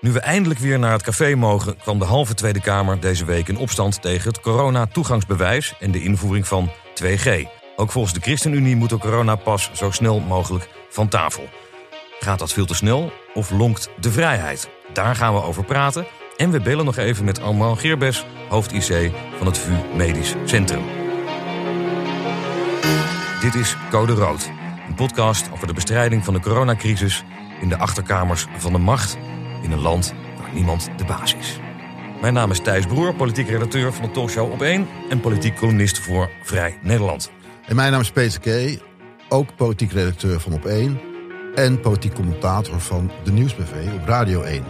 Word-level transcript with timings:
Nu 0.00 0.12
we 0.12 0.20
eindelijk 0.20 0.60
weer 0.60 0.78
naar 0.78 0.92
het 0.92 1.02
café 1.02 1.34
mogen, 1.34 1.76
kwam 1.76 1.98
de 1.98 2.04
halve 2.04 2.34
Tweede 2.34 2.60
Kamer 2.60 3.00
deze 3.00 3.24
week 3.24 3.48
in 3.48 3.56
opstand 3.56 4.02
tegen 4.02 4.28
het 4.28 4.40
corona-toegangsbewijs 4.40 5.74
en 5.80 5.90
de 5.90 6.02
invoering 6.02 6.46
van 6.46 6.70
2G. 7.02 7.46
Ook 7.76 7.90
volgens 7.90 8.14
de 8.14 8.20
ChristenUnie 8.20 8.76
moet 8.76 8.90
de 8.90 8.98
coronapas 8.98 9.70
zo 9.72 9.90
snel 9.90 10.20
mogelijk 10.20 10.68
van 10.88 11.08
tafel. 11.08 11.48
Gaat 12.20 12.38
dat 12.38 12.52
veel 12.52 12.66
te 12.66 12.74
snel 12.74 13.12
of 13.34 13.50
lonkt 13.50 13.90
de 14.00 14.10
vrijheid? 14.10 14.68
Daar 14.92 15.16
gaan 15.16 15.34
we 15.34 15.42
over 15.42 15.64
praten. 15.64 16.06
En 16.36 16.50
we 16.50 16.60
bellen 16.60 16.84
nog 16.84 16.96
even 16.96 17.24
met 17.24 17.40
Armand 17.40 17.78
Geerbes, 17.78 18.24
hoofd 18.48 18.72
IC 18.72 19.10
van 19.36 19.46
het 19.46 19.58
VU 19.58 19.96
Medisch 19.96 20.34
Centrum. 20.44 20.82
Dit 23.40 23.54
is 23.54 23.76
Code 23.90 24.12
Rood, 24.12 24.50
een 24.88 24.94
podcast 24.94 25.50
over 25.52 25.66
de 25.66 25.72
bestrijding 25.72 26.24
van 26.24 26.34
de 26.34 26.40
coronacrisis 26.40 27.24
in 27.60 27.68
de 27.68 27.78
achterkamers 27.78 28.46
van 28.56 28.72
de 28.72 28.78
macht 28.78 29.18
in 29.62 29.72
een 29.72 29.80
land 29.80 30.14
waar 30.40 30.52
niemand 30.54 30.88
de 30.96 31.04
baas 31.04 31.34
is. 31.34 31.58
Mijn 32.20 32.34
naam 32.34 32.50
is 32.50 32.60
Thijs 32.60 32.86
Broer, 32.86 33.14
politiek 33.14 33.48
redacteur 33.48 33.92
van 33.92 34.04
de 34.04 34.10
talkshow 34.10 34.52
Op 34.52 34.62
1 34.62 34.86
en 35.08 35.20
politiek 35.20 35.56
columnist 35.56 35.98
voor 35.98 36.30
Vrij 36.42 36.78
Nederland. 36.82 37.30
En 37.66 37.76
mijn 37.76 37.92
naam 37.92 38.00
is 38.00 38.10
Peter 38.10 38.40
K., 38.40 38.80
ook 39.28 39.56
politiek 39.56 39.92
redacteur 39.92 40.40
van 40.40 40.52
Op 40.52 40.64
1 40.64 41.00
en 41.54 41.80
politiek 41.80 42.14
commentator 42.14 42.80
van 42.80 43.10
de 43.24 43.32
Nieuwsbv 43.32 43.92
op 43.94 44.08
Radio 44.08 44.42
1. 44.42 44.64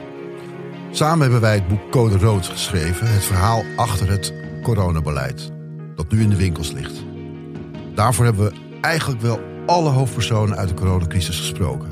Samen 0.91 1.20
hebben 1.20 1.41
wij 1.41 1.55
het 1.55 1.68
boek 1.68 1.91
Code 1.91 2.18
Rood 2.18 2.46
geschreven, 2.46 3.12
het 3.12 3.24
verhaal 3.24 3.62
achter 3.77 4.10
het 4.10 4.32
coronabeleid, 4.62 5.50
dat 5.94 6.10
nu 6.10 6.20
in 6.20 6.30
de 6.30 6.36
winkels 6.36 6.72
ligt. 6.72 7.05
Daarvoor 7.94 8.24
hebben 8.24 8.44
we 8.44 8.78
eigenlijk 8.80 9.20
wel 9.20 9.41
alle 9.66 9.91
hoofdpersonen 9.91 10.56
uit 10.56 10.68
de 10.68 10.74
coronacrisis 10.74 11.38
gesproken. 11.38 11.88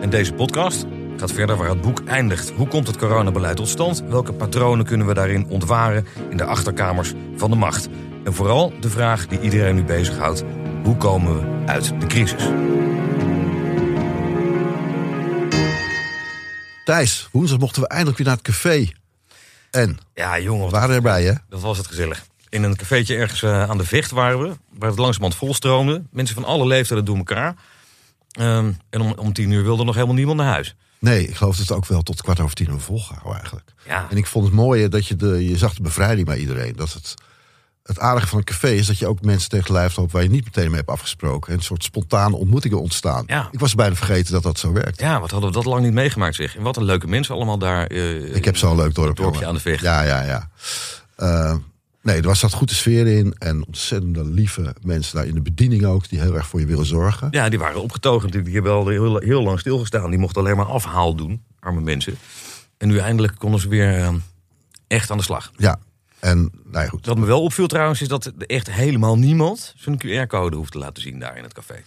En 0.00 0.10
deze 0.10 0.32
podcast 0.32 0.86
gaat 1.20 1.32
verder 1.32 1.56
waar 1.56 1.68
het 1.68 1.80
boek 1.80 2.02
eindigt. 2.04 2.50
Hoe 2.50 2.68
komt 2.68 2.86
het 2.86 2.96
coronabeleid 2.96 3.56
tot 3.56 3.68
stand? 3.68 4.02
Welke 4.08 4.32
patronen 4.32 4.84
kunnen 4.84 5.06
we 5.06 5.14
daarin 5.14 5.46
ontwaren 5.46 6.06
in 6.30 6.36
de 6.36 6.44
achterkamers 6.44 7.12
van 7.36 7.50
de 7.50 7.56
macht? 7.56 7.88
En 8.24 8.34
vooral 8.34 8.72
de 8.80 8.90
vraag 8.90 9.26
die 9.26 9.40
iedereen 9.40 9.74
nu 9.74 9.84
bezighoudt: 9.84 10.42
hoe 10.84 10.96
komen 10.96 11.34
we 11.34 11.66
uit 11.66 12.00
de 12.00 12.06
crisis? 12.06 12.44
Thijs, 16.84 17.28
woensdag 17.32 17.58
mochten 17.58 17.82
we 17.82 17.88
eindelijk 17.88 18.18
weer 18.18 18.26
naar 18.26 18.36
het 18.36 18.46
café. 18.46 18.88
En? 19.70 19.98
Ja, 20.14 20.38
jongen. 20.38 20.64
We 20.64 20.70
waren 20.70 20.94
erbij, 20.94 21.22
hè? 21.24 21.32
Dat 21.48 21.60
was 21.60 21.78
het 21.78 21.86
gezellig. 21.86 22.26
In 22.48 22.62
een 22.62 22.76
cafeetje 22.76 23.16
ergens 23.16 23.42
uh, 23.42 23.70
aan 23.70 23.78
de 23.78 23.84
Vecht 23.84 24.10
waren 24.10 24.42
we, 24.42 24.56
waar 24.78 24.88
het 24.88 24.98
langzamerhand 24.98 25.34
volstroomde. 25.34 26.02
Mensen 26.10 26.34
van 26.34 26.44
alle 26.44 26.66
leeftijden 26.66 27.04
door 27.04 27.16
elkaar. 27.16 27.54
Um, 28.40 28.76
en 28.90 29.00
om, 29.00 29.12
om 29.16 29.32
tien 29.32 29.50
uur 29.50 29.62
wilde 29.62 29.84
nog 29.84 29.94
helemaal 29.94 30.14
niemand 30.14 30.38
naar 30.38 30.52
huis. 30.52 30.76
Nee, 31.00 31.28
ik 31.28 31.36
geloof 31.36 31.56
dat 31.56 31.68
het 31.68 31.76
ook 31.76 31.86
wel 31.86 32.02
tot 32.02 32.22
kwart 32.22 32.40
over 32.40 32.54
tien 32.54 32.70
uur 32.70 32.80
volgehouden 32.80 33.34
eigenlijk. 33.34 33.72
Ja. 33.86 34.06
En 34.10 34.16
ik 34.16 34.26
vond 34.26 34.44
het 34.44 34.54
mooie 34.54 34.88
dat 34.88 35.06
je, 35.06 35.16
de, 35.16 35.48
je 35.48 35.58
zag 35.58 35.74
de 35.74 35.82
bevrijding 35.82 36.26
bij 36.26 36.38
iedereen. 36.38 36.76
Dat 36.76 36.92
het, 36.92 37.14
het 37.82 37.98
aardige 37.98 38.26
van 38.26 38.38
een 38.38 38.44
café 38.44 38.68
is 38.68 38.86
dat 38.86 38.98
je 38.98 39.06
ook 39.06 39.22
mensen 39.22 39.48
tegen 39.48 39.72
lijf 39.72 39.96
loopt 39.96 40.12
waar 40.12 40.22
je 40.22 40.30
niet 40.30 40.44
meteen 40.44 40.66
mee 40.66 40.76
hebt 40.76 40.88
afgesproken. 40.88 41.52
En 41.52 41.58
een 41.58 41.64
soort 41.64 41.84
spontane 41.84 42.36
ontmoetingen 42.36 42.80
ontstaan. 42.80 43.24
Ja. 43.26 43.48
Ik 43.50 43.60
was 43.60 43.74
bijna 43.74 43.94
vergeten 43.94 44.32
dat 44.32 44.42
dat 44.42 44.58
zo 44.58 44.72
werkt. 44.72 45.00
Ja, 45.00 45.20
wat 45.20 45.30
hadden 45.30 45.48
we 45.48 45.56
dat 45.56 45.64
lang 45.64 45.82
niet 45.82 45.92
meegemaakt 45.92 46.34
zeg. 46.34 46.56
En 46.56 46.62
wat 46.62 46.76
een 46.76 46.84
leuke 46.84 47.06
mensen 47.06 47.34
allemaal 47.34 47.58
daar. 47.58 47.92
Uh, 47.92 48.34
ik 48.34 48.44
heb 48.44 48.56
zo'n 48.56 48.76
leuk 48.76 48.94
dorp. 48.94 49.16
dorpje 49.16 49.46
aan 49.46 49.54
de 49.54 49.60
Vecht. 49.60 49.82
Ja, 49.82 50.02
ja, 50.02 50.22
ja. 50.22 50.50
Uh, 51.18 51.54
nee, 52.02 52.16
er 52.16 52.26
was 52.26 52.38
zat 52.38 52.52
goede 52.52 52.74
sfeer 52.74 53.06
in. 53.06 53.34
En 53.38 53.66
ontzettende 53.66 54.24
lieve 54.24 54.74
mensen 54.82 55.16
daar 55.16 55.26
in 55.26 55.34
de 55.34 55.42
bediening 55.42 55.84
ook. 55.84 56.08
Die 56.08 56.20
heel 56.20 56.34
erg 56.34 56.46
voor 56.46 56.60
je 56.60 56.66
willen 56.66 56.86
zorgen. 56.86 57.28
Ja, 57.30 57.48
die 57.48 57.58
waren 57.58 57.82
opgetogen. 57.82 58.30
Die 58.30 58.54
hebben 58.54 58.72
al 58.72 58.88
heel, 58.88 59.18
heel 59.18 59.42
lang 59.42 59.60
stilgestaan. 59.60 60.10
Die 60.10 60.18
mochten 60.18 60.42
alleen 60.42 60.56
maar 60.56 60.66
afhaal 60.66 61.14
doen. 61.14 61.42
Arme 61.60 61.80
mensen. 61.80 62.14
En 62.78 62.88
nu 62.88 62.98
eindelijk 62.98 63.34
konden 63.38 63.60
ze 63.60 63.68
weer 63.68 63.98
uh, 63.98 64.08
echt 64.86 65.10
aan 65.10 65.16
de 65.16 65.22
slag. 65.22 65.52
Ja, 65.56 65.78
en 66.20 66.50
nou 66.64 66.84
ja, 66.84 66.90
goed. 66.90 67.06
Wat 67.06 67.18
me 67.18 67.26
wel 67.26 67.42
opviel 67.42 67.66
trouwens 67.66 68.00
is 68.00 68.08
dat 68.08 68.32
echt 68.46 68.70
helemaal 68.70 69.18
niemand 69.18 69.74
zijn 69.76 69.98
QR-code 69.98 70.56
hoeft 70.56 70.72
te 70.72 70.78
laten 70.78 71.02
zien 71.02 71.18
daar 71.18 71.36
in 71.36 71.42
het 71.42 71.52
café. 71.52 71.82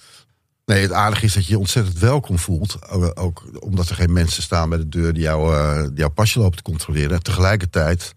Nee, 0.65 0.81
het 0.81 0.91
aardige 0.91 1.25
is 1.25 1.33
dat 1.33 1.45
je 1.45 1.51
je 1.51 1.59
ontzettend 1.59 1.99
welkom 1.99 2.39
voelt. 2.39 2.91
Ook 3.15 3.43
omdat 3.59 3.89
er 3.89 3.95
geen 3.95 4.13
mensen 4.13 4.43
staan 4.43 4.69
bij 4.69 4.77
de 4.77 4.89
deur 4.89 5.13
die, 5.13 5.21
jou, 5.21 5.55
uh, 5.55 5.81
die 5.81 5.97
jouw 5.97 6.09
pasje 6.09 6.39
lopen 6.39 6.57
te 6.57 6.63
controleren. 6.63 7.11
En 7.11 7.23
tegelijkertijd 7.23 8.13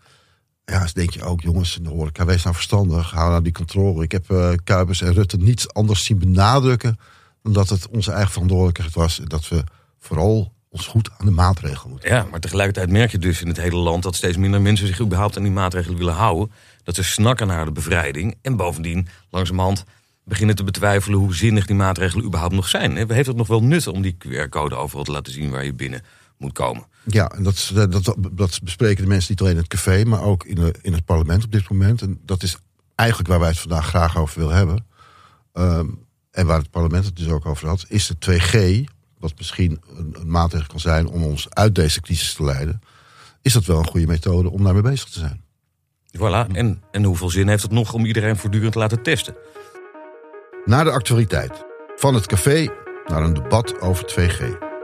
ja, 0.72 0.80
dus 0.80 0.92
denk 0.92 1.10
je 1.10 1.22
ook, 1.22 1.40
jongens, 1.40 1.76
in 1.76 1.82
de 1.82 1.88
horeca, 1.88 2.24
wees 2.24 2.42
nou 2.42 2.54
verstandig. 2.54 3.10
Hou 3.10 3.30
nou 3.30 3.42
die 3.42 3.52
controle. 3.52 4.02
Ik 4.02 4.12
heb 4.12 4.30
uh, 4.30 4.52
Kuipers 4.64 5.02
en 5.02 5.12
Rutte 5.12 5.36
niets 5.36 5.72
anders 5.72 6.04
zien 6.04 6.18
benadrukken... 6.18 6.98
dan 7.42 7.52
dat 7.52 7.68
het 7.68 7.88
onze 7.88 8.12
eigen 8.12 8.32
verantwoordelijkheid 8.32 8.94
was. 8.94 9.20
En 9.20 9.24
dat 9.24 9.48
we 9.48 9.64
vooral 9.98 10.52
ons 10.70 10.86
goed 10.86 11.10
aan 11.18 11.26
de 11.26 11.32
maatregelen 11.32 11.90
moeten 11.90 12.10
Ja, 12.10 12.26
maar 12.30 12.40
tegelijkertijd 12.40 12.90
merk 12.90 13.10
je 13.10 13.18
dus 13.18 13.40
in 13.42 13.48
het 13.48 13.56
hele 13.56 13.76
land... 13.76 14.02
dat 14.02 14.14
steeds 14.14 14.36
minder 14.36 14.60
mensen 14.60 14.86
zich 14.86 15.00
überhaupt 15.00 15.36
aan 15.36 15.42
die 15.42 15.52
maatregelen 15.52 15.98
willen 15.98 16.14
houden. 16.14 16.52
Dat 16.82 16.94
ze 16.94 17.04
snakken 17.04 17.46
naar 17.46 17.64
de 17.64 17.72
bevrijding. 17.72 18.36
En 18.42 18.56
bovendien, 18.56 19.08
langzamerhand, 19.30 19.84
beginnen 20.24 20.56
te 20.56 20.64
betwijfelen... 20.64 21.18
hoe 21.18 21.34
zinnig 21.34 21.66
die 21.66 21.76
maatregelen 21.76 22.24
überhaupt 22.24 22.54
nog 22.54 22.68
zijn. 22.68 22.96
Heeft 22.96 23.26
het 23.26 23.36
nog 23.36 23.46
wel 23.46 23.62
nut 23.62 23.86
om 23.86 24.02
die 24.02 24.16
QR-code 24.18 24.74
overal 24.74 25.04
te 25.04 25.12
laten 25.12 25.32
zien... 25.32 25.50
waar 25.50 25.64
je 25.64 25.74
binnen 25.74 26.02
moet 26.38 26.52
komen? 26.52 26.86
Ja, 27.04 27.28
en 27.28 27.42
dat, 27.42 27.70
dat, 27.74 28.14
dat 28.32 28.60
bespreken 28.62 29.02
de 29.02 29.08
mensen 29.08 29.30
niet 29.30 29.40
alleen 29.40 29.52
in 29.52 29.58
het 29.58 29.68
café... 29.68 30.04
maar 30.04 30.22
ook 30.22 30.44
in, 30.44 30.54
de, 30.54 30.74
in 30.82 30.92
het 30.92 31.04
parlement 31.04 31.44
op 31.44 31.52
dit 31.52 31.70
moment. 31.70 32.02
En 32.02 32.20
dat 32.24 32.42
is 32.42 32.58
eigenlijk 32.94 33.28
waar 33.30 33.40
wij 33.40 33.48
het 33.48 33.58
vandaag 33.58 33.86
graag 33.86 34.18
over 34.18 34.38
willen 34.38 34.56
hebben. 34.56 34.86
Um, 35.52 36.04
en 36.30 36.46
waar 36.46 36.58
het 36.58 36.70
parlement 36.70 37.04
het 37.04 37.16
dus 37.16 37.28
ook 37.28 37.46
over 37.46 37.68
had... 37.68 37.84
is 37.88 38.06
de 38.06 38.16
2G, 38.30 38.84
wat 39.18 39.32
misschien 39.36 39.80
een, 39.96 40.16
een 40.20 40.30
maatregel 40.30 40.68
kan 40.68 40.80
zijn... 40.80 41.08
om 41.08 41.22
ons 41.22 41.46
uit 41.50 41.74
deze 41.74 42.00
crisis 42.00 42.34
te 42.34 42.44
leiden... 42.44 42.80
is 43.42 43.52
dat 43.52 43.64
wel 43.64 43.78
een 43.78 43.86
goede 43.86 44.06
methode 44.06 44.50
om 44.50 44.64
daarmee 44.64 44.82
bezig 44.82 45.08
te 45.08 45.18
zijn. 45.18 45.44
Voilà, 46.16 46.52
en, 46.52 46.82
en 46.90 47.04
hoeveel 47.04 47.30
zin 47.30 47.48
heeft 47.48 47.62
het 47.62 47.72
nog 47.72 47.92
om 47.92 48.04
iedereen 48.04 48.36
voortdurend 48.36 48.72
te 48.72 48.78
laten 48.78 49.02
testen? 49.02 49.36
Na 50.64 50.84
de 50.84 50.90
actualiteit. 50.90 51.64
Van 51.96 52.14
het 52.14 52.26
café 52.26 52.68
naar 53.06 53.22
een 53.22 53.34
debat 53.34 53.80
over 53.80 54.04
2G. 54.04 54.75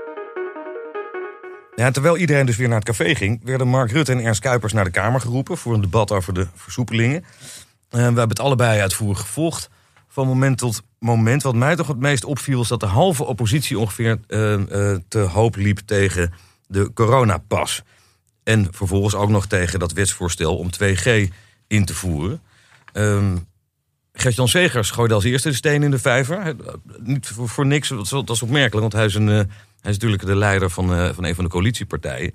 Ja, 1.77 1.91
terwijl 1.91 2.17
iedereen 2.17 2.47
dus 2.47 2.57
weer 2.57 2.69
naar 2.69 2.79
het 2.79 2.87
café 2.87 3.15
ging, 3.15 3.41
werden 3.45 3.69
Mark 3.69 3.91
Rutte 3.91 4.13
en 4.13 4.25
Ernst 4.25 4.41
Kuipers 4.41 4.73
naar 4.73 4.85
de 4.85 4.91
Kamer 4.91 5.21
geroepen 5.21 5.57
voor 5.57 5.75
een 5.75 5.81
debat 5.81 6.13
over 6.13 6.35
de 6.35 6.47
versoepelingen. 6.55 7.21
Uh, 7.21 7.25
we 7.91 7.99
hebben 7.99 8.29
het 8.29 8.41
allebei 8.41 8.81
uitvoerig 8.81 9.21
gevolgd. 9.21 9.71
Van 10.09 10.27
moment 10.27 10.59
tot 10.59 10.83
moment. 10.99 11.43
Wat 11.43 11.55
mij 11.55 11.77
toch 11.77 11.87
het 11.87 11.99
meest 11.99 12.25
opviel, 12.25 12.61
is 12.61 12.69
dat 12.69 12.81
de 12.81 12.87
halve 12.87 13.25
oppositie 13.25 13.79
ongeveer 13.79 14.19
uh, 14.29 14.53
uh, 14.53 14.97
te 15.09 15.19
hoop 15.19 15.57
liep 15.57 15.79
tegen 15.79 16.33
de 16.67 16.93
coronapas. 16.95 17.83
En 18.43 18.69
vervolgens 18.71 19.15
ook 19.15 19.31
nog 19.31 19.47
tegen 19.47 19.79
dat 19.79 19.93
wetsvoorstel 19.93 20.57
om 20.57 20.69
2G 20.83 21.33
in 21.67 21.85
te 21.85 21.95
voeren. 21.95 22.41
Um, 22.93 23.47
Gert-Jan 24.13 24.49
Segers 24.49 24.91
gooide 24.91 25.15
als 25.15 25.25
eerste 25.25 25.49
de 25.49 25.55
steen 25.55 25.83
in 25.83 25.91
de 25.91 25.99
vijver. 25.99 26.57
Niet 26.99 27.29
voor, 27.29 27.49
voor 27.49 27.67
niks, 27.67 27.89
dat 28.09 28.31
is 28.31 28.43
opmerkelijk, 28.43 28.81
want 28.81 28.93
hij 28.93 29.05
is 29.05 29.15
een. 29.15 29.51
Hij 29.83 29.91
is 29.91 29.97
natuurlijk 29.97 30.27
de 30.27 30.37
leider 30.37 30.71
van, 30.71 30.93
uh, 30.93 31.09
van 31.13 31.25
een 31.25 31.35
van 31.35 31.45
de 31.45 31.51
coalitiepartijen. 31.51 32.35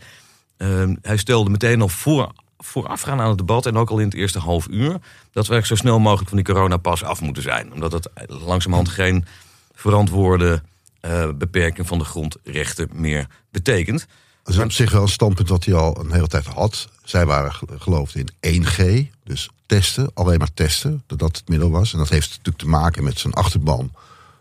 Uh, 0.57 0.91
hij 1.01 1.17
stelde 1.17 1.49
meteen 1.49 1.81
al 1.81 1.89
voor, 1.89 2.31
voorafgaan 2.57 3.21
aan 3.21 3.29
het 3.29 3.37
debat... 3.37 3.65
en 3.65 3.77
ook 3.77 3.89
al 3.89 3.99
in 3.99 4.05
het 4.05 4.13
eerste 4.13 4.39
half 4.39 4.67
uur... 4.69 4.97
dat 5.31 5.47
we 5.47 5.65
zo 5.65 5.75
snel 5.75 5.99
mogelijk 5.99 6.29
van 6.29 6.37
die 6.37 6.53
coronapas 6.53 7.03
af 7.03 7.21
moeten 7.21 7.43
zijn. 7.43 7.73
Omdat 7.73 7.91
het 7.91 8.09
langzamerhand 8.27 8.89
geen 8.89 9.25
verantwoorde 9.73 10.61
uh, 11.01 11.29
beperking 11.35 11.87
van 11.87 11.97
de 11.97 12.05
grondrechten 12.05 12.89
meer 12.93 13.27
betekent. 13.51 14.07
Dat 14.43 14.55
is 14.55 14.61
op 14.61 14.71
zich 14.71 14.91
wel 14.91 15.01
een 15.01 15.07
standpunt 15.07 15.47
dat 15.47 15.65
hij 15.65 15.73
al 15.73 15.99
een 15.99 16.11
hele 16.11 16.27
tijd 16.27 16.45
had. 16.45 16.89
Zij 17.03 17.25
waren 17.25 17.53
geloofd 17.77 18.15
in 18.15 18.63
1G, 18.63 19.07
dus 19.23 19.49
testen, 19.65 20.11
alleen 20.13 20.39
maar 20.39 20.53
testen, 20.53 21.03
dat 21.07 21.19
dat 21.19 21.37
het 21.37 21.49
middel 21.49 21.71
was. 21.71 21.93
En 21.93 21.99
dat 21.99 22.09
heeft 22.09 22.29
natuurlijk 22.29 22.57
te 22.57 22.67
maken 22.67 23.03
met 23.03 23.19
zijn 23.19 23.33
achterban... 23.33 23.91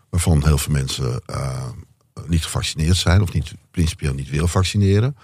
waarvan 0.09 0.45
heel 0.45 0.57
veel 0.57 0.73
mensen 0.73 1.21
uh, 1.29 1.65
niet 2.29 2.43
gevaccineerd 2.43 2.97
zijn 2.97 3.21
of 3.21 3.33
niet, 3.33 3.53
principieel 3.71 4.13
niet 4.13 4.29
willen 4.29 4.49
vaccineren. 4.49 5.17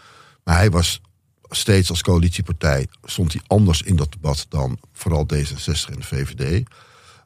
Maar 0.43 0.55
hij 0.55 0.71
was 0.71 1.01
steeds 1.49 1.89
als 1.89 2.01
coalitiepartij, 2.01 2.87
stond 3.03 3.33
hij 3.33 3.41
anders 3.47 3.81
in 3.81 3.95
dat 3.95 4.11
debat 4.11 4.45
dan 4.49 4.77
vooral 4.93 5.27
D66 5.33 5.89
en 5.89 5.99
de 5.99 6.03
VVD. 6.03 6.69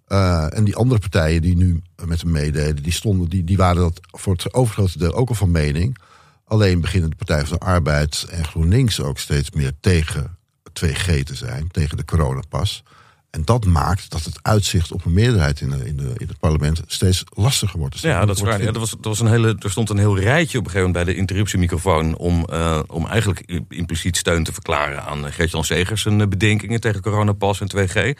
Uh, 0.07 0.57
en 0.57 0.63
die 0.63 0.75
andere 0.75 0.99
partijen 0.99 1.41
die 1.41 1.55
nu 1.55 1.81
met 2.05 2.21
hem 2.21 2.31
meededen, 2.31 2.83
die, 2.83 2.91
stonden, 2.91 3.29
die, 3.29 3.43
die 3.43 3.57
waren 3.57 3.81
dat 3.81 3.99
voor 4.11 4.33
het 4.33 4.53
overgrote 4.53 4.97
deel 4.97 5.13
ook 5.13 5.29
al 5.29 5.35
van 5.35 5.51
mening. 5.51 5.97
Alleen 6.45 6.81
beginnen 6.81 7.09
de 7.09 7.15
Partij 7.15 7.45
van 7.45 7.57
de 7.59 7.65
Arbeid 7.65 8.25
en 8.29 8.45
GroenLinks 8.45 9.01
ook 9.01 9.19
steeds 9.19 9.51
meer 9.51 9.71
tegen 9.79 10.37
2G 10.85 11.23
te 11.23 11.35
zijn, 11.35 11.67
tegen 11.71 11.97
de 11.97 12.05
coronapas. 12.05 12.83
En 13.29 13.45
dat 13.45 13.65
maakt 13.65 14.09
dat 14.09 14.23
het 14.23 14.39
uitzicht 14.41 14.91
op 14.91 15.05
een 15.05 15.13
meerderheid 15.13 15.61
in, 15.61 15.69
de, 15.69 15.85
in, 15.85 15.97
de, 15.97 16.13
in 16.17 16.27
het 16.27 16.39
parlement 16.39 16.81
steeds 16.87 17.23
lastiger 17.29 17.79
wordt. 17.79 17.99
Ja, 17.99 18.25
dat 18.25 18.35
is 18.35 18.41
waar. 18.41 18.59
Ja, 18.59 18.71
dat 18.71 18.77
was, 18.77 18.95
was 19.01 19.19
een 19.19 19.27
hele, 19.27 19.55
er 19.59 19.71
stond 19.71 19.89
een 19.89 19.97
heel 19.97 20.19
rijtje 20.19 20.57
op 20.57 20.65
een 20.65 20.71
gegeven 20.71 20.87
moment 20.87 21.05
bij 21.05 21.13
de 21.13 21.19
interruptiemicrofoon 21.19 22.15
om, 22.15 22.47
uh, 22.51 22.79
om 22.87 23.07
eigenlijk 23.07 23.63
impliciet 23.69 24.17
steun 24.17 24.43
te 24.43 24.53
verklaren 24.53 25.03
aan 25.03 25.31
Gert-Jan 25.33 25.63
Segers 25.63 26.01
zijn 26.01 26.29
bedenkingen 26.29 26.81
tegen 26.81 27.01
coronapas 27.01 27.61
en 27.61 27.71
2G. 27.77 28.19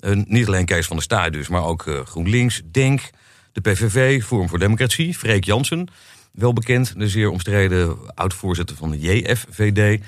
Uh, 0.00 0.22
niet 0.26 0.46
alleen 0.46 0.64
Kees 0.64 0.86
van 0.86 0.96
der 0.96 1.04
Staaij 1.04 1.30
dus, 1.30 1.48
maar 1.48 1.64
ook 1.64 1.86
uh, 1.86 2.00
GroenLinks, 2.00 2.62
DENK, 2.64 3.10
de 3.52 3.60
PVV, 3.60 4.24
Forum 4.24 4.48
voor 4.48 4.58
Democratie, 4.58 5.14
Freek 5.14 5.44
Jansen. 5.44 5.88
wel 6.32 6.52
bekend. 6.52 6.94
De 6.96 7.08
zeer 7.08 7.30
omstreden 7.30 7.96
oud-voorzitter 8.14 8.76
van 8.76 8.90
de 8.90 8.98
JFVD. 8.98 10.02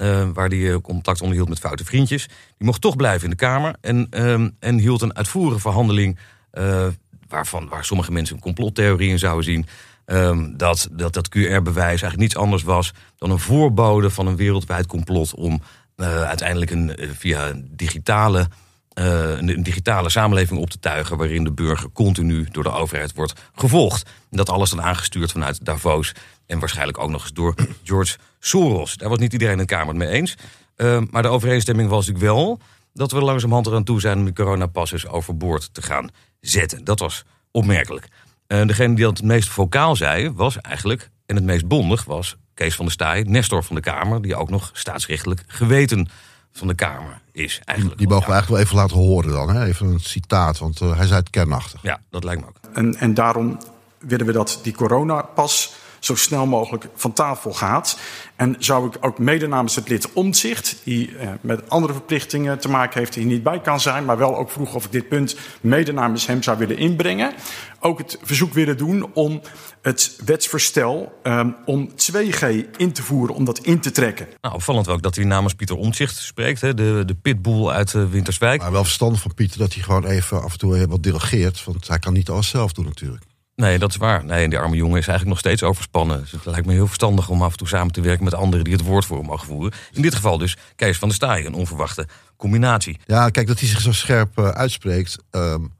Uh, 0.00 0.28
waar 0.34 0.48
hij 0.48 0.80
contact 0.80 1.20
onderhield 1.20 1.48
met 1.48 1.58
foute 1.58 1.84
vriendjes. 1.84 2.26
Die 2.26 2.66
mocht 2.66 2.80
toch 2.80 2.96
blijven 2.96 3.24
in 3.24 3.30
de 3.30 3.36
Kamer. 3.36 3.74
En, 3.80 4.06
uh, 4.10 4.48
en 4.58 4.78
hield 4.78 5.02
een 5.02 5.16
uitvoerige 5.16 5.60
verhandeling. 5.60 6.18
Uh, 6.52 6.86
waarvan, 7.28 7.68
waar 7.68 7.84
sommige 7.84 8.12
mensen 8.12 8.34
een 8.34 8.42
complottheorie 8.42 9.10
in 9.10 9.18
zouden 9.18 9.44
zien. 9.44 9.66
Um, 10.06 10.56
dat 10.56 10.88
dat, 10.92 11.12
dat 11.12 11.28
QR-bewijs 11.28 12.02
eigenlijk 12.02 12.16
niets 12.16 12.36
anders 12.36 12.62
was 12.62 12.92
dan 13.18 13.30
een 13.30 13.38
voorbode 13.38 14.10
van 14.10 14.26
een 14.26 14.36
wereldwijd 14.36 14.86
complot 14.86 15.34
om 15.34 15.62
uh, 15.96 16.22
uiteindelijk 16.22 16.70
een, 16.70 16.96
via 17.18 17.52
digitale, 17.56 18.48
een 18.94 19.62
digitale 19.62 20.10
samenleving 20.10 20.60
op 20.60 20.70
te 20.70 20.78
tuigen. 20.78 21.16
waarin 21.16 21.44
de 21.44 21.52
burger 21.52 21.90
continu 21.92 22.46
door 22.50 22.62
de 22.62 22.72
overheid 22.72 23.14
wordt 23.14 23.40
gevolgd. 23.54 24.02
En 24.30 24.36
dat 24.36 24.48
alles 24.48 24.70
dan 24.70 24.82
aangestuurd 24.82 25.32
vanuit 25.32 25.64
Davos. 25.64 26.12
En 26.46 26.58
waarschijnlijk 26.58 26.98
ook 26.98 27.10
nog 27.10 27.22
eens 27.22 27.32
door 27.32 27.54
George 27.84 28.16
Soros. 28.38 28.96
Daar 28.96 29.08
was 29.08 29.18
niet 29.18 29.32
iedereen 29.32 29.54
in 29.54 29.58
de 29.58 29.64
Kamer 29.64 29.88
het 29.88 29.96
mee 29.96 30.08
eens. 30.08 30.34
Uh, 30.76 31.00
maar 31.10 31.22
de 31.22 31.28
overeenstemming 31.28 31.88
was 31.88 32.06
natuurlijk 32.06 32.32
wel 32.32 32.60
dat 32.92 33.12
we 33.12 33.20
langzamerhand 33.20 33.66
eraan 33.66 33.84
toe 33.84 34.00
zijn 34.00 34.18
om 34.18 34.24
de 34.24 34.32
coronapasses 34.32 35.06
overboord 35.06 35.74
te 35.74 35.82
gaan 35.82 36.08
zetten. 36.40 36.84
Dat 36.84 36.98
was 36.98 37.24
opmerkelijk. 37.50 38.08
Uh, 38.48 38.66
degene 38.66 38.94
die 38.94 39.04
dat 39.04 39.16
het 39.16 39.26
meest 39.26 39.48
vocaal 39.48 39.96
zei, 39.96 40.30
was 40.30 40.60
eigenlijk, 40.60 41.10
en 41.26 41.34
het 41.34 41.44
meest 41.44 41.68
bondig, 41.68 42.04
was 42.04 42.36
Kees 42.54 42.74
van 42.74 42.84
der 42.84 42.94
Staaij, 42.94 43.22
Nestor 43.22 43.64
van 43.64 43.76
de 43.76 43.82
Kamer, 43.82 44.22
die 44.22 44.36
ook 44.36 44.50
nog 44.50 44.70
staatsrechtelijk 44.72 45.44
geweten 45.46 46.08
van 46.52 46.68
de 46.68 46.74
Kamer 46.74 47.20
is. 47.32 47.60
Eigenlijk 47.64 47.98
die 47.98 48.08
mogen 48.08 48.26
we 48.26 48.32
eigenlijk 48.32 48.62
wel 48.62 48.72
even 48.72 48.82
laten 48.82 49.08
horen 49.08 49.30
dan. 49.30 49.56
Hè? 49.56 49.64
Even 49.64 49.86
een 49.86 50.00
citaat, 50.00 50.58
want 50.58 50.80
uh, 50.80 50.96
hij 50.96 51.06
zei 51.06 51.18
het 51.18 51.30
kernachtig. 51.30 51.82
Ja, 51.82 52.00
dat 52.10 52.24
lijkt 52.24 52.40
me 52.40 52.48
ook. 52.48 52.56
En, 52.72 52.96
en 52.96 53.14
daarom 53.14 53.58
willen 53.98 54.26
we 54.26 54.32
dat 54.32 54.60
die 54.62 54.72
coronapas 54.72 55.72
zo 56.00 56.14
snel 56.14 56.46
mogelijk 56.46 56.88
van 56.94 57.12
tafel 57.12 57.52
gaat. 57.52 57.98
En 58.36 58.56
zou 58.58 58.86
ik 58.86 58.96
ook 59.00 59.18
mede 59.18 59.46
namens 59.46 59.74
het 59.74 59.88
lid 59.88 60.12
Omtzigt, 60.12 60.80
die 60.84 61.16
eh, 61.16 61.28
met 61.40 61.70
andere 61.70 61.92
verplichtingen 61.92 62.58
te 62.58 62.68
maken 62.68 62.98
heeft, 62.98 63.12
die 63.12 63.24
niet 63.24 63.42
bij 63.42 63.60
kan 63.60 63.80
zijn, 63.80 64.04
maar 64.04 64.18
wel 64.18 64.36
ook 64.36 64.50
vroeg 64.50 64.74
of 64.74 64.84
ik 64.84 64.92
dit 64.92 65.08
punt 65.08 65.36
mede 65.60 65.92
namens 65.92 66.26
hem 66.26 66.42
zou 66.42 66.58
willen 66.58 66.78
inbrengen. 66.78 67.32
Ook 67.80 67.98
het 67.98 68.18
verzoek 68.22 68.52
willen 68.52 68.76
doen 68.76 69.10
om 69.12 69.40
het 69.82 70.18
wetsvoorstel 70.24 71.12
um, 71.22 71.56
om 71.64 71.90
2G 71.90 72.46
in 72.76 72.92
te 72.92 73.02
voeren, 73.02 73.34
om 73.34 73.44
dat 73.44 73.58
in 73.58 73.80
te 73.80 73.90
trekken. 73.90 74.28
Nou, 74.40 74.54
opvallend 74.54 74.88
ook 74.88 75.02
dat 75.02 75.16
hij 75.16 75.24
namens 75.24 75.54
Pieter 75.54 75.76
Omtzigt 75.76 76.16
spreekt, 76.16 76.60
hè, 76.60 76.74
de, 76.74 77.02
de 77.06 77.14
pitbull 77.14 77.68
uit 77.68 77.92
uh, 77.92 78.04
Winterswijk. 78.10 78.60
Maar 78.60 78.72
wel 78.72 78.84
verstandig 78.84 79.20
van 79.20 79.34
Pieter 79.34 79.58
dat 79.58 79.74
hij 79.74 79.82
gewoon 79.82 80.06
even 80.06 80.42
af 80.42 80.52
en 80.52 80.58
toe 80.58 80.86
wat 80.86 81.02
delegeert, 81.02 81.64
want 81.64 81.88
hij 81.88 81.98
kan 81.98 82.12
niet 82.12 82.28
alles 82.28 82.48
zelf 82.48 82.72
doen 82.72 82.84
natuurlijk. 82.84 83.22
Nee, 83.54 83.78
dat 83.78 83.90
is 83.90 83.96
waar. 83.96 84.24
Nee, 84.24 84.48
die 84.48 84.58
arme 84.58 84.76
jongen 84.76 84.98
is 84.98 85.06
eigenlijk 85.06 85.28
nog 85.28 85.38
steeds 85.38 85.62
overspannen. 85.62 86.20
Dus 86.20 86.30
het 86.30 86.44
lijkt 86.44 86.66
me 86.66 86.72
heel 86.72 86.86
verstandig 86.86 87.28
om 87.28 87.42
af 87.42 87.52
en 87.52 87.58
toe 87.58 87.68
samen 87.68 87.92
te 87.92 88.00
werken 88.00 88.24
met 88.24 88.34
anderen 88.34 88.64
die 88.64 88.74
het 88.74 88.82
woord 88.82 89.04
voor 89.04 89.16
hem 89.16 89.26
mogen 89.26 89.46
voeren. 89.46 89.72
In 89.92 90.02
dit 90.02 90.14
geval 90.14 90.38
dus 90.38 90.56
Kees 90.76 90.98
van 90.98 91.08
der 91.08 91.16
Staaij, 91.16 91.46
een 91.46 91.54
onverwachte 91.54 92.06
combinatie. 92.36 93.00
Ja, 93.06 93.28
kijk, 93.28 93.46
dat 93.46 93.58
hij 93.58 93.68
zich 93.68 93.80
zo 93.80 93.92
scherp 93.92 94.38
uh, 94.38 94.48
uitspreekt. 94.48 95.16
Um, 95.30 95.72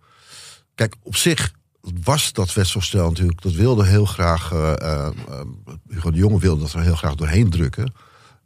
kijk, 0.74 0.94
op 1.02 1.16
zich 1.16 1.52
was 2.02 2.32
dat 2.32 2.52
wetsvoorstel 2.52 3.08
natuurlijk, 3.08 3.42
dat 3.42 3.52
wilde 3.52 3.86
heel 3.86 4.04
graag, 4.04 4.52
uh, 4.52 4.72
uh, 4.82 5.08
Hugo 5.88 6.10
de 6.10 6.18
Jonge 6.18 6.38
wilde 6.38 6.60
dat 6.60 6.72
er 6.72 6.82
heel 6.82 6.96
graag 6.96 7.14
doorheen 7.14 7.50
drukken. 7.50 7.92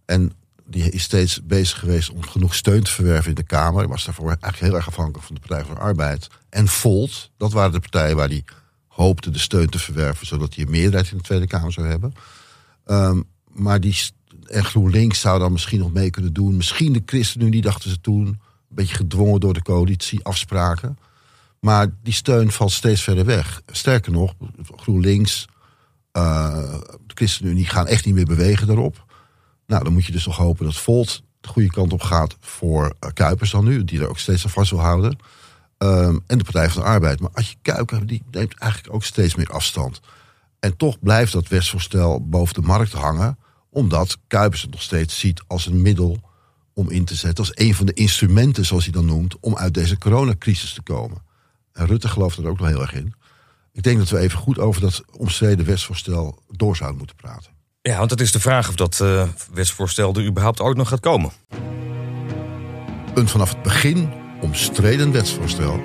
En 0.05 0.33
die 0.67 0.91
is 0.91 1.03
steeds 1.03 1.41
bezig 1.45 1.79
geweest 1.79 2.11
om 2.11 2.23
genoeg 2.23 2.55
steun 2.55 2.83
te 2.83 2.91
verwerven 2.91 3.29
in 3.29 3.35
de 3.35 3.43
Kamer. 3.43 3.79
Hij 3.79 3.89
was 3.89 4.05
daarvoor 4.05 4.27
eigenlijk 4.27 4.59
heel 4.59 4.75
erg 4.75 4.89
afhankelijk 4.89 5.25
van 5.25 5.35
de 5.35 5.41
Partij 5.41 5.65
van 5.65 5.75
de 5.75 5.81
Arbeid. 5.81 6.29
En 6.49 6.69
Volt, 6.69 7.31
dat 7.37 7.53
waren 7.53 7.73
de 7.73 7.81
partijen 7.81 8.17
waar 8.17 8.29
die 8.29 8.45
hoopte 8.95 9.31
de 9.31 9.39
steun 9.39 9.69
te 9.69 9.79
verwerven, 9.79 10.27
zodat 10.27 10.55
hij 10.55 10.65
een 10.65 10.71
meerderheid 10.71 11.11
in 11.11 11.17
de 11.17 11.23
Tweede 11.23 11.47
Kamer 11.47 11.73
zou 11.73 11.87
hebben. 11.87 12.15
Um, 12.87 13.25
maar 13.53 13.81
die 13.81 13.97
en 14.47 14.65
GroenLinks 14.65 15.21
zou 15.21 15.39
dan 15.39 15.53
misschien 15.53 15.79
nog 15.79 15.93
mee 15.93 16.11
kunnen 16.11 16.33
doen. 16.33 16.57
Misschien 16.57 16.93
de 16.93 17.03
ChristenUnie 17.07 17.63
dachten 17.63 17.91
ze 17.91 18.01
toen. 18.01 18.27
Een 18.27 18.41
beetje 18.69 18.95
gedwongen 18.95 19.41
door 19.41 19.55
de 19.55 19.63
coalitieafspraken. 19.63 20.99
Maar 21.61 21.89
die 22.03 22.13
steun 22.13 22.53
valt 22.53 22.73
steeds 22.73 23.03
verder 23.03 23.25
weg. 23.25 23.63
Sterker 23.67 24.13
nog, 24.13 24.35
GroenLinks, 24.77 25.47
uh, 26.13 26.81
de 27.07 27.15
ChristenUnie 27.15 27.67
gaan 27.67 27.87
echt 27.87 28.05
niet 28.05 28.15
meer 28.15 28.25
bewegen 28.25 28.67
daarop. 28.67 29.05
Nou, 29.67 29.85
dan 29.85 29.93
moet 29.93 30.05
je 30.05 30.13
dus 30.13 30.27
nog 30.27 30.37
hopen 30.37 30.65
dat 30.65 30.77
Volt 30.77 31.23
de 31.41 31.49
goede 31.49 31.71
kant 31.71 31.93
op 31.93 32.03
gaat 32.03 32.37
voor 32.41 32.85
uh, 32.85 33.11
Kuipers 33.13 33.51
dan 33.51 33.65
nu. 33.65 33.85
Die 33.85 34.01
er 34.01 34.09
ook 34.09 34.19
steeds 34.19 34.45
aan 34.45 34.51
vast 34.51 34.71
wil 34.71 34.81
houden. 34.81 35.19
Um, 35.85 36.23
en 36.27 36.39
de 36.39 36.45
Partij 36.45 36.71
van 36.71 36.83
de 36.83 36.89
Arbeid. 36.89 37.21
Maar 37.21 37.31
als 37.33 37.51
je 37.51 37.57
Kuiken, 37.63 38.07
die 38.07 38.23
neemt 38.31 38.59
eigenlijk 38.59 38.95
ook 38.95 39.05
steeds 39.05 39.35
meer 39.35 39.51
afstand. 39.51 40.01
En 40.61 40.77
toch 40.77 40.99
blijft 41.01 41.33
dat 41.33 41.49
wetsvoorstel 41.49 42.29
boven 42.29 42.55
de 42.55 42.61
markt 42.61 42.93
hangen. 42.93 43.39
Omdat 43.71 44.19
Kuipers 44.27 44.63
het 44.63 44.71
nog 44.71 44.83
steeds 44.83 45.19
ziet 45.19 45.43
als 45.47 45.67
een 45.67 45.83
middel 45.83 46.21
om 46.75 46.91
in 46.91 47.05
te 47.05 47.15
zetten. 47.15 47.45
Als 47.45 47.53
een 47.55 47.75
van 47.75 47.87
de 47.87 47.93
instrumenten, 47.93 48.65
zoals 48.65 48.85
hij 48.85 48.93
dan 48.93 49.05
noemt, 49.05 49.37
om 49.41 49.57
uit 49.57 49.75
deze 49.75 49.99
coronacrisis 49.99 50.73
te 50.73 50.83
komen. 50.83 51.23
En 51.73 51.87
Rutte 51.87 52.09
gelooft 52.09 52.39
er 52.39 52.49
ook 52.49 52.59
nog 52.59 52.69
heel 52.69 52.81
erg 52.81 52.95
in. 52.95 53.15
Ik 53.73 53.83
denk 53.83 53.99
dat 53.99 54.09
we 54.09 54.19
even 54.19 54.39
goed 54.39 54.59
over 54.59 54.81
dat 54.81 55.03
omstreden 55.17 55.67
wetsvoorstel 55.67 56.43
door 56.51 56.77
zouden 56.77 56.99
moeten 56.99 57.17
praten. 57.17 57.51
Ja, 57.83 57.99
want 57.99 58.11
het 58.11 58.21
is 58.21 58.33
de 58.33 58.41
vraag 58.41 58.69
of 58.69 58.75
dat 58.75 58.99
uh, 59.03 59.29
wetsvoorstel 59.53 60.15
er 60.15 60.27
überhaupt 60.27 60.61
ooit 60.61 60.77
nog 60.77 60.89
gaat 60.89 61.01
komen. 61.01 61.33
Een 63.15 63.29
vanaf 63.29 63.49
het 63.49 63.63
begin 63.63 64.23
omstreden 64.45 65.13
wetsvoorstel. 65.13 65.83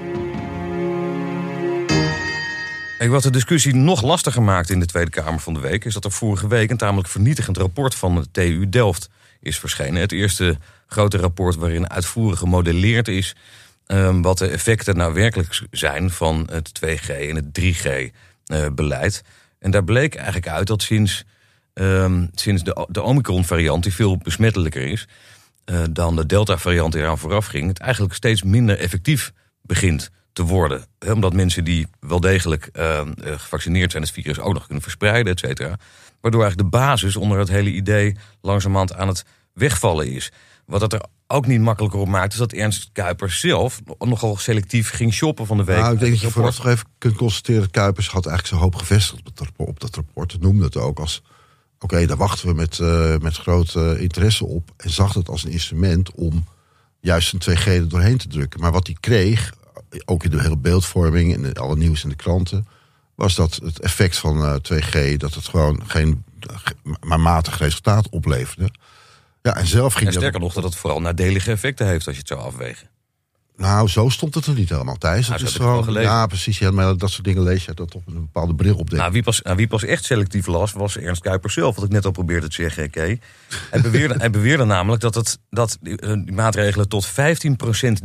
Wat 3.07 3.23
de 3.23 3.31
discussie 3.31 3.75
nog 3.75 4.01
lastiger 4.01 4.41
maakt 4.41 4.69
in 4.69 4.79
de 4.79 4.85
Tweede 4.85 5.11
Kamer 5.11 5.39
van 5.39 5.53
de 5.53 5.59
week... 5.59 5.85
is 5.85 5.94
dat 5.94 6.06
er 6.06 6.11
vorige 6.11 6.47
week 6.47 6.69
een 6.69 6.77
tamelijk 6.77 7.07
vernietigend 7.07 7.57
rapport 7.57 7.95
van 7.95 8.15
de 8.15 8.31
TU 8.31 8.69
Delft 8.69 9.09
is 9.39 9.59
verschenen. 9.59 10.01
Het 10.01 10.11
eerste 10.11 10.57
grote 10.88 11.17
rapport 11.17 11.56
waarin 11.56 11.89
uitvoerig 11.89 12.39
gemodelleerd 12.39 13.07
is... 13.07 13.35
Um, 13.88 14.21
wat 14.21 14.38
de 14.38 14.47
effecten 14.47 14.97
nou 14.97 15.13
werkelijk 15.13 15.61
zijn 15.71 16.09
van 16.11 16.50
het 16.51 16.79
2G 16.85 17.09
en 17.09 17.35
het 17.35 17.59
3G-beleid. 17.59 19.21
Uh, 19.25 19.31
en 19.59 19.71
daar 19.71 19.83
bleek 19.83 20.15
eigenlijk 20.15 20.47
uit 20.47 20.67
dat 20.67 20.81
sinds, 20.81 21.23
um, 21.73 22.29
sinds 22.33 22.63
de, 22.63 22.88
de 22.89 23.01
Omicron-variant, 23.01 23.83
die 23.83 23.94
veel 23.94 24.17
besmettelijker 24.17 24.81
is... 24.81 25.07
Uh, 25.71 25.83
dan 25.92 26.16
de 26.16 26.25
Delta-variant 26.25 26.95
eraan 26.95 27.18
vooraf 27.18 27.45
ging, 27.45 27.68
het 27.68 27.80
eigenlijk 27.80 28.13
steeds 28.13 28.44
minder 28.44 28.77
effectief 28.77 29.31
begint 29.62 30.10
te 30.33 30.44
worden. 30.44 30.86
He, 31.00 31.12
omdat 31.12 31.33
mensen 31.33 31.63
die 31.63 31.88
wel 32.00 32.19
degelijk 32.19 32.69
uh, 32.74 33.01
gevaccineerd 33.21 33.92
zijn, 33.92 34.04
het 34.04 34.12
virus 34.12 34.39
ook 34.39 34.54
nog 34.54 34.66
kunnen 34.66 34.83
verspreiden, 34.83 35.33
et 35.33 35.39
cetera. 35.39 35.75
Waardoor 36.21 36.42
eigenlijk 36.42 36.71
de 36.71 36.77
basis 36.77 37.16
onder 37.16 37.39
het 37.39 37.50
hele 37.50 37.71
idee 37.71 38.16
langzamerhand 38.42 38.94
aan 38.95 39.07
het 39.07 39.25
wegvallen 39.54 40.12
is. 40.12 40.31
Wat 40.66 40.80
dat 40.80 40.94
er 40.94 41.06
ook 41.28 41.47
niet 41.47 41.61
makkelijker 41.61 41.99
op 41.99 42.07
maakt, 42.07 42.33
is 42.33 42.40
dat 42.40 42.54
Ernst 42.54 42.90
Kuipers 42.94 43.40
zelf 43.40 43.81
nogal 43.99 44.38
selectief 44.38 44.90
ging 44.90 45.14
shoppen 45.14 45.45
van 45.45 45.57
de 45.57 45.64
week. 45.64 45.80
Nou, 45.80 45.94
ik 45.94 45.99
denk 45.99 46.11
dat 46.11 46.21
je 46.21 46.30
vooraf 46.30 46.57
nog 46.57 46.68
even 46.68 46.85
kunt 46.97 47.16
constateren 47.16 47.61
dat 47.61 47.71
Kuipers 47.71 48.07
had 48.07 48.26
eigenlijk 48.26 48.47
zijn 48.47 48.61
hoop 48.61 48.76
gevestigd 48.76 49.18
op 49.57 49.80
dat 49.80 49.95
rapport. 49.95 50.31
Dat 50.31 50.42
noemde 50.42 50.64
het 50.64 50.78
ook 50.78 50.99
als 50.99 51.21
Oké, 51.80 51.94
okay, 51.94 52.06
daar 52.06 52.18
wachten 52.18 52.48
we 52.48 52.54
met, 52.54 52.78
uh, 52.78 53.18
met 53.18 53.36
groot 53.38 53.74
uh, 53.76 54.02
interesse 54.02 54.45
op. 54.45 54.71
En 54.78 54.90
zag 54.90 55.14
het 55.14 55.30
als 55.30 55.44
een 55.44 55.52
instrument 55.52 56.12
om 56.12 56.45
juist 57.00 57.33
een 57.33 57.57
2G 57.57 57.66
er 57.66 57.90
doorheen 57.90 58.18
te 58.18 58.28
drukken. 58.28 58.59
Maar 58.59 58.71
wat 58.71 58.88
hij 58.88 58.95
kreeg, 59.00 59.54
ook 60.06 60.24
in 60.24 60.31
de 60.31 60.42
hele 60.42 60.57
beeldvorming 60.57 61.33
en 61.33 61.54
alle 61.54 61.76
nieuws 61.76 62.04
in 62.04 62.09
de 62.09 62.16
kranten, 62.16 62.68
was 63.16 63.36
dat 63.36 63.59
het 63.64 63.80
effect 63.80 64.18
van 64.18 64.38
uh, 64.38 64.56
2G, 64.56 65.18
dat 65.18 65.33
het 65.33 65.48
gewoon 65.48 65.81
geen 65.86 66.24
maar 67.02 67.19
matig 67.19 67.57
resultaat 67.57 68.09
opleverde. 68.09 68.71
Ja, 69.42 69.56
en 69.56 69.68
zelf 69.68 69.94
ging 69.94 70.07
en 70.07 70.14
sterker 70.14 70.40
nog, 70.40 70.54
dat 70.54 70.64
het 70.64 70.76
vooral 70.76 71.02
nadelige 71.02 71.52
effecten 71.52 71.88
heeft 71.88 72.06
als 72.06 72.16
je 72.16 72.21
het 72.21 72.30
zou 72.30 72.42
afwegen. 72.42 72.90
Nou, 73.59 73.87
zo 73.87 74.09
stond 74.09 74.35
het 74.35 74.45
er 74.45 74.54
niet 74.54 74.69
helemaal, 74.69 74.97
Thijs. 74.97 75.28
Nou, 75.28 75.39
het 75.39 75.49
is 75.49 75.56
gewoon, 75.56 75.94
ja, 75.94 76.28
precies. 76.28 76.59
Ja, 76.59 76.71
maar 76.71 76.97
dat 76.97 77.11
soort 77.11 77.23
dingen 77.23 77.44
lees 77.44 77.66
je 77.66 77.73
dat 77.73 77.95
op 77.95 78.07
een 78.07 78.13
bepaalde 78.13 78.56
bril 78.56 78.75
op. 78.75 78.92
Nou, 78.92 79.11
wie, 79.11 79.23
pas, 79.23 79.42
nou, 79.42 79.56
wie 79.56 79.68
pas 79.68 79.83
echt 79.83 80.06
selectief 80.06 80.47
las, 80.47 80.71
was 80.71 80.97
Ernst 80.97 81.21
Kuipers 81.21 81.54
zelf. 81.54 81.75
Wat 81.75 81.85
ik 81.85 81.92
net 81.92 82.06
al 82.06 82.11
probeerde 82.11 82.47
te 82.47 82.54
zeggen. 82.54 82.89
Hij, 82.92 83.81
beweerde, 83.81 84.16
hij 84.23 84.30
beweerde 84.30 84.66
namelijk 84.66 85.01
dat, 85.01 85.16
het, 85.16 85.39
dat 85.49 85.78
die, 85.81 85.97
die 85.97 86.31
maatregelen 86.31 86.89
tot 86.89 87.07
15% 87.07 87.11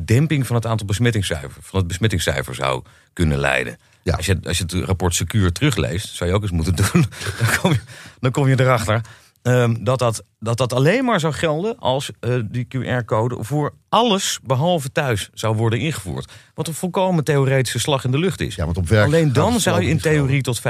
demping 0.05 0.47
van 0.47 0.57
het 0.57 0.67
aantal 0.67 0.87
besmettingscijfer, 0.87 1.63
van 1.63 1.79
het 1.79 1.89
besmettingscijfer 1.89 2.55
zou 2.55 2.83
kunnen 3.13 3.39
leiden. 3.39 3.79
Ja. 4.03 4.15
Als, 4.15 4.27
je, 4.27 4.39
als 4.45 4.59
je 4.59 4.65
het 4.65 4.73
rapport 4.73 5.15
secuur 5.15 5.53
terugleest, 5.53 6.15
zou 6.15 6.31
je 6.31 6.37
ook 6.37 6.43
eens 6.43 6.51
moeten 6.51 6.75
doen. 6.77 7.07
dan, 7.41 7.59
kom 7.61 7.73
je, 7.73 7.81
dan 8.21 8.31
kom 8.31 8.49
je 8.49 8.61
erachter 8.61 9.01
Um, 9.47 9.85
dat, 9.85 9.99
dat, 9.99 10.25
dat 10.39 10.57
dat 10.57 10.73
alleen 10.73 11.05
maar 11.05 11.21
zou 11.21 11.33
gelden 11.33 11.79
als 11.79 12.11
uh, 12.21 12.35
die 12.45 12.67
QR-code 12.69 13.37
voor 13.41 13.73
alles 13.89 14.39
behalve 14.43 14.93
thuis 14.93 15.31
zou 15.35 15.57
worden 15.57 15.79
ingevoerd. 15.79 16.33
Wat 16.55 16.69
een 16.69 16.75
volkomen 16.75 17.25
theoretische 17.25 17.79
slag 17.79 18.05
in 18.05 18.11
de 18.11 18.19
lucht 18.19 18.41
is. 18.41 18.55
Ja, 18.55 18.65
want 18.65 18.77
op 18.77 18.89
werk 18.89 19.07
alleen 19.07 19.33
dan 19.33 19.61
zou 19.61 19.83
je 19.83 19.89
in 19.89 20.01
theorie 20.01 20.43
tot 20.43 20.61
15% 20.61 20.63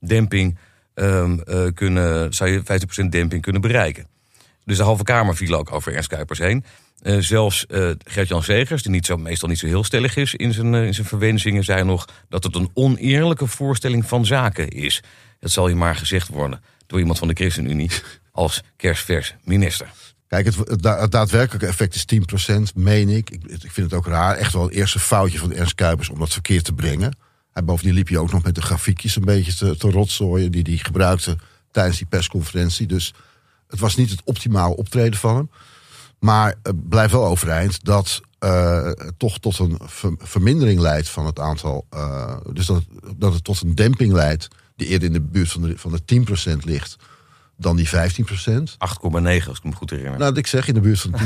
demping 0.00 0.58
um, 0.94 1.42
uh, 1.48 1.66
kunnen, 1.74 2.34
zou 2.34 2.50
je 2.50 2.62
15% 3.04 3.08
demping 3.08 3.42
kunnen 3.42 3.60
bereiken. 3.60 4.06
Dus 4.64 4.76
de 4.76 4.82
halve 4.82 5.04
Kamer 5.04 5.36
viel 5.36 5.54
ook 5.54 5.72
over 5.72 5.94
Ernst 5.94 6.08
Kuipers 6.08 6.38
heen. 6.38 6.64
Uh, 7.02 7.16
zelfs 7.18 7.64
Gert-Jan 8.04 8.42
Zegers, 8.42 8.82
die 8.82 8.92
niet 8.92 9.06
zo, 9.06 9.16
meestal 9.16 9.48
niet 9.48 9.58
zo 9.58 9.66
heel 9.66 9.84
stellig 9.84 10.16
is 10.16 10.34
in 10.34 10.52
zijn, 10.52 10.74
in 10.74 10.94
zijn 10.94 11.06
verwensingen, 11.06 11.64
zei 11.64 11.84
nog 11.84 12.08
dat 12.28 12.44
het 12.44 12.54
een 12.54 12.70
oneerlijke 12.74 13.46
voorstelling 13.46 14.06
van 14.06 14.26
zaken 14.26 14.68
is. 14.68 15.02
Dat 15.40 15.50
zal 15.50 15.68
je 15.68 15.74
maar 15.74 15.96
gezegd 15.96 16.28
worden 16.28 16.60
door 16.92 17.00
iemand 17.00 17.18
van 17.18 17.28
de 17.28 17.34
ChristenUnie 17.34 17.90
als 18.32 18.62
kerstvers 18.76 19.34
minister. 19.44 19.92
Kijk, 20.28 20.44
het, 20.44 20.82
daadwerkelijke 21.10 21.66
effect 21.66 21.94
is 21.94 22.06
10%, 22.50 22.74
meen 22.74 23.08
ik. 23.08 23.30
ik. 23.30 23.42
ik. 23.44 23.70
vind 23.70 23.90
het 23.90 23.94
ook 23.94 24.06
raar. 24.06 24.36
Echt 24.36 24.52
wel 24.52 24.62
het 24.62 24.72
eerste 24.72 24.98
foutje 24.98 25.38
van 25.38 25.52
Ernst 25.52 25.74
Kuipers 25.74 26.08
om 26.08 26.18
dat 26.18 26.32
verkeerd 26.32 26.64
te 26.64 26.72
brengen. 26.72 27.16
En 27.52 27.64
bovendien 27.64 27.94
liep 27.94 28.08
je 28.08 28.18
ook 28.18 28.32
nog 28.32 28.42
met 28.42 28.54
de 28.54 28.62
grafiekjes 28.62 29.16
een 29.16 29.24
beetje 29.24 29.54
te, 29.54 29.76
te 29.76 29.90
rotzooien... 29.90 30.52
die 30.52 30.62
hij 30.62 30.76
gebruikte 30.76 31.36
tijdens 31.70 31.96
die 31.96 32.06
persconferentie. 32.06 32.86
Dus 32.86 33.14
het 33.68 33.80
was 33.80 33.96
niet 33.96 34.10
het 34.10 34.22
optimale 34.24 34.76
optreden 34.76 35.18
van 35.18 35.36
hem. 35.36 35.50
Maar 36.18 36.54
het 36.62 36.88
blijft 36.88 37.12
wel 37.12 37.26
overeind 37.26 37.84
dat 37.84 38.20
uh, 38.40 38.90
toch 39.16 39.38
tot 39.38 39.58
een 39.58 39.78
vermindering 40.18 40.80
leidt 40.80 41.08
van 41.08 41.26
het 41.26 41.38
aantal. 41.38 41.86
Uh, 41.94 42.36
dus 42.52 42.66
dat, 42.66 42.82
dat 43.16 43.32
het 43.32 43.44
tot 43.44 43.60
een 43.60 43.74
demping 43.74 44.12
leidt, 44.12 44.48
die 44.76 44.86
eerder 44.86 45.06
in 45.06 45.12
de 45.12 45.20
buurt 45.20 45.50
van 45.50 45.62
de, 45.62 45.78
van 45.78 46.00
de 46.04 46.24
10% 46.52 46.56
ligt 46.64 46.96
dan 47.56 47.76
die 47.76 47.88
15%. 47.88 47.90
8,9 47.92 47.98
als 49.48 49.58
ik 49.58 49.64
me 49.64 49.72
goed 49.72 49.90
herinner. 49.90 50.18
Nou, 50.18 50.34
ik 50.34 50.46
zeg 50.46 50.68
in 50.68 50.74
de 50.74 50.80
buurt 50.80 51.00
van 51.00 51.14
10%. 51.14 51.16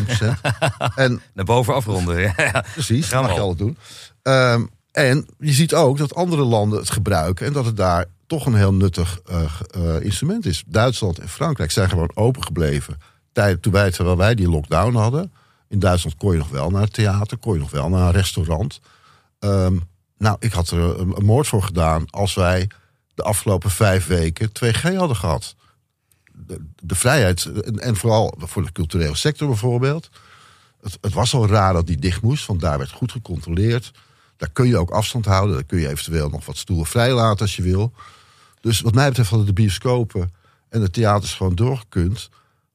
en, 0.95 1.21
Naar 1.35 1.45
boven 1.45 1.75
afronden, 1.75 2.21
ja. 2.21 2.65
Precies, 2.73 3.09
dat 3.09 3.23
mag 3.23 3.35
je 3.35 3.41
altijd 3.41 3.59
doen. 3.59 3.77
Um, 4.23 4.71
en 4.93 5.27
je 5.39 5.53
ziet 5.53 5.75
ook 5.75 5.99
dat 5.99 6.15
andere 6.15 6.43
landen 6.43 6.79
het 6.79 6.91
gebruiken 6.91 7.47
en 7.47 7.53
dat 7.53 7.65
het 7.65 7.77
daar 7.77 8.05
toch 8.27 8.47
een 8.47 8.55
heel 8.55 8.75
nuttig 8.75 9.21
uh, 9.31 9.43
uh, 9.77 10.01
instrument 10.01 10.47
is. 10.47 10.65
Duitsland 10.67 11.19
en 11.19 11.29
Frankrijk 11.29 11.71
zijn 11.71 11.89
gewoon 11.89 12.11
open 12.15 12.43
gebleven. 12.43 12.99
Tijd, 13.33 13.63
toen 13.63 13.73
wij, 13.73 13.91
terwijl 13.91 14.17
wij 14.17 14.35
die 14.35 14.49
lockdown 14.49 14.95
hadden. 14.95 15.33
In 15.69 15.79
Duitsland 15.79 16.17
kon 16.17 16.33
je 16.33 16.39
nog 16.39 16.49
wel 16.49 16.71
naar 16.71 16.83
het 16.83 16.93
theater, 16.93 17.39
kon 17.39 17.53
je 17.53 17.59
nog 17.59 17.71
wel 17.71 17.89
naar 17.89 18.07
een 18.07 18.13
restaurant. 18.13 18.81
Um, 19.41 19.83
nou, 20.19 20.37
ik 20.39 20.53
had 20.53 20.71
er 20.71 21.01
een, 21.01 21.17
een, 21.17 21.25
moord 21.25 21.47
voor 21.47 21.63
gedaan 21.63 22.11
als 22.11 22.35
wij 22.35 22.69
de 23.17 23.23
afgelopen 23.23 23.71
vijf 23.71 24.07
weken 24.07 24.49
2G 24.49 24.97
hadden 24.97 25.17
gehad. 25.17 25.55
De, 26.33 26.61
de 26.83 26.95
vrijheid, 26.95 27.45
en, 27.77 27.97
vooral 27.97 28.35
voor 28.39 28.65
de 28.65 28.73
culturele 28.73 29.17
sector 29.17 29.49
bijvoorbeeld. 29.49 30.11
Het, 30.83 30.99
het, 31.01 31.13
was 31.13 31.35
al 31.35 31.47
raar 31.47 31.73
dat 31.73 31.87
die 31.87 31.99
dicht 31.99 32.23
moest, 32.23 32.47
want 32.47 32.61
daar 32.61 32.79
werd 32.79 32.91
goed 32.91 33.13
gecontroleerd. 33.13 33.91
Daar 34.37 34.51
kun 34.51 34.67
je 34.67 34.79
ook 34.79 34.91
afstand 34.91 35.25
houden. 35.25 35.55
Daar 35.55 35.65
kun 35.65 35.79
je 35.79 35.89
eventueel 35.89 36.29
nog 36.29 36.47
wat 36.47 36.57
stoelen 36.57 36.87
vrijlaten 36.87 37.41
als 37.41 37.57
je 37.57 37.63
wil. 37.63 37.93
Dus 38.61 38.81
wat 38.81 38.95
mij 38.95 39.09
betreft 39.09 39.29
hadden 39.29 39.47
de 39.47 39.53
bioscopen 39.53 40.33
en 40.69 40.81
de 40.81 40.91
theaters 40.91 41.35
gewoon 41.35 41.55
doorgekund 41.55 42.29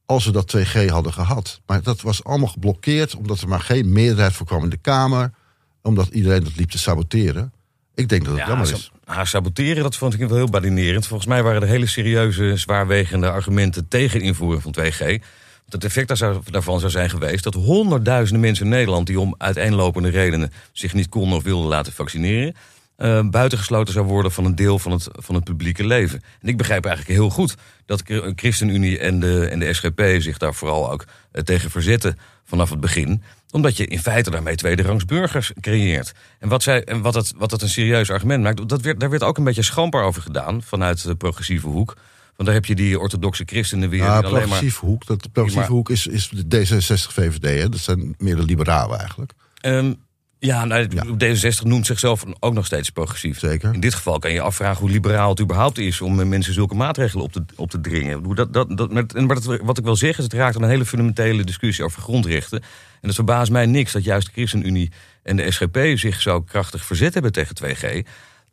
als 0.05 0.25
we 0.25 0.31
dat 0.31 0.55
2G 0.57 0.85
hadden 0.85 1.13
gehad. 1.13 1.61
Maar 1.65 1.83
dat 1.83 2.01
was 2.01 2.23
allemaal 2.23 2.47
geblokkeerd 2.47 3.15
omdat 3.15 3.41
er 3.41 3.47
maar 3.47 3.59
geen 3.59 3.91
meerderheid 3.91 4.33
voor 4.33 4.45
kwam 4.45 4.63
in 4.63 4.69
de 4.69 4.77
Kamer. 4.77 5.33
Omdat 5.81 6.07
iedereen 6.07 6.43
dat 6.43 6.55
liep 6.55 6.69
te 6.69 6.77
saboteren. 6.77 7.53
Ik 8.01 8.09
denk 8.09 8.25
dat 8.25 8.33
het 8.33 8.41
ja, 8.41 8.47
jammer 8.47 8.71
is. 8.71 8.91
Haar 9.05 9.27
saboteren, 9.27 9.83
dat 9.83 9.95
vond 9.95 10.13
ik 10.13 10.19
wel 10.19 10.37
heel 10.37 10.49
badinerend. 10.49 11.07
Volgens 11.07 11.29
mij 11.29 11.43
waren 11.43 11.61
er 11.61 11.67
hele 11.67 11.85
serieuze, 11.85 12.57
zwaarwegende 12.57 13.29
argumenten 13.29 13.87
tegen 13.87 14.21
invoering 14.21 14.61
van 14.61 14.75
2G. 14.79 15.23
Het 15.69 15.83
effect 15.83 16.19
daarvan 16.51 16.79
zou 16.79 16.91
zijn 16.91 17.09
geweest 17.09 17.43
dat 17.43 17.53
honderdduizenden 17.53 18.41
mensen 18.41 18.65
in 18.65 18.71
Nederland... 18.71 19.07
die 19.07 19.19
om 19.19 19.35
uiteenlopende 19.37 20.09
redenen 20.09 20.51
zich 20.71 20.93
niet 20.93 21.09
konden 21.09 21.37
of 21.37 21.43
wilden 21.43 21.67
laten 21.67 21.93
vaccineren... 21.93 22.55
Uh, 23.01 23.29
buitengesloten 23.29 23.93
zou 23.93 24.05
worden 24.05 24.31
van 24.31 24.45
een 24.45 24.55
deel 24.55 24.79
van 24.79 24.91
het, 24.91 25.07
van 25.11 25.35
het 25.35 25.43
publieke 25.43 25.85
leven. 25.85 26.21
En 26.41 26.47
ik 26.47 26.57
begrijp 26.57 26.85
eigenlijk 26.85 27.17
heel 27.17 27.29
goed 27.29 27.55
dat 27.85 28.07
de 28.07 28.33
ChristenUnie 28.35 28.99
en 28.99 29.19
de, 29.19 29.45
en 29.45 29.59
de 29.59 29.73
SGP 29.73 30.01
zich 30.17 30.37
daar 30.37 30.53
vooral 30.53 30.91
ook 30.91 31.05
uh, 31.33 31.41
tegen 31.41 31.71
verzetten 31.71 32.17
vanaf 32.45 32.69
het 32.69 32.79
begin. 32.79 33.23
Omdat 33.51 33.77
je 33.77 33.85
in 33.85 33.99
feite 33.99 34.29
daarmee 34.29 34.55
tweederangs 34.55 35.05
burgers 35.05 35.51
creëert. 35.59 36.11
En 36.39 36.49
wat, 36.49 36.63
zij, 36.63 36.83
en 36.83 37.01
wat, 37.01 37.13
het, 37.13 37.33
wat 37.37 37.51
het 37.51 37.61
een 37.61 37.69
serieus 37.69 38.11
argument 38.11 38.43
maakt, 38.43 38.69
dat 38.69 38.81
werd, 38.81 38.99
daar 38.99 39.09
werd 39.09 39.23
ook 39.23 39.37
een 39.37 39.43
beetje 39.43 39.61
schamper 39.61 40.01
over 40.01 40.21
gedaan 40.21 40.63
vanuit 40.63 41.03
de 41.03 41.15
progressieve 41.15 41.67
hoek. 41.67 41.95
Want 42.35 42.49
daar 42.49 42.53
heb 42.53 42.65
je 42.65 42.75
die 42.75 42.99
orthodoxe 42.99 43.43
christenen 43.45 43.89
weer. 43.89 44.03
Ja, 44.03 44.21
progressieve 44.21 44.79
maar... 44.81 44.91
hoek. 44.91 45.05
Dat, 45.05 45.23
de 45.23 45.29
progressieve 45.29 45.71
hoek 45.71 45.89
is, 45.89 46.07
is 46.07 46.29
de 46.29 46.57
D66-VVD. 46.57 47.71
Dat 47.71 47.79
zijn 47.79 48.15
meer 48.17 48.35
de 48.35 48.43
liberalen 48.43 48.99
eigenlijk. 48.99 49.31
Um, 49.65 49.97
ja, 50.43 50.65
nou, 50.65 50.87
D66 51.23 51.63
noemt 51.63 51.85
zichzelf 51.85 52.23
ook 52.39 52.53
nog 52.53 52.65
steeds 52.65 52.89
progressief. 52.89 53.39
Zeker. 53.39 53.73
In 53.73 53.79
dit 53.79 53.93
geval 53.93 54.19
kan 54.19 54.31
je 54.31 54.41
afvragen 54.41 54.79
hoe 54.79 54.89
liberaal 54.89 55.29
het 55.29 55.39
überhaupt 55.39 55.77
is 55.77 56.01
om 56.01 56.27
mensen 56.27 56.53
zulke 56.53 56.75
maatregelen 56.75 57.23
op 57.23 57.31
te, 57.31 57.43
op 57.55 57.69
te 57.69 57.81
dringen. 57.81 58.23
Hoe 58.23 58.35
dat, 58.35 58.53
dat, 58.53 58.77
dat, 58.77 58.91
met, 58.91 59.15
en 59.15 59.27
wat 59.63 59.77
ik 59.77 59.83
wil 59.83 59.95
zeggen 59.95 60.23
is, 60.23 60.31
het 60.31 60.39
raakt 60.39 60.55
aan 60.55 60.63
een 60.63 60.69
hele 60.69 60.85
fundamentele 60.85 61.43
discussie 61.43 61.85
over 61.85 62.01
grondrechten. 62.01 62.61
En 63.01 63.07
het 63.07 63.15
verbaast 63.15 63.51
mij 63.51 63.65
niks 63.65 63.91
dat 63.91 64.03
juist 64.03 64.25
de 64.27 64.33
ChristenUnie 64.33 64.91
en 65.23 65.35
de 65.35 65.51
SGP 65.51 65.77
zich 65.95 66.21
zo 66.21 66.41
krachtig 66.41 66.85
verzet 66.85 67.13
hebben 67.13 67.31
tegen 67.31 67.55
2G. 67.63 68.07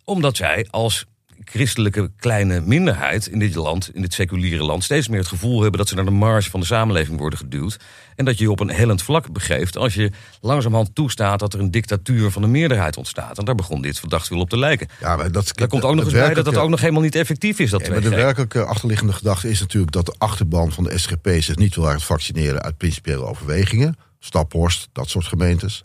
Omdat 0.05 0.37
zij 0.37 0.67
als 0.71 1.07
christelijke 1.45 2.11
kleine 2.17 2.61
minderheid 2.61 3.27
in 3.27 3.39
dit 3.39 3.55
land, 3.55 3.91
in 3.95 4.03
dit 4.03 4.15
seculiere 4.15 4.63
land, 4.63 4.85
steeds 4.85 5.09
meer 5.09 5.19
het 5.19 5.29
gevoel 5.29 5.61
hebben 5.61 5.79
dat 5.79 5.89
ze 5.89 5.95
naar 5.95 6.05
de 6.05 6.11
marge 6.11 6.51
van 6.51 6.61
de 6.61 6.67
samenleving 6.67 7.19
worden 7.19 7.39
geduwd. 7.39 7.77
En 8.17 8.25
dat 8.25 8.39
je 8.39 8.45
je 8.45 8.51
op 8.51 8.61
een 8.61 8.71
hellend 8.71 9.03
vlak 9.03 9.33
begeeft 9.33 9.77
als 9.77 9.95
je 9.95 10.11
langzamerhand 10.41 10.95
toestaat 10.95 11.39
dat 11.39 11.55
er 11.55 11.61
een 11.61 11.71
dictatuur 11.71 12.31
van 12.31 12.43
de 12.43 12.49
meerderheid 12.49 12.97
ontstaat. 12.97 13.39
En 13.39 13.45
daar 13.45 13.55
begon 13.55 13.83
dit 13.83 13.99
verdacht 13.99 14.29
wel 14.29 14.39
op 14.39 14.51
te 14.51 14.59
lijken. 14.59 14.89
Ja, 15.01 15.17
maar 15.17 15.33
dat, 15.33 15.51
daar 15.55 15.69
komt 15.69 15.85
ook 15.85 15.95
nog 15.95 16.05
eens 16.05 16.13
bij 16.13 16.35
dat 16.35 16.45
dat 16.45 16.57
ook 16.57 16.71
nog 16.71 16.81
helemaal 16.81 17.03
niet 17.03 17.15
effectief 17.15 17.59
is. 17.59 17.71
Dat 17.71 17.87
ja, 17.87 17.91
maar 17.91 18.01
de 18.01 18.09
werkelijke 18.09 18.65
achterliggende 18.65 19.13
gedachte 19.13 19.51
is 19.51 19.61
natuurlijk 19.61 19.93
dat 19.93 20.07
de 20.07 20.15
achterban 20.19 20.73
van 20.73 20.85
de 20.85 20.99
SGP 20.99 21.29
zich 21.39 21.57
niet 21.57 21.75
wil 21.75 21.85
laten 21.85 22.01
vaccineren 22.01 22.63
uit 22.63 22.77
principiële 22.77 23.25
overwegingen. 23.25 23.97
Staphorst, 24.19 24.89
dat 24.93 25.09
soort 25.09 25.27
gemeentes. 25.27 25.85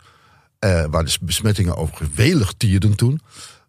Uh, 0.60 0.84
waar 0.90 1.04
de 1.04 1.16
besmettingen 1.20 1.76
overigens 1.76 2.10
welig 2.14 2.52
tierden 2.56 2.94
toen. 2.94 3.20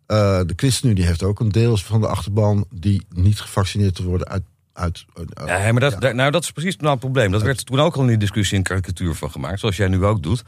Uh, 0.07 0.39
de 0.45 0.53
ChristenUnie 0.55 1.05
heeft 1.05 1.23
ook 1.23 1.39
een 1.39 1.49
deel 1.49 1.77
van 1.77 2.01
de 2.01 2.07
achterban 2.07 2.65
die 2.73 3.05
niet 3.09 3.39
gevaccineerd 3.39 3.95
te 3.95 4.03
worden 4.03 4.27
uit. 4.27 4.43
uit 4.73 5.05
uh, 5.17 5.47
ja, 5.47 5.71
maar 5.71 5.81
dat, 5.81 6.13
nou, 6.13 6.31
dat 6.31 6.43
is 6.43 6.51
precies 6.51 6.77
nou 6.77 6.89
het 6.89 6.99
probleem. 6.99 7.31
Dat 7.31 7.41
werd 7.41 7.65
toen 7.65 7.79
ook 7.79 7.95
al 7.95 8.01
in 8.01 8.07
die 8.07 8.17
discussie 8.17 8.57
een 8.57 8.63
karikatuur 8.63 9.15
van 9.15 9.31
gemaakt, 9.31 9.59
zoals 9.59 9.77
jij 9.77 9.87
nu 9.87 10.05
ook 10.05 10.23
doet. 10.23 10.43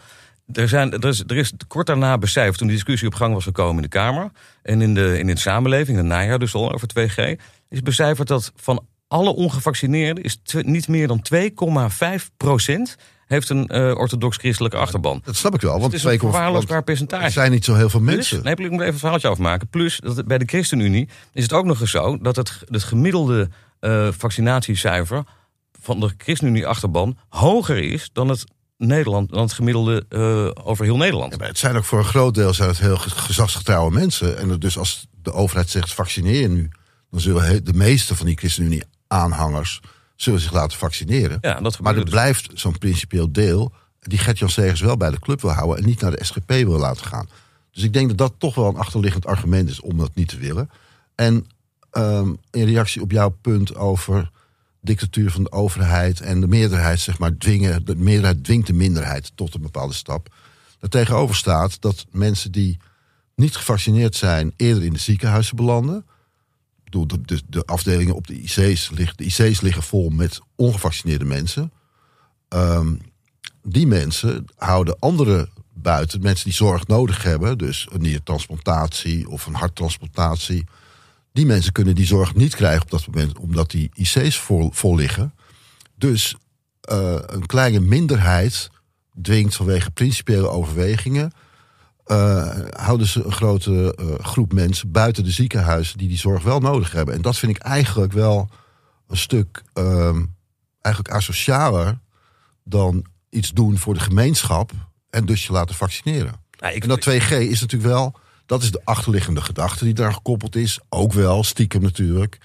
Er, 0.53 0.67
zijn, 0.67 0.91
er, 0.91 1.07
is, 1.07 1.23
er 1.27 1.37
is 1.37 1.53
kort 1.67 1.87
daarna 1.87 2.17
becijferd, 2.17 2.57
toen 2.57 2.67
die 2.67 2.75
discussie 2.75 3.07
op 3.07 3.13
gang 3.13 3.33
was 3.33 3.43
gekomen 3.43 3.75
in 3.75 3.81
de 3.81 3.87
Kamer 3.87 4.31
en 4.61 4.81
in 4.81 4.93
de, 4.93 5.19
in 5.19 5.27
de 5.27 5.37
samenleving, 5.37 5.97
in 5.97 6.03
het 6.03 6.13
najaar 6.13 6.39
dus 6.39 6.53
al 6.53 6.73
over 6.73 6.87
2G, 6.99 7.41
is 7.69 7.81
becijferd 7.81 8.27
dat 8.27 8.51
van 8.55 8.85
alle 9.07 9.35
ongevaccineerden 9.35 10.23
is 10.23 10.41
niet 10.61 10.87
meer 10.87 11.07
dan 11.07 11.21
2,5 12.19 12.25
procent 12.37 12.97
heeft 13.27 13.49
een 13.49 13.69
uh, 13.73 13.97
orthodox-christelijke 13.97 14.77
achterban. 14.77 15.21
Dat 15.25 15.35
snap 15.35 15.55
ik 15.55 15.61
wel. 15.61 15.71
Want 15.71 15.83
het 15.83 15.93
is 15.93 16.03
een 16.03 16.19
verwaarloosbaar 16.19 16.83
percentage. 16.83 17.23
Er 17.23 17.31
zijn 17.31 17.51
niet 17.51 17.65
zo 17.65 17.75
heel 17.75 17.89
veel 17.89 17.99
mensen. 17.99 18.43
nee, 18.43 18.55
ik 18.55 18.71
moet 18.71 18.81
even 18.81 18.93
een 18.93 18.99
verhaaltje 18.99 19.27
afmaken. 19.27 19.67
Plus, 19.67 19.99
dat 20.03 20.25
bij 20.25 20.37
de 20.37 20.45
ChristenUnie 20.45 21.09
is 21.33 21.43
het 21.43 21.53
ook 21.53 21.65
nog 21.65 21.81
eens 21.81 21.91
zo... 21.91 22.17
dat 22.17 22.35
het, 22.35 22.59
het 22.65 22.83
gemiddelde 22.83 23.49
uh, 23.81 24.07
vaccinatiecijfer 24.17 25.23
van 25.81 25.99
de 25.99 26.13
ChristenUnie-achterban... 26.17 27.17
hoger 27.29 27.77
is 27.77 28.09
dan 28.13 28.29
het 28.29 28.45
Nederland, 28.77 29.29
dan 29.29 29.41
het 29.41 29.53
gemiddelde 29.53 30.05
uh, 30.09 30.67
over 30.67 30.85
heel 30.85 30.97
Nederland. 30.97 31.35
Ja, 31.39 31.45
het 31.45 31.57
zijn 31.57 31.75
ook 31.75 31.83
voor 31.83 31.99
een 31.99 32.05
groot 32.05 32.33
deel 32.33 32.53
zijn 32.53 32.69
het 32.69 32.79
heel 32.79 32.97
gezagsgetrouwe 32.97 33.91
mensen. 33.91 34.37
En 34.37 34.59
dus 34.59 34.77
als 34.77 35.07
de 35.21 35.31
overheid 35.31 35.69
zegt 35.69 35.93
vaccineer 35.93 36.41
je 36.41 36.47
nu... 36.47 36.69
dan 37.11 37.19
zullen 37.19 37.63
de 37.63 37.73
meeste 37.73 38.15
van 38.15 38.25
die 38.25 38.37
ChristenUnie-aanhangers 38.37 39.81
zullen 40.17 40.39
zich 40.39 40.53
laten 40.53 40.77
vaccineren. 40.77 41.37
Ja, 41.41 41.59
dat 41.59 41.79
maar 41.79 41.95
er 41.95 42.01
dus. 42.01 42.09
blijft 42.09 42.49
zo'n 42.53 42.77
principieel 42.77 43.31
deel 43.31 43.73
die 43.99 44.17
Gert-Jan 44.17 44.49
Segers 44.49 44.81
wel 44.81 44.97
bij 44.97 45.09
de 45.09 45.19
club 45.19 45.41
wil 45.41 45.51
houden 45.51 45.77
en 45.77 45.85
niet 45.85 46.01
naar 46.01 46.11
de 46.11 46.23
SGP 46.23 46.49
wil 46.49 46.79
laten 46.79 47.05
gaan. 47.05 47.29
Dus 47.71 47.83
ik 47.83 47.93
denk 47.93 48.07
dat 48.07 48.17
dat 48.17 48.33
toch 48.37 48.55
wel 48.55 48.67
een 48.67 48.77
achterliggend 48.77 49.25
argument 49.25 49.69
is 49.69 49.79
om 49.79 49.97
dat 49.97 50.15
niet 50.15 50.27
te 50.27 50.37
willen. 50.37 50.69
En 51.15 51.47
um, 51.91 52.37
in 52.51 52.65
reactie 52.65 53.01
op 53.01 53.11
jouw 53.11 53.29
punt 53.29 53.75
over 53.75 54.31
dictatuur 54.81 55.31
van 55.31 55.43
de 55.43 55.51
overheid 55.51 56.21
en 56.21 56.41
de 56.41 56.47
meerderheid, 56.47 56.99
zeg 56.99 57.19
maar, 57.19 57.37
dwingen, 57.37 57.85
de 57.85 57.95
meerderheid 57.95 58.43
dwingt 58.43 58.67
de 58.67 58.73
minderheid 58.73 59.31
tot 59.35 59.53
een 59.53 59.61
bepaalde 59.61 59.93
stap. 59.93 60.35
Daartegenover 60.79 61.35
staat 61.35 61.81
dat 61.81 62.05
mensen 62.11 62.51
die 62.51 62.77
niet 63.35 63.55
gevaccineerd 63.55 64.15
zijn 64.15 64.53
eerder 64.55 64.83
in 64.83 64.93
de 64.93 64.99
ziekenhuizen 64.99 65.55
belanden 65.55 66.05
de, 66.89 67.05
de, 67.21 67.41
de, 67.47 67.65
afdelingen 67.65 68.15
op 68.15 68.27
de 68.27 68.41
IC's, 68.41 68.89
liggen, 68.89 69.17
de 69.17 69.23
IC's 69.23 69.61
liggen 69.61 69.83
vol 69.83 70.09
met 70.09 70.39
ongevaccineerde 70.55 71.25
mensen. 71.25 71.71
Um, 72.49 73.01
die 73.63 73.87
mensen 73.87 74.45
houden 74.55 74.99
andere 74.99 75.49
buiten, 75.73 76.21
mensen 76.21 76.45
die 76.45 76.53
zorg 76.53 76.87
nodig 76.87 77.23
hebben, 77.23 77.57
dus 77.57 77.87
een 77.91 78.01
niertransplantatie 78.01 79.29
of 79.29 79.45
een 79.45 79.53
harttransplantatie. 79.53 80.63
Die 81.31 81.45
mensen 81.45 81.71
kunnen 81.71 81.95
die 81.95 82.05
zorg 82.05 82.35
niet 82.35 82.55
krijgen 82.55 82.81
op 82.81 82.89
dat 82.91 83.07
moment, 83.07 83.37
omdat 83.37 83.71
die 83.71 83.91
IC's 83.93 84.37
vol, 84.37 84.71
vol 84.73 84.95
liggen. 84.95 85.33
Dus 85.95 86.35
uh, 86.91 87.15
een 87.25 87.45
kleine 87.45 87.79
minderheid 87.79 88.69
dwingt 89.21 89.55
vanwege 89.55 89.91
principiële 89.91 90.49
overwegingen 90.49 91.31
uh, 92.07 92.57
houden 92.69 93.07
ze 93.07 93.23
een 93.23 93.31
grote 93.31 93.97
uh, 93.99 94.25
groep 94.25 94.53
mensen 94.53 94.91
buiten 94.91 95.23
de 95.23 95.31
ziekenhuizen 95.31 95.97
die 95.97 96.07
die 96.07 96.17
zorg 96.17 96.43
wel 96.43 96.59
nodig 96.59 96.91
hebben. 96.91 97.15
En 97.15 97.21
dat 97.21 97.37
vind 97.37 97.55
ik 97.55 97.61
eigenlijk 97.61 98.13
wel 98.13 98.49
een 99.07 99.17
stuk 99.17 99.63
uh, 99.73 100.15
eigenlijk 100.81 101.15
asocialer 101.15 101.99
dan 102.63 103.05
iets 103.29 103.51
doen 103.51 103.77
voor 103.77 103.93
de 103.93 103.99
gemeenschap 103.99 104.71
en 105.09 105.25
dus 105.25 105.45
je 105.45 105.51
laten 105.51 105.75
vaccineren. 105.75 106.33
Ja, 106.51 106.69
ik, 106.69 106.83
En 106.83 106.89
dat 106.89 107.09
2G 107.09 107.29
is 107.29 107.61
natuurlijk 107.61 107.91
wel, 107.91 108.19
dat 108.45 108.63
is 108.63 108.71
de 108.71 108.81
achterliggende 108.83 109.41
gedachte 109.41 109.83
die 109.83 109.93
daar 109.93 110.13
gekoppeld 110.13 110.55
is. 110.55 110.79
Ook 110.89 111.13
wel, 111.13 111.43
stiekem 111.43 111.81
natuurlijk. 111.81 112.37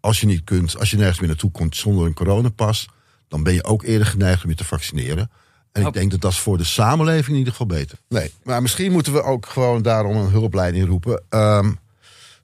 Als 0.00 0.20
je 0.20 0.26
niet 0.26 0.44
kunt, 0.44 0.78
als 0.78 0.90
je 0.90 0.96
nergens 0.96 1.18
meer 1.18 1.28
naartoe 1.28 1.50
komt 1.50 1.76
zonder 1.76 2.06
een 2.06 2.14
coronapas, 2.14 2.88
dan 3.28 3.42
ben 3.42 3.54
je 3.54 3.64
ook 3.64 3.82
eerder 3.82 4.06
geneigd 4.06 4.44
om 4.44 4.50
je 4.50 4.56
te 4.56 4.64
vaccineren. 4.64 5.30
En 5.74 5.86
ik 5.86 5.92
denk 5.92 6.10
dat 6.10 6.20
dat 6.20 6.30
is 6.30 6.38
voor 6.38 6.58
de 6.58 6.64
samenleving 6.64 7.28
in 7.28 7.36
ieder 7.36 7.52
geval 7.52 7.66
beter. 7.66 7.98
Nee, 8.08 8.32
maar 8.42 8.62
misschien 8.62 8.92
moeten 8.92 9.12
we 9.12 9.22
ook 9.22 9.46
gewoon 9.46 9.82
daarom 9.82 10.16
een 10.16 10.30
hulpleiding 10.30 10.86
roepen. 10.86 11.22
Ehm, 11.28 11.72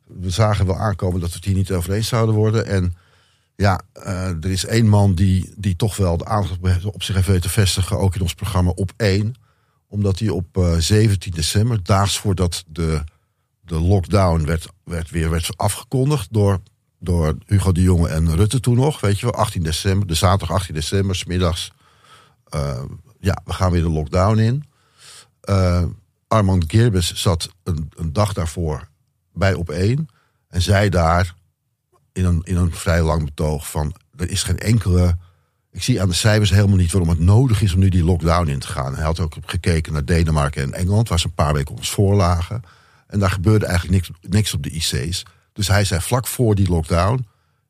we 0.07 0.31
zagen 0.31 0.67
wel 0.67 0.77
aankomen 0.77 1.21
dat 1.21 1.29
we 1.29 1.37
het 1.37 1.45
hier 1.45 1.55
niet 1.55 1.73
over 1.73 1.93
eens 1.93 2.09
zouden 2.09 2.35
worden. 2.35 2.67
En 2.67 2.97
ja, 3.57 3.81
eh, 3.93 4.29
er 4.29 4.51
is 4.51 4.65
één 4.65 4.89
man 4.89 5.15
die, 5.15 5.53
die 5.57 5.77
toch 5.77 5.97
wel 5.97 6.17
de 6.17 6.25
aandacht 6.25 6.85
op 6.85 7.03
zich 7.03 7.15
heeft 7.15 7.27
weten 7.27 7.43
te 7.43 7.49
vestigen, 7.49 7.99
ook 7.99 8.15
in 8.15 8.21
ons 8.23 8.35
programma 8.35 8.71
op 8.71 8.93
één. 8.97 9.35
Omdat 9.89 10.19
hij 10.19 10.29
op 10.29 10.57
eh, 10.57 10.77
17 10.77 11.33
december, 11.33 11.83
daags 11.83 12.19
voordat 12.19 12.65
de, 12.67 13.05
de 13.61 13.81
lockdown 13.81 14.45
werd, 14.45 14.67
werd, 14.85 15.11
weer 15.11 15.31
werd 15.31 15.57
afgekondigd 15.57 16.29
door, 16.31 16.61
door 16.99 17.37
Hugo 17.47 17.73
de 17.73 17.83
Jonge 17.83 18.09
en 18.09 18.37
Rutte 18.37 18.61
toen 18.61 18.77
nog, 18.77 19.01
weet 19.01 19.19
je 19.21 19.27
wel, 19.27 19.35
18 19.35 19.63
december, 19.63 20.07
de 20.07 20.15
zaterdag 20.15 20.57
18 20.57 20.75
december, 20.75 21.17
smiddags. 21.17 21.73
eh 22.49 22.83
ja, 23.21 23.41
we 23.45 23.53
gaan 23.53 23.71
weer 23.71 23.83
de 23.83 23.91
lockdown 23.91 24.39
in. 24.39 24.65
Eh, 25.41 25.85
Armand 26.29 26.65
Gerbes 26.67 27.15
zat 27.15 27.51
een, 27.63 27.91
een 27.97 28.13
dag 28.13 28.33
daarvoor 28.33 28.89
bij 29.33 29.55
op 29.55 29.71
één 29.71 30.09
en 30.49 30.63
zei 30.63 30.89
daar 30.89 31.35
in 32.13 32.25
een, 32.25 32.41
in 32.45 32.57
een 32.57 32.73
vrij 32.75 33.03
lang 33.03 33.25
betoog 33.25 33.71
van 33.71 33.95
er 34.17 34.31
is 34.31 34.43
geen 34.43 34.59
enkele. 34.59 35.17
Ik 35.71 35.83
zie 35.83 36.01
aan 36.01 36.09
de 36.09 36.15
cijfers 36.15 36.51
helemaal 36.51 36.77
niet 36.77 36.93
waarom 36.93 37.11
het 37.11 37.19
nodig 37.19 37.63
is 37.63 37.73
om 37.73 37.79
nu 37.79 37.89
die 37.89 38.05
lockdown 38.05 38.49
in 38.49 38.59
te 38.59 38.67
gaan. 38.67 38.95
Hij 38.95 39.05
had 39.05 39.21
ook 39.21 39.37
gekeken 39.47 39.93
naar 39.93 40.05
Denemarken 40.05 40.63
en 40.63 40.73
Engeland, 40.73 41.09
waar 41.09 41.21
ze 41.21 41.27
een 41.27 41.35
paar 41.35 41.53
weken 41.53 41.77
ons 41.77 41.91
voor 41.91 42.15
lagen. 42.15 42.63
En 43.07 43.19
daar 43.19 43.31
gebeurde 43.31 43.67
eigenlijk 43.67 43.95
niks, 43.95 44.19
niks 44.31 44.55
op 44.55 44.63
de 44.63 44.71
IC's. 44.71 45.23
Dus 45.53 45.69
hij 45.69 45.85
zei 45.85 46.01
vlak 46.01 46.27
voor 46.27 46.55
die 46.55 46.69
lockdown: 46.69 47.27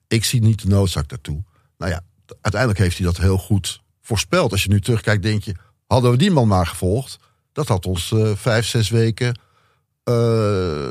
Ik 0.08 0.24
zie 0.24 0.40
niet 0.40 0.62
de 0.62 0.68
noodzaak 0.68 1.08
daartoe. 1.08 1.42
Nou 1.78 1.90
ja, 1.90 2.00
uiteindelijk 2.40 2.80
heeft 2.80 2.96
hij 2.96 3.06
dat 3.06 3.16
heel 3.16 3.38
goed 3.38 3.82
voorspeld. 4.00 4.52
Als 4.52 4.62
je 4.62 4.68
nu 4.68 4.80
terugkijkt, 4.80 5.22
denk 5.22 5.42
je: 5.42 5.54
hadden 5.86 6.10
we 6.10 6.16
die 6.16 6.30
man 6.30 6.48
maar 6.48 6.66
gevolgd, 6.66 7.18
dat 7.52 7.68
had 7.68 7.86
ons 7.86 8.12
eh, 8.12 8.30
vijf, 8.34 8.66
zes 8.66 8.90
weken 8.90 9.40
eh, 10.04 10.90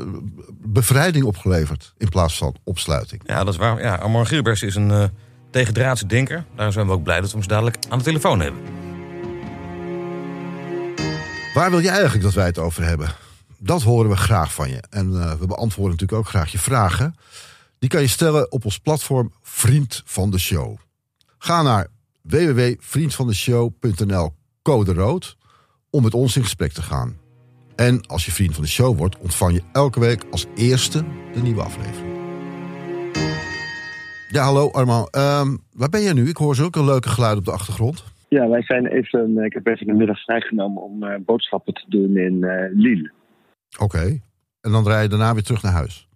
bevrijding 0.50 1.24
opgeleverd 1.24 1.92
in 1.96 2.08
plaats 2.08 2.36
van 2.36 2.56
opsluiting. 2.64 3.22
Ja, 3.26 3.44
dat 3.44 3.52
is 3.52 3.58
waar. 3.58 3.82
Ja, 3.82 3.94
Armand 3.94 4.28
Gilbers 4.28 4.62
is 4.62 4.74
een 4.74 4.90
eh 4.90 5.04
tegendraadse 5.50 6.06
denker. 6.06 6.44
Daarom 6.54 6.72
zijn 6.72 6.86
we 6.86 6.92
ook 6.92 7.02
blij 7.02 7.20
dat 7.20 7.30
we 7.30 7.32
hem 7.32 7.42
zo 7.42 7.48
dadelijk 7.48 7.76
aan 7.88 7.98
de 7.98 8.04
telefoon 8.04 8.40
hebben. 8.40 8.60
Waar 11.54 11.70
wil 11.70 11.78
je 11.78 11.88
eigenlijk 11.88 12.22
dat 12.22 12.34
wij 12.34 12.46
het 12.46 12.58
over 12.58 12.84
hebben? 12.84 13.14
Dat 13.58 13.82
horen 13.82 14.10
we 14.10 14.16
graag 14.16 14.54
van 14.54 14.70
je. 14.70 14.82
En 14.90 15.38
we 15.38 15.46
beantwoorden 15.46 15.90
natuurlijk 15.90 16.18
ook 16.18 16.28
graag 16.28 16.52
je 16.52 16.58
vragen. 16.58 17.14
Die 17.78 17.88
kan 17.88 18.00
je 18.00 18.06
stellen 18.06 18.52
op 18.52 18.64
ons 18.64 18.78
platform 18.78 19.32
Vriend 19.42 20.02
van 20.04 20.30
de 20.30 20.38
Show. 20.38 20.76
Ga 21.38 21.62
naar 21.62 21.86
www.vriendvandeshow.nl 22.22 24.32
code 24.62 24.92
rood 24.92 25.36
om 25.90 26.02
met 26.02 26.14
ons 26.14 26.36
in 26.36 26.42
gesprek 26.42 26.72
te 26.72 26.82
gaan. 26.82 27.18
En 27.76 28.06
als 28.06 28.24
je 28.24 28.32
vriend 28.32 28.54
van 28.54 28.62
de 28.62 28.68
show 28.68 28.98
wordt, 28.98 29.18
ontvang 29.18 29.52
je 29.52 29.62
elke 29.72 30.00
week 30.00 30.24
als 30.30 30.46
eerste 30.54 31.04
de 31.32 31.42
nieuwe 31.42 31.62
aflevering. 31.62 32.18
Ja, 34.28 34.42
hallo 34.42 34.70
Armand. 34.70 35.10
Ehm, 35.10 35.56
waar 35.72 35.88
ben 35.88 36.00
je 36.00 36.12
nu? 36.12 36.28
Ik 36.28 36.36
hoor 36.36 36.54
zulke 36.54 36.84
leuke 36.84 37.08
geluiden 37.08 37.38
op 37.38 37.44
de 37.44 37.52
achtergrond. 37.52 38.04
Ja, 38.28 38.48
wij 38.48 38.62
zijn 38.62 38.86
even, 38.86 39.44
ik 39.44 39.52
heb 39.52 39.66
even 39.66 39.86
de 39.86 39.92
middag 39.92 40.22
vrijgenomen 40.22 40.82
om 40.82 41.02
eh, 41.02 41.20
boodschappen 41.24 41.74
te 41.74 41.84
doen 41.88 42.16
in 42.16 42.44
eh 42.44 42.70
Lille. 42.72 43.12
Oké. 43.78 44.20
En 44.60 44.70
dan 44.70 44.86
rij 44.86 45.02
je 45.02 45.08
daarna 45.08 45.32
weer 45.32 45.42
terug 45.42 45.62
naar 45.62 45.72
huis. 45.72 46.08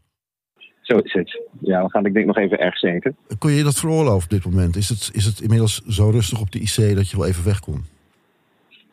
Zo 0.85 0.99
is 0.99 1.13
het. 1.13 1.41
Ja, 1.61 1.83
we 1.83 1.91
gaan 1.91 2.07
ik 2.07 2.15
denk 2.15 2.27
nog 2.27 2.39
even 2.39 2.59
ergens 2.59 2.83
eten. 2.83 3.17
Kon 3.39 3.51
je 3.51 3.57
je 3.57 3.63
dat 3.63 3.79
veroorloven 3.79 4.25
op 4.25 4.31
dit 4.31 4.45
moment? 4.45 4.77
Is 4.77 4.89
het, 4.89 5.11
is 5.13 5.25
het 5.25 5.41
inmiddels 5.41 5.81
zo 5.89 6.11
rustig 6.11 6.41
op 6.41 6.51
de 6.51 6.59
IC 6.59 6.97
dat 6.97 7.11
je 7.11 7.17
wel 7.17 7.27
even 7.27 7.45
weg 7.45 7.61
kon? 7.61 7.85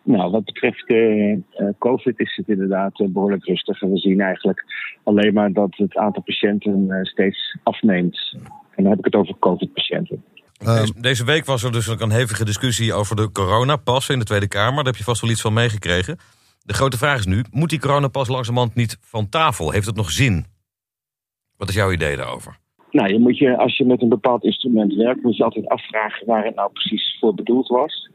Nou, 0.03 0.31
wat 0.31 0.45
betreft 0.45 0.87
eh, 0.87 1.31
eh, 1.31 1.39
COVID 1.79 2.19
is 2.19 2.35
het 2.35 2.47
inderdaad 2.47 2.99
eh, 2.99 3.07
behoorlijk 3.07 3.45
rustig. 3.45 3.81
En 3.81 3.91
we 3.91 3.97
zien 3.97 4.21
eigenlijk 4.21 4.63
alleen 5.03 5.33
maar 5.33 5.53
dat 5.53 5.75
het 5.75 5.97
aantal 5.97 6.23
patiënten 6.23 6.91
eh, 6.91 7.03
steeds 7.03 7.57
afneemt. 7.63 8.35
En 8.75 8.83
dan 8.83 8.89
heb 8.89 8.99
ik 8.99 9.05
het 9.05 9.15
over 9.15 9.35
COVID-patiënten. 9.39 10.23
Ehm, 10.57 10.79
Deze, 10.79 10.93
deze 11.01 11.25
week 11.25 11.45
was 11.45 11.63
er 11.63 11.71
dus 11.71 11.89
ook 11.89 11.99
een 11.99 12.11
hevige 12.11 12.45
discussie 12.45 12.93
over 12.93 13.15
de 13.15 13.31
coronapas 13.31 14.09
in 14.09 14.19
de 14.19 14.25
Tweede 14.25 14.47
Kamer. 14.47 14.75
Daar 14.75 14.85
heb 14.85 14.95
je 14.95 15.03
vast 15.03 15.21
wel 15.21 15.31
iets 15.31 15.41
van 15.41 15.53
meegekregen. 15.53 16.17
De 16.63 16.73
grote 16.73 16.97
vraag 16.97 17.17
is 17.17 17.25
nu, 17.25 17.43
moet 17.51 17.69
die 17.69 17.79
coronapas 17.79 18.27
langzamerhand 18.27 18.75
niet 18.75 18.97
van 19.01 19.29
tafel? 19.29 19.71
Heeft 19.71 19.85
het 19.85 19.95
nog 19.95 20.11
zin? 20.11 20.45
Wat 21.61 21.69
is 21.69 21.75
jouw 21.75 21.91
idee 21.91 22.15
daarover? 22.15 22.57
Nou, 22.91 23.13
je 23.13 23.19
moet 23.19 23.37
je, 23.37 23.57
als 23.57 23.77
je 23.77 23.85
met 23.85 24.01
een 24.01 24.09
bepaald 24.09 24.43
instrument 24.43 24.93
werkt, 24.93 25.23
moet 25.23 25.37
je 25.37 25.43
altijd 25.43 25.67
afvragen 25.67 26.27
waar 26.27 26.45
het 26.45 26.55
nou 26.55 26.71
precies 26.71 27.17
voor 27.19 27.33
bedoeld 27.33 27.67
was. 27.67 28.09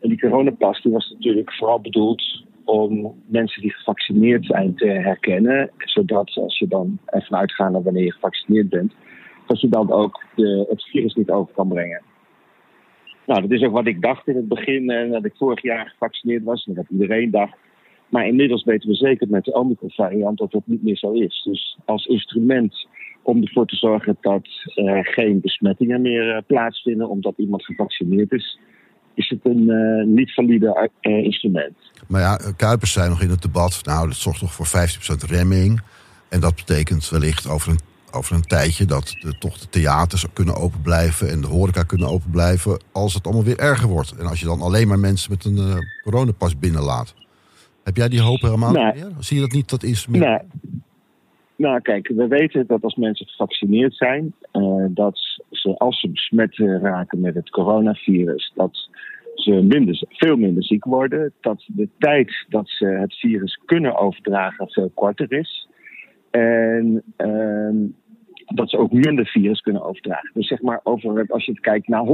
En 0.00 0.08
die 0.08 0.20
coronapas 0.20 0.82
die 0.82 0.92
was 0.92 1.10
natuurlijk 1.10 1.52
vooral 1.52 1.80
bedoeld 1.80 2.44
om 2.64 3.22
mensen 3.26 3.62
die 3.62 3.72
gevaccineerd 3.72 4.46
zijn 4.46 4.74
te 4.74 4.86
herkennen. 4.86 5.70
Zodat 5.78 6.30
als 6.34 6.58
je 6.58 6.68
dan 6.68 6.98
ervan 7.06 7.38
uitgaat 7.38 7.72
dat 7.72 7.82
wanneer 7.82 8.04
je 8.04 8.12
gevaccineerd 8.12 8.68
bent, 8.68 8.92
dat 9.46 9.60
je 9.60 9.68
dan 9.68 9.92
ook 9.92 10.24
de, 10.34 10.66
het 10.68 10.82
virus 10.82 11.14
niet 11.14 11.30
over 11.30 11.54
kan 11.54 11.68
brengen. 11.68 12.02
Nou, 13.26 13.40
dat 13.40 13.50
is 13.50 13.62
ook 13.62 13.72
wat 13.72 13.86
ik 13.86 14.02
dacht 14.02 14.28
in 14.28 14.36
het 14.36 14.48
begin, 14.48 14.90
eh, 14.90 15.10
dat 15.10 15.24
ik 15.24 15.34
vorig 15.36 15.62
jaar 15.62 15.88
gevaccineerd 15.88 16.44
was 16.44 16.66
en 16.66 16.74
dat 16.74 16.86
iedereen 16.88 17.30
dacht. 17.30 17.56
Maar 18.10 18.26
inmiddels 18.26 18.64
weten 18.64 18.88
we 18.88 18.94
zeker 18.94 19.28
met 19.28 19.44
de 19.44 19.52
Omicron-variant 19.52 20.38
dat 20.38 20.50
dat 20.50 20.62
niet 20.64 20.82
meer 20.82 20.96
zo 20.96 21.12
is. 21.12 21.42
Dus 21.44 21.78
als 21.84 22.06
instrument 22.06 22.86
om 23.22 23.42
ervoor 23.42 23.66
te 23.66 23.76
zorgen 23.76 24.16
dat 24.20 24.48
er 24.74 25.04
geen 25.04 25.40
besmettingen 25.40 26.00
meer 26.00 26.36
eh, 26.36 26.42
plaatsvinden 26.46 27.08
omdat 27.08 27.34
iemand 27.36 27.64
gevaccineerd 27.64 28.32
is, 28.32 28.58
is 29.14 29.28
het 29.28 29.40
een 29.42 29.70
eh, 29.70 30.06
niet 30.06 30.34
valide 30.34 30.90
instrument. 31.00 31.76
maar 32.08 32.20
ja, 32.20 32.40
Kuipers 32.56 32.92
zei 32.92 33.08
nog 33.08 33.22
in 33.22 33.30
het 33.30 33.42
debat... 33.42 33.80
nou, 33.84 34.06
dat 34.06 34.16
zorgt 34.16 34.40
toch 34.40 34.52
voor 34.52 34.66
15% 34.66 35.30
remming. 35.30 35.80
En 36.28 36.40
dat 36.40 36.54
betekent 36.54 37.08
wellicht 37.08 37.48
over 37.48 37.70
een, 37.70 38.36
een 38.36 38.42
tijdje... 38.42 38.84
dat 38.84 39.16
de, 39.20 39.38
toch 39.38 39.58
de 39.58 39.68
theaters 39.68 40.26
kunnen 40.32 40.54
open 40.54 40.82
blijven... 40.82 41.30
en 41.30 41.40
de 41.40 41.46
horeca 41.46 41.82
kunnen 41.82 42.08
open 42.08 42.30
blijven 42.30 42.80
als 42.92 43.14
het 43.14 43.24
allemaal 43.24 43.44
weer 43.44 43.58
erger 43.58 43.88
wordt. 43.88 44.16
En 44.18 44.26
als 44.26 44.40
je 44.40 44.46
dan 44.46 44.60
alleen 44.60 44.88
maar 44.88 44.98
mensen 44.98 45.30
met 45.30 45.44
een 45.44 45.86
coronapas 46.02 46.58
binnenlaat. 46.58 47.14
Heb 47.84 47.96
jij 47.96 48.08
die 48.08 48.20
hoop 48.20 48.40
helemaal 48.40 48.72
Nee. 48.72 48.84
niet 48.84 48.94
meer? 48.94 49.12
Zie 49.18 49.36
je 49.36 49.42
dat 49.42 49.52
niet, 49.52 49.70
dat 49.70 49.82
instrument? 49.82 50.24
Nou, 50.24 50.40
nou, 51.56 51.80
kijk, 51.80 52.08
we 52.08 52.26
weten 52.26 52.66
dat 52.66 52.82
als 52.82 52.94
mensen 52.94 53.26
gevaccineerd 53.26 53.94
zijn, 53.94 54.34
eh, 54.52 54.84
dat 54.88 55.18
ze 55.50 55.78
als 55.78 56.00
ze 56.00 56.08
besmet 56.08 56.56
raken 56.56 57.20
met 57.20 57.34
het 57.34 57.50
coronavirus, 57.50 58.52
dat 58.54 58.88
ze 59.34 59.50
minder, 59.50 60.02
veel 60.08 60.36
minder 60.36 60.64
ziek 60.64 60.84
worden. 60.84 61.32
Dat 61.40 61.64
de 61.66 61.88
tijd 61.98 62.46
dat 62.48 62.68
ze 62.68 62.86
het 62.86 63.14
virus 63.14 63.60
kunnen 63.64 63.96
overdragen 63.98 64.68
veel 64.70 64.90
korter 64.94 65.32
is. 65.32 65.68
En 66.30 67.02
ehm, 67.16 67.76
dat 68.54 68.70
ze 68.70 68.78
ook 68.78 68.92
minder 68.92 69.26
virus 69.26 69.60
kunnen 69.60 69.82
overdragen. 69.82 70.30
Dus 70.34 70.48
zeg 70.48 70.62
maar, 70.62 70.80
over, 70.82 71.26
als 71.28 71.44
je 71.44 71.50
het 71.50 71.60
kijkt 71.60 71.88
naar 71.88 72.04
100.000 72.04 72.10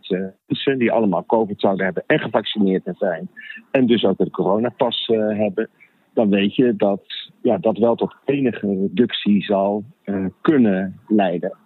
eh, 0.00 0.20
mensen 0.46 0.78
die 0.78 0.92
allemaal 0.92 1.24
COVID 1.26 1.60
zouden 1.60 1.84
hebben 1.84 2.04
en 2.06 2.18
gevaccineerd 2.18 2.88
zijn. 2.98 3.28
En 3.70 3.86
dus 3.86 4.04
ook 4.04 4.20
een 4.20 4.30
coronapas 4.30 5.06
eh, 5.06 5.38
hebben 5.38 5.68
dan 6.14 6.28
weet 6.28 6.54
je 6.54 6.76
dat 6.76 7.30
ja, 7.42 7.58
dat 7.58 7.78
wel 7.78 7.94
tot 7.94 8.14
enige 8.24 8.66
reductie 8.66 9.44
zal 9.44 9.84
eh, 10.02 10.26
kunnen 10.40 11.00
leiden. 11.08 11.56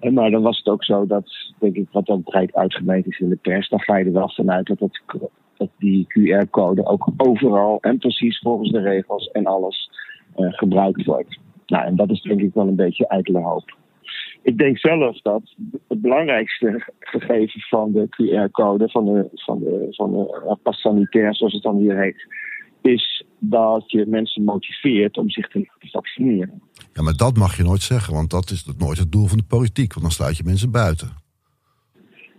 En 0.00 0.14
maar 0.14 0.30
dan 0.30 0.42
was 0.42 0.58
het 0.58 0.66
ook 0.66 0.84
zo 0.84 1.06
dat, 1.06 1.52
denk 1.58 1.76
ik, 1.76 1.88
wat 1.90 2.08
ook 2.08 2.22
breed 2.22 2.54
uitgemeten 2.54 3.10
is 3.10 3.18
in 3.18 3.28
de 3.28 3.36
pers, 3.36 3.68
dan 3.68 3.80
ga 3.80 3.96
je 3.96 4.04
er 4.04 4.12
wel 4.12 4.30
vanuit 4.30 4.66
dat, 4.66 4.78
het, 4.78 5.02
dat 5.56 5.68
die 5.78 6.06
QR-code 6.06 6.86
ook 6.86 7.10
overal 7.16 7.78
en 7.80 7.98
precies 7.98 8.38
volgens 8.38 8.70
de 8.70 8.80
regels 8.80 9.30
en 9.30 9.46
alles 9.46 9.90
gebruikt 10.34 11.04
wordt. 11.04 11.38
Nou, 11.66 11.84
en 11.84 11.96
dat 11.96 12.10
is 12.10 12.22
denk 12.22 12.40
ik 12.40 12.54
wel 12.54 12.68
een 12.68 12.76
beetje 12.76 13.06
ijdele 13.06 13.40
hoop. 13.40 13.76
Ik 14.42 14.58
denk 14.58 14.78
zelf 14.78 15.20
dat 15.20 15.42
het 15.88 16.00
belangrijkste 16.00 16.92
gegeven 16.98 17.60
van 17.60 17.92
de 17.92 18.08
QR-code, 18.08 18.88
van 18.88 19.04
de, 19.04 19.28
van 19.34 19.58
de, 19.58 19.86
van 19.90 20.12
de 20.12 20.56
pas 20.62 20.80
sanitair, 20.80 21.34
zoals 21.34 21.52
het 21.52 21.62
dan 21.62 21.76
hier 21.76 21.98
heet, 21.98 22.26
is 22.82 23.24
dat 23.38 23.90
je 23.90 24.06
mensen 24.06 24.44
motiveert 24.44 25.16
om 25.16 25.30
zich 25.30 25.48
te 25.48 25.58
laten 25.58 25.88
vaccineren. 25.88 26.62
Ja, 26.92 27.02
maar 27.02 27.16
dat 27.16 27.36
mag 27.36 27.56
je 27.56 27.62
nooit 27.62 27.80
zeggen, 27.80 28.14
want 28.14 28.30
dat 28.30 28.50
is 28.50 28.66
nooit 28.78 28.98
het 28.98 29.12
doel 29.12 29.26
van 29.26 29.38
de 29.38 29.44
politiek. 29.44 29.92
Want 29.92 30.02
dan 30.02 30.10
sluit 30.10 30.36
je 30.36 30.44
mensen 30.44 30.70
buiten. 30.70 31.08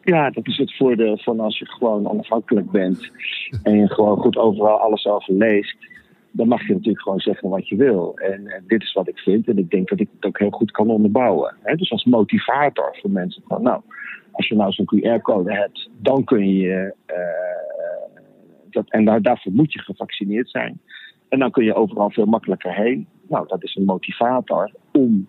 Ja, 0.04 0.30
dat 0.30 0.48
is 0.48 0.58
het 0.58 0.76
voordeel 0.76 1.18
van 1.18 1.40
als 1.40 1.60
je 1.60 1.66
gewoon 1.66 2.08
onafhankelijk 2.08 2.72
bent 2.72 3.12
en 3.64 3.78
je 3.78 3.88
gewoon 3.88 4.18
goed 4.18 4.38
overal 4.38 4.80
alles 4.80 5.06
over 5.06 5.34
leest. 5.34 5.76
Dan 6.36 6.48
mag 6.48 6.68
je 6.68 6.74
natuurlijk 6.74 7.04
gewoon 7.04 7.20
zeggen 7.20 7.50
wat 7.50 7.68
je 7.68 7.76
wil. 7.76 8.12
En, 8.16 8.48
eh, 8.48 8.62
dit 8.68 8.82
is 8.82 8.94
wat 8.94 9.08
ik 9.08 9.18
vind. 9.18 9.48
En 9.48 9.58
ik 9.58 9.70
denk 9.70 9.90
dat 9.90 10.00
ik 10.00 10.10
het 10.16 10.26
ook 10.26 10.40
heel 10.40 10.50
goed 10.50 10.72
kan 10.72 10.90
onderbouwen. 10.90 11.56
Dus 11.76 11.92
als 11.92 12.04
motivator 12.04 12.98
voor 13.02 13.10
mensen 13.10 13.44
van 13.48 13.62
nou, 13.62 13.82
als 14.32 14.48
je 14.48 14.56
nou 14.56 14.72
zo'n 14.72 14.86
QR-code 14.86 15.54
hebt, 15.54 15.90
dan 16.02 16.24
kun 16.24 16.50
je 16.50 16.94
eh, 17.06 17.16
dat, 18.70 18.86
en 18.90 19.06
daar, 19.06 19.22
daarvoor 19.22 19.52
moet 19.52 19.74
je 19.74 19.80
gevaccineerd 19.80 20.50
zijn. 20.50 20.82
En 21.30 21.40
dan 21.40 21.52
kun 21.52 21.64
je 21.64 21.76
overal 21.76 22.10
veel 22.10 22.26
makkelijker 22.26 22.74
heen. 22.74 23.08
Nou, 23.28 23.48
dat 23.48 23.64
is 23.64 23.76
een 23.76 23.86
motivator 23.86 24.72
om 24.92 25.28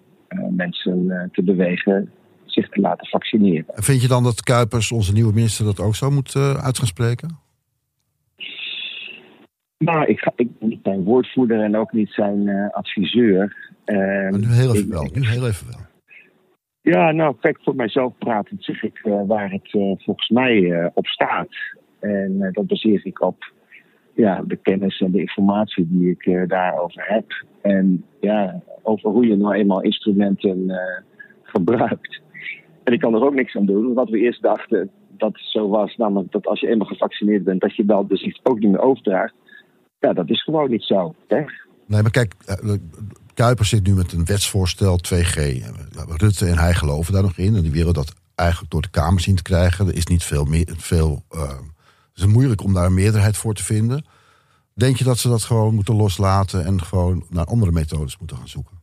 mensen 0.50 1.28
te 1.32 1.42
bewegen 1.42 2.10
zich 2.54 2.68
te 2.68 2.80
laten 2.80 3.06
vaccineren. 3.06 3.64
Vind 3.74 4.02
je 4.02 4.08
dan 4.08 4.22
dat 4.22 4.42
Kuipers, 4.42 4.92
onze 4.92 5.12
nieuwe 5.12 5.32
minister, 5.32 5.64
dat 5.64 5.80
ook 5.80 5.94
zo 5.94 6.10
moet 6.10 6.34
uh, 6.34 6.54
uit 6.54 6.78
gaan 6.78 6.86
spreken? 6.86 7.43
Nou, 9.78 10.04
ik, 10.04 10.18
ga, 10.18 10.32
ik 10.36 10.58
ben 10.58 10.68
niet 10.68 10.80
zijn 10.82 11.04
woordvoerder 11.04 11.60
en 11.60 11.76
ook 11.76 11.92
niet 11.92 12.10
zijn 12.10 12.46
uh, 12.46 12.70
adviseur. 12.70 13.72
Uh, 13.86 13.96
maar 13.96 14.38
nu 14.38 14.46
heel 14.46 14.74
even 14.74 14.90
wel. 14.90 15.08
Nu 15.12 15.26
heel 15.26 15.46
even 15.46 15.66
wel. 15.66 15.80
Ja, 16.80 17.12
nou, 17.12 17.36
kijk, 17.40 17.58
voor 17.62 17.74
mijzelf 17.74 18.12
pratend 18.18 18.64
zeg 18.64 18.82
ik 18.82 19.00
uh, 19.04 19.20
waar 19.26 19.50
het 19.50 19.70
volgens 19.70 20.28
mij 20.28 20.90
op 20.94 21.06
staat. 21.06 21.48
En 22.00 22.48
dat 22.52 22.66
baseer 22.66 23.00
ik 23.06 23.22
op 23.22 23.52
ja, 24.14 24.42
de 24.46 24.56
kennis 24.56 25.00
en 25.00 25.10
de 25.10 25.20
informatie 25.20 25.86
die 25.88 26.10
ik 26.10 26.48
daarover 26.48 27.04
heb. 27.06 27.44
En 27.62 28.04
ja, 28.20 28.60
over 28.82 29.10
hoe 29.10 29.26
je 29.26 29.36
nou 29.36 29.54
eenmaal 29.54 29.82
instrumenten 29.82 30.72
gebruikt. 31.42 32.20
En 32.84 32.92
ik 32.92 33.00
kan 33.00 33.14
er 33.14 33.24
ook 33.24 33.34
niks 33.34 33.56
aan 33.56 33.66
doen. 33.66 33.94
Wat 33.94 34.08
we 34.08 34.18
eerst 34.18 34.42
dachten 34.42 34.90
dat 35.16 35.32
het 35.32 35.46
zo 35.46 35.68
was, 35.68 35.96
namelijk 35.96 36.32
dat 36.32 36.46
als 36.46 36.60
je 36.60 36.68
eenmaal 36.68 36.86
gevaccineerd 36.86 37.44
bent, 37.44 37.60
dat 37.60 37.76
je 37.76 37.84
wel 37.84 38.06
de 38.06 38.16
ziekte 38.16 38.50
ook 38.50 38.58
niet 38.58 38.70
meer 38.70 38.80
overdraagt. 38.80 39.34
Ja, 40.04 40.12
dat 40.12 40.30
is 40.30 40.42
gewoon 40.42 40.70
niet 40.70 40.82
zo. 40.82 41.14
Hè? 41.28 41.44
Nee, 41.86 42.02
maar 42.02 42.10
kijk, 42.10 42.34
eh, 42.46 42.72
Kuiper 43.34 43.64
zit 43.64 43.86
nu 43.86 43.94
met 43.94 44.12
een 44.12 44.24
wetsvoorstel 44.24 44.96
2G. 44.96 45.36
Rutte 46.18 46.46
en 46.46 46.58
hij 46.58 46.74
geloven 46.74 47.12
daar 47.12 47.22
nog 47.22 47.36
in. 47.36 47.54
En 47.54 47.62
die 47.62 47.72
willen 47.72 47.94
dat 47.94 48.14
eigenlijk 48.34 48.70
door 48.70 48.82
de 48.82 48.90
Kamer 48.90 49.20
zien 49.20 49.36
te 49.36 49.42
krijgen. 49.42 49.86
Er 49.86 49.96
is 49.96 50.06
niet 50.06 50.24
veel 50.24 50.44
meer. 50.44 50.74
Veel, 50.76 51.22
uh, 51.30 51.48
het 52.12 52.16
is 52.16 52.26
moeilijk 52.26 52.62
om 52.62 52.74
daar 52.74 52.86
een 52.86 52.94
meerderheid 52.94 53.36
voor 53.36 53.54
te 53.54 53.64
vinden. 53.64 54.04
Denk 54.74 54.96
je 54.96 55.04
dat 55.04 55.18
ze 55.18 55.28
dat 55.28 55.42
gewoon 55.42 55.74
moeten 55.74 55.96
loslaten 55.96 56.64
en 56.64 56.80
gewoon 56.80 57.24
naar 57.30 57.44
andere 57.44 57.72
methodes 57.72 58.18
moeten 58.18 58.36
gaan 58.36 58.48
zoeken? 58.48 58.76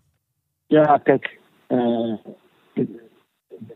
Ja, 0.67 0.97
kijk, 1.03 1.39
uh, 1.67 2.13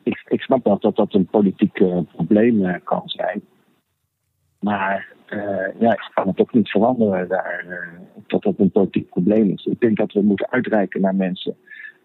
ik, 0.04 0.24
ik 0.28 0.42
snap 0.42 0.64
wel 0.64 0.80
dat 0.80 0.96
dat 0.96 1.14
een 1.14 1.26
politiek 1.26 1.80
uh, 1.80 2.00
probleem 2.16 2.82
kan 2.84 3.02
zijn. 3.06 3.44
Maar 4.66 5.14
uh, 5.30 5.80
ja, 5.80 5.92
ik 5.92 6.12
kan 6.14 6.28
het 6.28 6.40
ook 6.40 6.54
niet 6.54 6.70
veranderen 6.70 7.28
daar, 7.28 7.90
dat 8.28 8.42
dat 8.42 8.54
een 8.58 8.72
politiek 8.72 9.10
probleem 9.10 9.50
is. 9.50 9.66
Ik 9.66 9.80
denk 9.80 9.98
dat 9.98 10.12
we 10.12 10.22
moeten 10.22 10.52
uitreiken 10.52 11.02
naar 11.02 11.16
mensen 11.16 11.56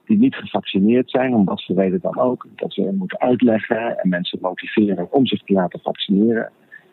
die 0.06 0.18
niet 0.18 0.34
gevaccineerd 0.34 1.10
zijn, 1.10 1.34
om 1.34 1.44
wat 1.44 1.64
voor 1.64 1.76
reden 1.76 2.00
dan 2.00 2.18
ook. 2.18 2.46
Dat 2.54 2.74
we 2.74 2.92
moeten 2.92 3.20
uitleggen 3.20 3.98
en 3.98 4.08
mensen 4.08 4.38
motiveren 4.42 5.12
om 5.12 5.26
zich 5.26 5.42
te 5.42 5.52
laten 5.52 5.80
vaccineren. 5.80 6.50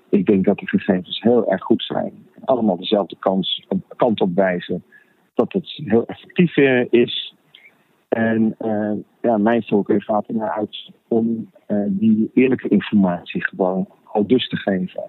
Ik 0.10 0.26
denk 0.26 0.46
dat 0.46 0.58
de 0.58 0.68
gegevens 0.68 1.22
heel 1.22 1.52
erg 1.52 1.64
goed 1.64 1.84
zijn. 1.84 2.12
Allemaal 2.46 2.78
dezelfde 2.78 3.16
kans, 3.20 3.68
kant 3.96 4.22
op 4.22 4.36
wijzen 4.36 4.84
dat 5.34 5.54
het 5.54 5.82
heel 5.86 6.06
effectief 6.06 6.56
is. 6.90 7.36
En 8.08 8.56
ja, 9.22 9.38
mijn 9.38 9.64
voorkeur 9.64 10.02
gaat 10.02 10.28
ernaar 10.28 10.52
uit 10.52 10.92
om 11.08 11.50
die 11.88 12.32
eerlijke 12.34 12.68
informatie 12.68 13.44
gewoon 13.44 13.88
al 14.18 14.28
dus 14.28 14.48
te 14.48 14.58
geven. 14.58 15.04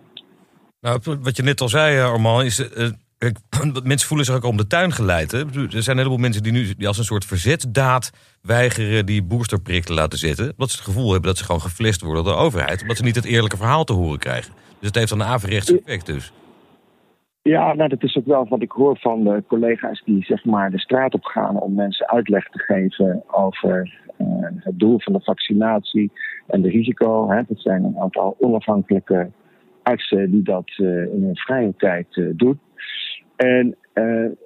Nou, 0.80 1.00
wat 1.22 1.36
je 1.36 1.42
net 1.42 1.60
al 1.60 1.68
zei, 1.68 2.00
Armand, 2.00 2.44
is. 2.44 2.70
Uh, 2.76 2.88
mensen 3.84 4.08
voelen 4.08 4.26
zich 4.26 4.34
ook 4.34 4.44
om 4.44 4.56
de 4.56 4.66
tuin 4.66 4.92
geleid. 4.92 5.30
Hè? 5.30 5.38
Er 5.38 5.82
zijn 5.82 5.96
een 5.96 5.96
heleboel 5.96 6.18
mensen 6.18 6.42
die 6.42 6.52
nu 6.52 6.74
die 6.76 6.86
als 6.86 6.98
een 6.98 7.04
soort 7.04 7.24
verzetsdaad 7.24 8.10
weigeren 8.42 9.06
die 9.06 9.22
boosterprik 9.22 9.84
te 9.84 9.94
laten 9.94 10.18
zetten. 10.18 10.50
Omdat 10.50 10.70
ze 10.70 10.76
het 10.76 10.86
gevoel 10.86 11.10
hebben 11.10 11.28
dat 11.28 11.38
ze 11.38 11.44
gewoon 11.44 11.60
geflest 11.60 12.00
worden 12.00 12.24
door 12.24 12.32
de 12.32 12.38
overheid. 12.38 12.82
Omdat 12.82 12.96
ze 12.96 13.04
niet 13.04 13.14
het 13.14 13.24
eerlijke 13.24 13.56
verhaal 13.56 13.84
te 13.84 13.92
horen 13.92 14.18
krijgen. 14.18 14.52
Dus 14.78 14.86
het 14.86 14.94
heeft 14.94 15.08
dan 15.08 15.20
een 15.20 15.26
averechts 15.26 15.72
effect 15.72 16.06
dus. 16.06 16.32
Ja, 17.42 17.74
nou, 17.74 17.88
dat 17.88 18.02
is 18.02 18.16
ook 18.16 18.26
wel 18.26 18.48
wat 18.48 18.62
ik 18.62 18.70
hoor 18.70 18.98
van 18.98 19.44
collega's 19.46 20.02
die 20.04 20.24
zeg 20.24 20.44
maar 20.44 20.70
de 20.70 20.78
straat 20.78 21.14
op 21.14 21.24
gaan 21.24 21.60
om 21.60 21.74
mensen 21.74 22.08
uitleg 22.08 22.48
te 22.48 22.58
geven 22.58 23.22
over 23.26 24.00
het 24.56 24.78
doel 24.78 25.00
van 25.00 25.12
de 25.12 25.20
vaccinatie 25.20 26.12
en 26.46 26.62
de 26.62 26.68
risico. 26.68 27.30
Hè. 27.30 27.42
Dat 27.48 27.60
zijn 27.60 27.84
een 27.84 27.98
aantal 27.98 28.36
onafhankelijke 28.38 29.30
artsen 29.88 30.30
die 30.30 30.42
dat 30.42 30.70
uh, 30.76 31.02
in 31.14 31.22
hun 31.22 31.36
vrije 31.36 31.74
tijd 31.76 32.16
uh, 32.16 32.30
doen. 32.36 32.60
En 33.36 33.76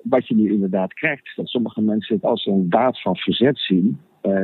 wat 0.02 0.28
je 0.28 0.35
nu 0.35 0.52
inderdaad 0.52 0.94
krijgt, 0.94 1.33
dat 1.37 1.48
sommige 1.48 1.81
mensen 1.81 2.14
het 2.14 2.24
als 2.24 2.46
een 2.46 2.70
daad 2.70 3.00
van 3.00 3.16
verzet 3.16 3.59
zien 3.59 4.00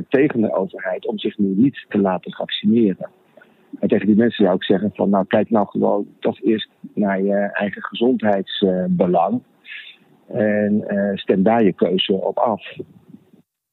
tegen 0.08 0.40
de 0.40 0.54
overheid 0.54 1.06
om 1.06 1.18
zich 1.18 1.38
nu 1.38 1.46
niet 1.56 1.86
te 1.88 1.98
laten 1.98 2.32
vaccineren. 2.32 3.10
En 3.80 3.88
tegen 3.88 4.06
die 4.06 4.16
mensen 4.16 4.44
zou 4.44 4.56
ik 4.56 4.64
zeggen 4.64 4.90
van 4.94 5.10
nou 5.10 5.26
kijk 5.26 5.50
nou 5.50 5.66
gewoon 5.68 6.06
toch 6.20 6.42
eerst 6.42 6.68
naar 6.94 7.22
je 7.22 7.50
eigen 7.52 7.82
gezondheidsbelang. 7.82 9.42
en 10.28 10.84
stem 11.14 11.42
daar 11.42 11.64
je 11.64 11.72
keuze 11.72 12.12
op 12.12 12.38
af. 12.38 12.62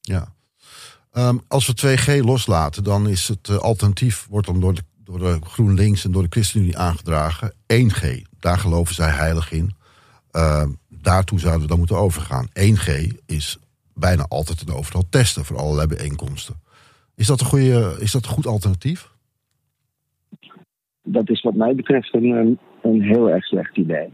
Ja. 0.02 0.28
Um, 1.18 1.42
als 1.48 1.68
we 1.68 1.98
2G 1.98 2.26
loslaten, 2.26 2.84
dan 2.84 3.08
is 3.08 3.28
het 3.28 3.60
alternatief, 3.62 4.28
wordt 4.30 4.48
dan 4.48 4.60
door 4.60 4.74
de, 4.74 4.82
door 5.06 5.20
de 5.20 5.38
GroenLinks 5.42 6.06
en 6.06 6.12
door 6.12 6.24
de 6.24 6.30
ChristenUnie 6.30 6.78
aangedragen, 6.78 7.54
1G. 7.74 8.22
Daar 8.40 8.58
geloven 8.58 8.96
zij 8.96 9.10
heilig 9.10 9.52
in. 9.52 9.72
Uh, 10.32 10.66
daartoe 10.90 11.40
zouden 11.40 11.62
we 11.62 11.68
dan 11.68 11.78
moeten 11.78 11.98
overgaan. 11.98 12.48
1G 12.48 13.14
is 13.26 13.60
bijna 13.94 14.26
altijd 14.28 14.64
en 14.68 14.74
overal 14.74 15.04
testen 15.10 15.46
voor 15.46 15.58
allerlei 15.58 15.88
bijeenkomsten. 15.88 16.56
Is 17.16 17.28
dat 17.28 17.40
een, 17.40 17.46
goede, 17.46 17.96
is 18.00 18.12
dat 18.12 18.26
een 18.26 18.32
goed 18.32 18.48
alternatief? 18.48 19.14
dat 21.06 21.30
is 21.30 21.42
wat 21.42 21.54
mij 21.54 21.76
betreft 21.76 22.14
een, 22.14 22.60
een 22.82 23.02
heel 23.02 23.30
erg 23.30 23.46
slecht 23.46 23.78
idee. 23.78 24.10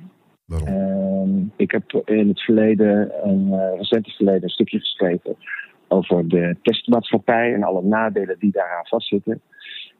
Uh, 0.47 1.23
ik 1.55 1.71
heb 1.71 2.01
in 2.05 2.27
het 2.27 2.41
verleden, 2.41 3.11
een 3.23 3.47
uh, 3.47 3.77
recente 3.77 4.11
verleden, 4.11 4.43
een 4.43 4.49
stukje 4.49 4.79
geschreven 4.79 5.35
over 5.87 6.27
de 6.27 6.55
testmaatschappij 6.61 7.53
en 7.53 7.63
alle 7.63 7.83
nadelen 7.83 8.35
die 8.39 8.51
daaraan 8.51 8.85
vastzitten. 8.85 9.41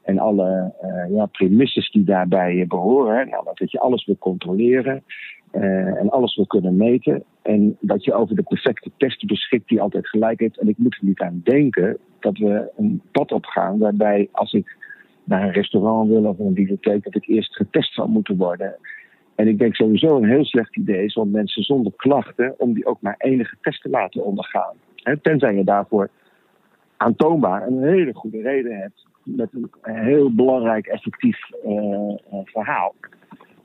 En 0.01 0.19
alle 0.19 0.73
uh, 0.83 1.15
ja, 1.15 1.25
premisses 1.25 1.91
die 1.91 2.03
daarbij 2.03 2.65
behoren. 2.67 3.29
Nou, 3.29 3.43
dat 3.53 3.71
je 3.71 3.79
alles 3.79 4.05
wil 4.05 4.17
controleren 4.17 5.03
uh, 5.53 5.99
en 5.99 6.09
alles 6.09 6.35
wil 6.35 6.47
kunnen 6.47 6.75
meten. 6.75 7.23
En 7.41 7.77
dat 7.79 8.03
je 8.03 8.13
over 8.13 8.35
de 8.35 8.43
perfecte 8.43 8.91
test 8.97 9.25
beschikt 9.25 9.67
die 9.67 9.81
altijd 9.81 10.07
gelijk 10.07 10.39
heeft. 10.39 10.57
En 10.57 10.67
ik 10.67 10.77
moet 10.77 10.95
er 10.95 11.07
niet 11.07 11.19
aan 11.19 11.41
denken 11.43 11.97
dat 12.19 12.37
we 12.37 12.71
een 12.77 13.01
pad 13.11 13.31
opgaan 13.31 13.77
waarbij 13.77 14.29
als 14.31 14.53
ik 14.53 14.75
naar 15.23 15.43
een 15.43 15.53
restaurant 15.53 16.09
wil 16.09 16.23
of 16.23 16.39
een 16.39 16.53
bibliotheek, 16.53 17.03
dat 17.03 17.15
ik 17.15 17.27
eerst 17.27 17.55
getest 17.55 17.93
zou 17.93 18.09
moeten 18.09 18.37
worden. 18.37 18.75
En 19.35 19.47
ik 19.47 19.59
denk 19.59 19.75
sowieso 19.75 20.17
een 20.17 20.29
heel 20.29 20.45
slecht 20.45 20.77
idee 20.77 21.05
is 21.05 21.13
om 21.13 21.31
mensen 21.31 21.63
zonder 21.63 21.93
klachten, 21.95 22.53
om 22.57 22.73
die 22.73 22.85
ook 22.85 23.01
maar 23.01 23.15
enige 23.17 23.55
test 23.61 23.81
te 23.81 23.89
laten 23.89 24.25
ondergaan. 24.25 24.75
tenzij 25.21 25.55
je 25.55 25.63
daarvoor 25.63 26.09
aantoonbaar 26.97 27.67
een 27.67 27.83
hele 27.83 28.13
goede 28.13 28.41
reden 28.41 28.77
hebt 28.77 29.05
met 29.23 29.49
een 29.53 29.69
heel 29.81 30.33
belangrijk 30.33 30.87
effectief 30.87 31.39
uh, 31.65 32.15
verhaal. 32.43 32.95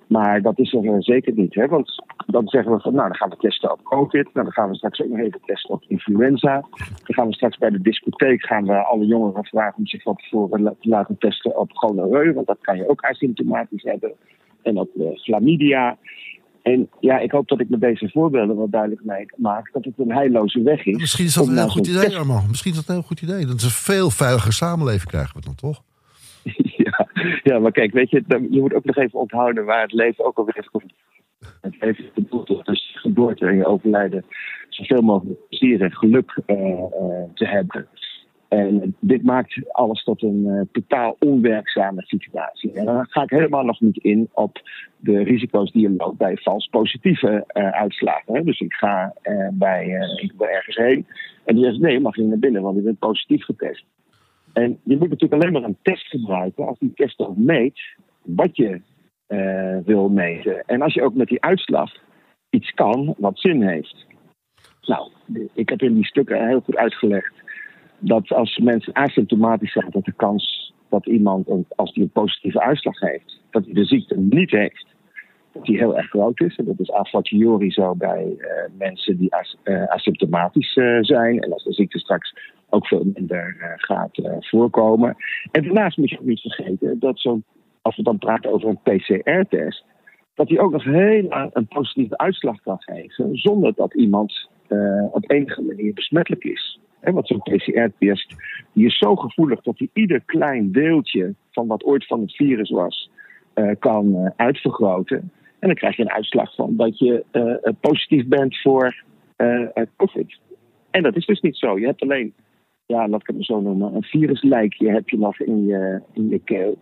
Maar 0.07 0.42
dat 0.42 0.59
is 0.59 0.73
er 0.73 1.03
zeker 1.03 1.33
niet. 1.33 1.55
Hè? 1.55 1.66
Want 1.66 2.03
dan 2.27 2.49
zeggen 2.49 2.73
we 2.73 2.81
van, 2.81 2.95
nou, 2.95 3.09
dan 3.09 3.16
gaan 3.16 3.29
we 3.29 3.37
testen 3.37 3.73
op 3.73 3.83
COVID. 3.83 4.25
Nou, 4.25 4.45
dan 4.45 4.53
gaan 4.53 4.69
we 4.69 4.75
straks 4.75 5.01
ook 5.01 5.09
nog 5.09 5.19
even 5.19 5.40
testen 5.45 5.75
op 5.75 5.85
influenza. 5.88 6.61
Dan 6.79 7.14
gaan 7.14 7.27
we 7.27 7.35
straks 7.35 7.59
bij 7.59 7.71
de 7.71 7.81
discotheek 7.81 8.47
gaan 8.47 8.66
we 8.66 8.75
alle 8.75 9.07
jongeren 9.07 9.45
vragen 9.45 9.79
om 9.79 9.87
zich 9.87 10.03
van 10.03 10.16
tevoren 10.16 10.77
te 10.81 10.88
laten 10.88 11.19
testen 11.19 11.59
op 11.59 11.71
gonoreu. 11.73 12.33
Want 12.33 12.47
dat 12.47 12.59
kan 12.61 12.77
je 12.77 12.88
ook 12.88 13.05
asymptomatisch 13.05 13.83
hebben. 13.83 14.12
En 14.62 14.79
op 14.79 14.90
uh, 14.95 15.07
chlamydia. 15.12 15.97
En 16.72 16.88
ja, 17.00 17.18
ik 17.18 17.31
hoop 17.31 17.48
dat 17.48 17.61
ik 17.61 17.68
met 17.68 17.81
deze 17.81 18.09
voorbeelden 18.09 18.57
wat 18.57 18.70
duidelijk 18.70 19.33
maak 19.37 19.72
dat 19.72 19.85
het 19.85 19.94
een 19.96 20.12
heilloze 20.12 20.62
weg 20.62 20.87
is. 20.87 20.96
Misschien 20.96 21.24
is 21.24 21.35
dat 21.35 21.46
een 21.46 21.57
heel 21.57 21.68
goed 21.68 21.87
idee, 21.87 22.16
Arman. 22.16 22.44
Misschien 22.48 22.70
is 22.70 22.76
dat 22.76 22.88
een 22.88 22.94
heel 22.94 23.05
goed 23.05 23.22
idee. 23.22 23.46
Dat 23.46 23.57
is 23.57 23.64
een 23.64 23.70
veel 23.70 24.11
veiliger 24.11 24.52
samenleving 24.52 25.11
krijgen 25.11 25.37
we 25.37 25.44
dan 25.44 25.55
toch? 25.55 25.83
ja, 26.85 27.09
ja, 27.42 27.59
maar 27.59 27.72
kijk, 27.72 27.92
weet 27.92 28.11
je, 28.11 28.24
je 28.50 28.61
moet 28.61 28.74
ook 28.74 28.85
nog 28.85 28.96
even 28.96 29.18
onthouden 29.18 29.64
waar 29.64 29.83
het 29.83 29.92
leven 29.92 30.24
ook 30.24 30.38
alweer 30.38 30.68
komt. 30.70 30.92
Het 31.61 31.76
leven 31.81 32.05
is 32.05 32.11
bedoeld 32.14 32.66
dus 32.66 32.96
geboorte 33.00 33.46
en 33.46 33.57
je 33.57 33.66
overlijden 33.66 34.24
zoveel 34.68 35.02
mogelijk 35.02 35.48
plezier 35.48 35.83
en 35.83 35.92
geluk 35.92 36.40
uh, 36.46 36.57
uh, 36.57 36.85
te 37.35 37.46
hebben. 37.46 37.88
En 38.48 38.96
dit 39.00 39.22
maakt 39.22 39.72
alles 39.72 40.04
tot 40.04 40.22
een 40.22 40.44
uh, 40.46 40.61
totaal 40.72 41.16
onwerkzame 41.18 42.02
situatie. 42.02 42.72
En 42.72 42.85
dan 42.85 43.06
ga 43.09 43.22
ik 43.22 43.30
helemaal 43.30 43.64
nog 43.64 43.80
niet 43.80 43.96
in 43.96 44.28
op 44.32 44.61
de 44.96 45.22
risico's 45.22 45.72
die 45.72 45.82
je 45.82 45.94
loopt 45.96 46.18
bij 46.18 46.37
vals 46.37 46.66
positieve 46.66 47.44
uitslagen. 47.52 48.35
Hè. 48.35 48.42
Dus 48.42 48.61
ik 48.61 48.72
ga 48.72 49.14
bij 49.52 49.87
ik 50.22 50.37
ben 50.37 50.48
ergens 50.48 50.76
heen 50.76 51.06
en 51.44 51.54
die 51.54 51.64
zegt: 51.64 51.78
nee, 51.78 52.00
mag 52.00 52.16
je 52.16 52.22
naar 52.22 52.38
binnen, 52.38 52.62
want 52.62 52.78
ik 52.78 52.85
ben 52.85 52.96
positief 52.96 53.44
getest. 53.44 53.85
En 54.52 54.78
je 54.82 54.96
moet 54.96 55.09
natuurlijk 55.09 55.42
alleen 55.42 55.52
maar 55.52 55.62
een 55.62 55.78
test 55.82 56.06
gebruiken 56.06 56.66
als 56.66 56.78
die 56.78 56.92
test 56.94 57.18
ook 57.18 57.37
meet 57.37 57.80
wat 58.22 58.56
je 58.56 58.80
wil 59.85 60.09
meten. 60.09 60.62
En 60.66 60.82
als 60.82 60.94
je 60.94 61.02
ook 61.02 61.14
met 61.14 61.28
die 61.28 61.42
uitslag 61.42 61.92
iets 62.50 62.70
kan 62.70 63.14
wat 63.18 63.38
zin 63.38 63.62
heeft. 63.62 64.06
Nou, 64.82 65.11
ik 65.54 65.68
heb 65.68 65.82
in 65.82 65.94
die 65.94 66.06
stukken 66.06 66.48
heel 66.48 66.61
goed 66.61 66.76
uitgelegd 66.76 67.44
dat 67.98 68.28
als 68.28 68.59
mensen 68.59 68.94
asymptomatisch 68.94 69.72
zijn, 69.72 69.90
dat 69.90 70.04
de 70.04 70.12
kans 70.12 70.72
dat 70.88 71.06
iemand, 71.06 71.48
als 71.76 71.92
die 71.92 72.02
een 72.02 72.11
positieve 72.11 72.61
uitslag 72.61 73.00
heeft, 73.00 73.40
dat 73.50 73.64
hij 73.64 73.74
de 73.74 73.85
ziekte 73.85 74.18
niet 74.18 74.50
heeft, 74.50 74.87
dat 75.52 75.64
die 75.64 75.76
heel 75.76 75.96
erg 75.96 76.09
groot 76.09 76.40
is. 76.40 76.56
En 76.56 76.64
dat 76.64 76.80
is 76.80 76.92
a 76.92 77.04
fortiori 77.04 77.70
zo 77.70 77.94
bij 77.94 78.37
mensen 78.78 79.16
die 79.16 79.35
as, 79.35 79.56
asymptomatisch 79.87 80.72
zijn. 81.00 81.40
En 81.40 81.52
als 81.52 81.64
de 81.64 81.72
ziekte 81.72 81.98
straks 81.98 82.35
ook 82.68 82.87
veel 82.87 83.04
minder 83.14 83.76
gaat 83.76 84.11
voorkomen. 84.40 85.16
En 85.50 85.62
daarnaast 85.62 85.96
moet 85.96 86.11
je 86.11 86.18
ook 86.18 86.24
niet 86.24 86.40
vergeten 86.40 86.98
dat 86.98 87.20
zo, 87.20 87.40
als 87.82 87.96
we 87.96 88.02
dan 88.02 88.18
praten 88.18 88.52
over 88.52 88.68
een 88.68 88.98
PCR-test, 88.98 89.85
dat 90.35 90.46
die 90.46 90.61
ook 90.61 90.72
nog 90.72 90.85
heel 90.85 91.22
lang 91.22 91.50
een 91.52 91.66
positieve 91.66 92.18
uitslag 92.18 92.61
kan 92.61 92.76
geven, 92.80 93.37
zonder 93.37 93.74
dat 93.74 93.94
iemand 93.94 94.48
op 95.11 95.30
enige 95.30 95.62
manier 95.62 95.92
besmettelijk 95.92 96.44
is. 96.44 96.80
En 97.07 97.14
wat 97.14 97.27
zo'n 97.27 97.42
PCR-test, 97.42 98.35
die 98.73 98.87
is 98.87 98.99
zo 98.99 99.16
gevoelig 99.16 99.62
dat 99.62 99.79
hij 99.79 99.88
ieder 99.92 100.21
klein 100.21 100.73
deeltje 100.73 101.35
van 101.51 101.66
wat 101.66 101.85
ooit 101.85 102.07
van 102.07 102.21
het 102.21 102.37
virus 102.37 102.71
was, 102.71 103.11
uh, 103.55 103.71
kan 103.79 104.07
uh, 104.07 104.31
uitvergroten. 104.37 105.31
En 105.59 105.69
dan 105.69 105.75
krijg 105.75 105.97
je 105.97 106.03
een 106.03 106.11
uitslag 106.11 106.55
van 106.55 106.77
dat 106.77 106.99
je 106.99 107.25
uh, 107.33 107.73
positief 107.81 108.27
bent 108.27 108.61
voor 108.61 109.05
COVID. 109.97 110.38
En 110.90 111.03
dat 111.03 111.16
is 111.16 111.27
dus 111.27 111.40
niet 111.40 111.57
zo. 111.57 111.79
Je 111.79 111.87
hebt 111.87 112.03
alleen, 112.03 112.35
ja, 112.87 113.09
laat 113.09 113.21
ik 113.21 113.27
het 113.27 113.37
maar 113.37 113.45
zo 113.45 113.61
noemen, 113.61 113.95
een 113.95 114.03
viruslijkje 114.03 114.90
heb 114.90 115.09
je 115.09 115.19
nog 115.19 115.40
in 115.40 115.66
je, 115.66 116.01
in 116.12 116.29
je 116.29 116.38
keel. 116.38 116.79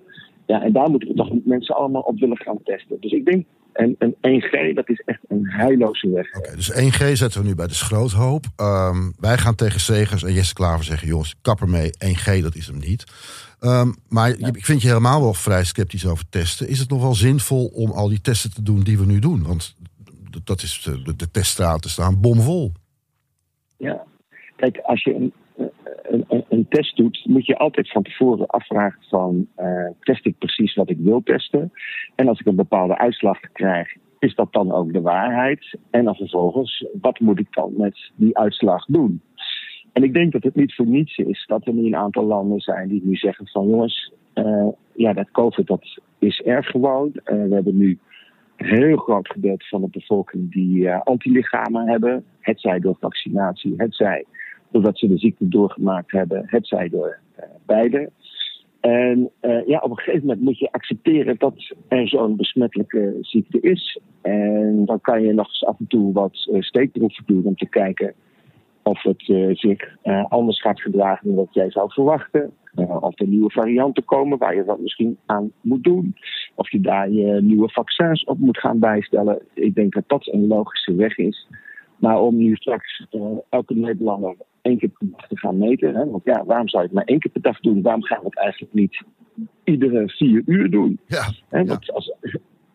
Ja, 0.47 0.63
en 0.63 0.73
daar 0.73 0.91
moeten 0.91 1.09
we 1.09 1.15
toch 1.15 1.31
mensen 1.45 1.77
allemaal 1.77 2.03
op 2.03 2.19
willen 2.19 2.37
gaan 2.37 2.63
testen. 2.63 2.97
Dus 3.01 3.13
ik 3.13 3.25
denk 3.25 3.47
en 3.75 3.97
een 3.99 4.15
1G, 4.43 4.75
dat 4.75 4.89
is 4.89 5.03
echt 5.05 5.21
een 5.29 5.47
heilloze 5.47 6.09
weg. 6.09 6.35
Oké, 6.37 6.57
dus 6.57 6.73
1G 6.73 7.13
zetten 7.13 7.41
we 7.41 7.47
nu 7.47 7.55
bij 7.55 7.67
de 7.67 7.75
schroothoop. 7.75 8.45
Um, 8.57 9.15
wij 9.19 9.39
gaan 9.39 9.55
tegen 9.55 9.81
Segers 9.81 10.23
en 10.23 10.33
Jesse 10.33 10.55
Klaver 10.55 10.85
zeggen... 10.85 11.09
jongens, 11.09 11.35
kapper 11.43 11.69
mee, 11.69 11.91
1G, 11.91 12.43
dat 12.43 12.55
is 12.55 12.67
hem 12.67 12.79
niet. 12.79 13.05
Um, 13.61 13.95
maar 14.09 14.39
ja. 14.39 14.47
ik 14.47 14.65
vind 14.65 14.83
je 14.83 14.89
helemaal 14.89 15.21
wel 15.21 15.35
vrij 15.35 15.65
sceptisch 15.65 16.07
over 16.07 16.25
testen. 16.31 16.69
Is 16.69 16.79
het 16.79 16.91
nog 16.91 17.03
wel 17.03 17.15
zinvol 17.15 17.67
om 17.67 17.91
al 17.91 18.09
die 18.09 18.21
testen 18.21 18.55
te 18.55 18.63
doen 18.63 18.81
die 18.81 18.99
we 18.99 19.07
nu 19.07 19.19
doen? 19.19 19.43
Want 19.43 19.77
dat 20.45 20.63
is 20.63 20.83
de, 20.83 21.17
de 21.17 21.31
teststraten 21.31 21.91
staan 21.91 22.21
bomvol. 22.21 22.73
Ja, 23.77 24.05
kijk, 24.57 24.79
als 24.79 25.03
je 25.03 25.15
een, 25.15 25.33
een, 26.49 26.67
test 26.69 26.97
doet, 26.97 27.25
moet 27.25 27.47
je 27.47 27.59
altijd 27.59 27.91
van 27.91 28.03
tevoren 28.03 28.47
afvragen 28.47 29.03
van 29.09 29.47
uh, 29.59 29.89
test 30.01 30.27
ik 30.27 30.39
precies 30.39 30.75
wat 30.75 30.91
ik 30.91 30.99
wil 30.99 31.23
testen? 31.23 31.73
En 32.15 32.29
als 32.29 32.41
ik 32.41 32.47
een 32.47 32.57
bepaalde 32.57 32.99
uitslag 32.99 33.41
krijg, 33.53 33.97
is 34.19 34.35
dat 34.35 34.53
dan 34.53 34.73
ook 34.73 34.93
de 34.93 35.01
waarheid? 35.01 35.79
En 35.91 36.05
dan 36.05 36.15
vervolgens, 36.15 36.87
wat 37.01 37.21
moet 37.21 37.39
ik 37.39 37.47
dan 37.51 37.73
met 37.77 38.11
die 38.15 38.39
uitslag 38.39 38.85
doen? 38.85 39.21
En 39.93 40.03
ik 40.03 40.15
denk 40.15 40.33
dat 40.33 40.43
het 40.43 40.55
niet 40.55 40.75
voor 40.75 40.87
niets 40.87 41.17
is 41.17 41.45
dat 41.47 41.67
er 41.67 41.73
nu 41.73 41.87
een 41.87 41.97
aantal 41.97 42.25
landen 42.25 42.61
zijn 42.61 42.89
die 42.89 43.03
nu 43.05 43.17
zeggen 43.17 43.47
van 43.47 43.69
jongens, 43.69 44.13
uh, 44.35 44.69
ja, 44.95 45.13
dat 45.13 45.31
COVID 45.31 45.67
dat 45.67 46.01
is 46.19 46.41
erg 46.41 46.67
gewoon. 46.67 47.11
Uh, 47.15 47.23
we 47.25 47.55
hebben 47.55 47.77
nu 47.77 47.99
een 48.57 48.67
heel 48.67 48.97
groot 48.97 49.29
gedeelte 49.29 49.67
van 49.69 49.81
de 49.81 49.89
bevolking 49.91 50.53
die 50.53 50.91
antilichamen 50.91 51.89
hebben. 51.89 52.25
Het 52.41 52.61
zij 52.61 52.79
door 52.79 52.97
vaccinatie, 53.01 53.75
het 53.77 53.95
zij 53.95 54.25
doordat 54.75 54.99
ze 54.99 55.09
de 55.09 55.19
ziekte 55.19 55.49
doorgemaakt 55.49 56.11
hebben, 56.11 56.43
het 56.47 56.67
zij 56.67 56.89
door 56.89 57.19
beide. 57.67 58.11
En 58.81 59.31
uh, 59.43 59.67
ja, 59.67 59.79
op 59.79 59.91
een 59.91 59.97
gegeven 59.97 60.27
moment 60.27 60.41
moet 60.41 60.59
je 60.59 60.73
accepteren 60.73 61.35
dat 61.39 61.75
er 61.89 62.09
zo'n 62.09 62.37
besmettelijke 62.37 63.19
ziekte 63.21 63.61
is. 63.61 64.01
En 64.23 64.85
dan 64.85 65.01
kan 65.01 65.23
je 65.23 65.33
nog 65.33 65.47
eens 65.47 65.65
af 65.65 65.79
en 65.79 65.87
toe 65.87 66.13
wat 66.13 66.49
uh, 66.53 66.61
steekproeven 66.61 67.25
doen 67.27 67.45
om 67.45 67.57
te 67.57 67.69
kijken 67.69 68.15
of 68.83 69.03
het 69.03 69.23
zich 69.59 69.97
anders 70.29 70.61
gaat 70.61 70.81
gedragen 70.81 71.27
dan 71.27 71.37
wat 71.37 71.55
jij 71.55 71.71
zou 71.71 71.93
verwachten. 71.93 72.53
of 73.01 73.21
er 73.21 73.27
nieuwe 73.27 73.51
varianten 73.51 74.05
komen 74.05 74.39
waar 74.39 74.55
je 74.55 74.65
wat 74.65 74.81
misschien 74.81 75.19
aan 75.27 75.53
moet 75.61 75.85
doen. 75.85 76.15
Of 76.55 76.71
je 76.71 76.81
daar 76.81 77.11
je 77.11 77.41
nieuwe 77.43 77.69
vaccins 77.69 78.25
op 78.25 78.39
moet 78.39 78.59
gaan 78.59 78.79
bijstellen. 78.79 79.43
Ik 79.55 79.75
denk 79.75 79.95
dat 79.95 80.05
dat 80.07 80.27
een 80.27 80.47
logische 80.47 80.95
weg 80.95 81.19
is. 81.19 81.47
Maar 82.05 82.21
om 82.21 82.37
nu 82.37 82.55
straks 82.55 83.07
elke 83.49 83.75
Nederlander 83.75 84.37
één 84.63 84.79
keer 84.79 84.89
per 84.89 85.07
dag 85.11 85.29
te 85.29 85.39
gaan 85.39 85.59
meten. 85.59 85.95
Hè? 85.95 86.11
Want 86.11 86.25
ja, 86.25 86.45
waarom 86.45 86.69
zou 86.69 86.83
je 86.83 86.89
het 86.89 86.97
maar 86.97 87.07
één 87.07 87.19
keer 87.19 87.31
per 87.33 87.41
dag 87.41 87.61
doen? 87.61 87.83
Waarom 87.83 88.03
gaan 88.03 88.19
we 88.19 88.25
het 88.25 88.39
eigenlijk 88.39 88.73
niet 88.73 89.03
iedere 89.65 90.09
vier 90.09 90.43
uur 90.47 90.71
doen? 90.71 90.99
Ja, 91.07 91.33
hè? 91.49 91.65
Want 91.65 91.93
als, 91.93 92.15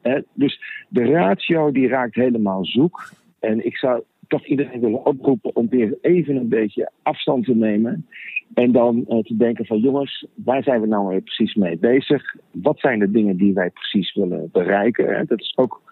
hè? 0.01 0.19
Dus 0.33 0.61
de 0.89 1.03
ratio 1.03 1.71
die 1.71 1.87
raakt 1.87 2.15
helemaal 2.15 2.65
zoek. 2.65 3.11
En 3.39 3.65
ik 3.65 3.77
zou 3.77 4.03
toch 4.27 4.45
iedereen 4.45 4.79
willen 4.79 5.05
oproepen 5.05 5.55
om 5.55 5.69
weer 5.69 5.97
even 6.01 6.35
een 6.35 6.49
beetje 6.49 6.91
afstand 7.01 7.45
te 7.45 7.55
nemen. 7.55 8.07
En 8.53 8.71
dan 8.71 9.05
uh, 9.07 9.19
te 9.19 9.35
denken 9.37 9.65
van 9.65 9.79
jongens, 9.79 10.27
waar 10.35 10.63
zijn 10.63 10.81
we 10.81 10.87
nou 10.87 11.07
weer 11.07 11.21
precies 11.21 11.55
mee 11.55 11.77
bezig? 11.77 12.35
Wat 12.51 12.79
zijn 12.79 12.99
de 12.99 13.11
dingen 13.11 13.37
die 13.37 13.53
wij 13.53 13.69
precies 13.69 14.13
willen 14.13 14.49
bereiken? 14.51 15.15
Hè? 15.15 15.23
Dat 15.25 15.39
is 15.39 15.53
ook 15.55 15.88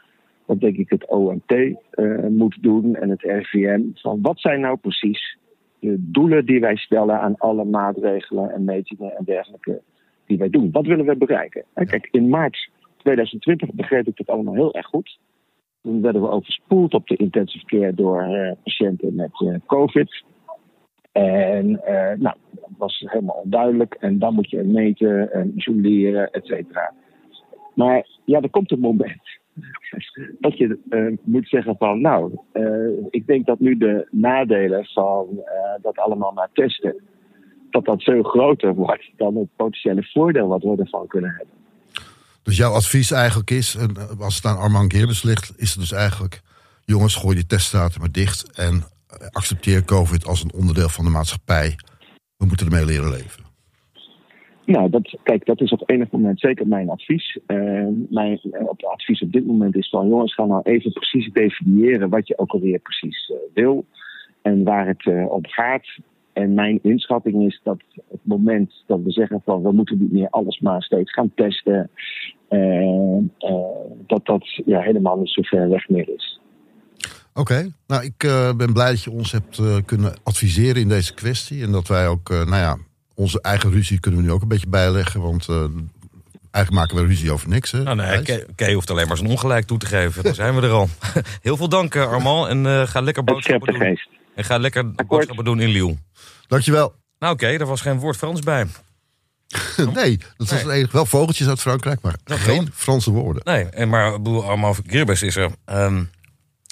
wat 0.47 0.60
denk 0.60 0.77
ik 0.77 0.89
het 0.89 1.07
OMT 1.07 1.51
uh, 1.51 2.27
moet 2.27 2.57
doen 2.62 2.95
en 2.95 3.10
het 3.10 3.21
RVM. 3.21 3.81
Van 3.93 4.21
wat 4.21 4.39
zijn 4.39 4.60
nou 4.60 4.77
precies 4.77 5.38
de 5.79 5.95
doelen 5.99 6.45
die 6.45 6.60
wij 6.60 6.75
stellen 6.75 7.19
aan 7.19 7.38
alle 7.38 7.65
maatregelen 7.65 8.51
en 8.51 8.63
metingen 8.63 9.17
en 9.17 9.23
dergelijke 9.23 9.81
die 10.25 10.38
wij 10.38 10.49
doen. 10.49 10.71
Wat 10.71 10.86
willen 10.86 11.05
we 11.05 11.15
bereiken? 11.15 11.63
Kijk, 11.73 12.07
in 12.12 12.29
maart 12.29 12.69
2020 12.97 13.73
begreep 13.73 14.07
ik 14.07 14.17
het 14.17 14.29
allemaal 14.29 14.53
heel 14.53 14.73
erg 14.73 14.86
goed. 14.86 15.19
Toen 15.81 16.01
werden 16.01 16.21
we 16.21 16.29
overspoeld 16.29 16.93
op 16.93 17.07
de 17.07 17.15
intensive 17.15 17.65
care 17.65 17.93
door 17.93 18.21
uh, 18.21 18.51
patiënten 18.63 19.15
met 19.15 19.41
uh, 19.41 19.55
COVID. 19.65 20.23
En 21.12 21.69
nou, 22.19 22.36
dat 22.51 22.69
was 22.77 23.03
helemaal 23.05 23.41
onduidelijk. 23.43 23.93
En 23.93 24.19
dan 24.19 24.33
moet 24.33 24.49
je 24.49 24.63
meten 24.63 25.33
en 25.33 25.53
isoleren, 25.55 26.31
et 26.31 26.45
cetera. 26.45 26.93
Maar 27.73 28.07
ja, 28.25 28.41
er 28.41 28.49
komt 28.49 28.71
een 28.71 28.79
moment 28.79 29.21
dat 30.39 30.58
je 30.58 30.80
uh, 30.89 31.17
moet 31.24 31.48
zeggen 31.48 31.76
van, 31.78 32.02
nou, 32.02 32.32
uh, 32.54 33.06
ik 33.10 33.28
denk 33.28 33.46
dat 33.46 33.60
nu 33.60 33.78
de 33.78 34.08
nadelen 34.12 34.86
van 34.86 35.28
uh, 35.32 35.43
dat 35.82 35.98
allemaal 35.98 36.32
maar 36.32 36.50
testen, 36.54 37.04
dat 37.70 37.86
dat 37.86 38.04
veel 38.04 38.24
groter 38.24 38.74
wordt 38.74 39.12
dan 39.17 39.36
het 39.36 39.48
potentiële 39.56 40.10
voordeel 40.13 40.48
wat 40.48 40.63
we 40.63 40.76
ervan 40.78 41.08
kunnen 41.08 41.30
hebben. 41.30 41.56
Dus 42.43 42.58
jouw 42.58 42.72
advies 42.72 43.12
eigenlijk 43.12 43.52
is, 43.52 43.76
en 43.76 44.20
als 44.20 44.36
het 44.36 44.46
aan 44.46 44.58
Armand 44.58 44.93
Gerbers 44.93 45.24
ligt, 45.24 45.54
is 45.58 45.70
het 45.70 45.80
dus 45.80 45.91
eigenlijk, 45.91 46.41
jongens, 46.86 47.15
gooi 47.15 47.36
die 47.36 47.46
teststraten 47.46 48.00
maar 48.00 48.12
dicht 48.12 48.58
en 48.58 48.84
accepteer 49.32 49.84
COVID 49.84 50.26
als 50.26 50.43
een 50.43 50.54
onderdeel 50.54 50.89
van 50.89 51.06
de 51.06 51.12
maatschappij. 51.12 51.76
We 52.38 52.46
moeten 52.46 52.65
ermee 52.65 52.86
leren 52.86 53.10
leven. 53.10 53.46
Nou, 54.67 54.89
dat, 54.89 55.17
kijk, 55.23 55.45
dat 55.45 55.62
is 55.62 55.71
op 55.71 55.89
enig 55.89 56.12
moment 56.12 56.39
zeker 56.39 56.67
mijn 56.67 56.89
advies. 56.89 57.39
Uh, 57.47 57.88
mijn 58.10 58.39
op 58.43 58.84
advies 58.84 59.21
op 59.21 59.32
dit 59.32 59.45
moment 59.45 59.75
is 59.75 59.89
van 59.89 60.08
jongens, 60.08 60.34
ga 60.34 60.45
nou 60.45 60.62
even 60.63 60.91
precies 60.91 61.32
definiëren 61.34 62.10
wat 62.10 62.27
je 62.27 62.38
ook 62.38 62.51
alweer 62.51 62.80
precies 62.80 63.30
uh, 63.30 63.38
wil 63.53 63.86
en 64.41 64.63
waar 64.63 64.88
het 64.88 65.06
uh, 65.06 65.32
om 65.32 65.45
gaat. 65.45 65.86
En 66.34 66.53
mijn 66.53 66.80
inschatting 66.82 67.45
is 67.45 67.60
dat 67.63 67.77
het 68.10 68.19
moment 68.23 68.84
dat 68.88 68.99
we 69.03 69.12
zeggen 69.12 69.41
van 69.45 69.62
we 69.62 69.71
moeten 69.71 69.97
niet 69.99 70.12
meer 70.12 70.30
alles 70.30 70.60
maar 70.60 70.84
steeds 70.84 71.13
gaan 71.13 71.32
testen, 71.36 71.89
dat 74.08 74.25
dat 74.25 74.62
ja, 74.65 74.80
helemaal 74.80 75.17
niet 75.17 75.30
zo 75.30 75.41
ver 75.41 75.69
weg 75.69 75.89
meer 75.89 76.10
is. 76.15 76.39
Oké, 77.34 77.71
nou 77.88 78.03
ik 78.03 78.17
ben 78.58 78.73
blij 78.73 78.89
dat 78.89 79.03
je 79.03 79.12
ons 79.12 79.32
hebt 79.32 79.86
kunnen 79.86 80.13
adviseren 80.23 80.82
in 80.82 80.89
deze 80.89 81.13
kwestie 81.13 81.63
en 81.63 81.71
dat 81.71 81.88
wij 81.88 82.08
ook, 82.08 82.30
nou 82.30 82.56
ja, 82.56 82.77
onze 83.17 83.41
eigen 83.41 83.71
ruzie 83.71 83.99
kunnen 83.99 84.19
we 84.19 84.25
nu 84.25 84.32
ook 84.32 84.41
een 84.41 84.47
beetje 84.47 84.67
bijleggen. 84.67 85.21
Want 85.21 85.47
uh, 85.49 85.58
eigenlijk 86.51 86.71
maken 86.71 86.95
we 86.95 87.06
ruzie 87.06 87.32
over 87.32 87.49
niks. 87.49 87.71
Hè, 87.71 87.84
nou, 87.84 87.95
nee, 87.95 88.45
Kay 88.56 88.73
hoeft 88.73 88.89
alleen 88.89 89.08
maar 89.08 89.17
zijn 89.17 89.30
ongelijk 89.30 89.65
toe 89.65 89.77
te 89.77 89.86
geven. 89.86 90.23
Dan 90.23 90.36
zijn 90.36 90.56
we 90.56 90.62
er 90.62 90.71
al. 90.71 90.89
Heel 91.41 91.58
veel 91.58 91.69
dank, 91.69 91.95
uh, 91.95 92.12
Armand. 92.12 92.49
En 92.49 92.65
uh, 92.65 92.88
ga 92.88 93.01
lekker 93.01 93.23
boodschappen 93.23 93.73
doen. 93.73 93.82
Geest. 93.82 94.10
En 94.36 94.43
ga 94.43 94.58
lekker 94.58 94.84
Akkoord. 94.84 95.08
boodschappen 95.08 95.45
doen 95.45 95.60
in 95.60 95.69
Lille. 95.69 95.97
Dankjewel. 96.47 96.95
Nou 97.19 97.34
oké, 97.34 97.45
okay, 97.45 97.58
er 97.58 97.65
was 97.65 97.82
geen 97.82 97.99
woord 97.99 98.17
Frans 98.17 98.39
bij. 98.39 98.65
nee, 99.93 100.19
dat 100.38 100.49
was 100.49 100.63
nee. 100.63 100.88
wel 100.91 101.06
vogeltjes 101.06 101.47
uit 101.47 101.62
Frankrijk, 101.62 102.01
maar 102.01 102.15
dat 102.23 102.38
geen 102.38 102.63
wel. 102.63 102.73
Franse 102.73 103.12
woorden. 103.12 103.41
Nee, 103.45 103.65
en 103.65 103.89
maar 103.89 104.12
Armand 104.43 104.80
Gerbes 104.86 105.21
is 105.21 105.36
er. 105.36 105.51
Um, 105.65 106.10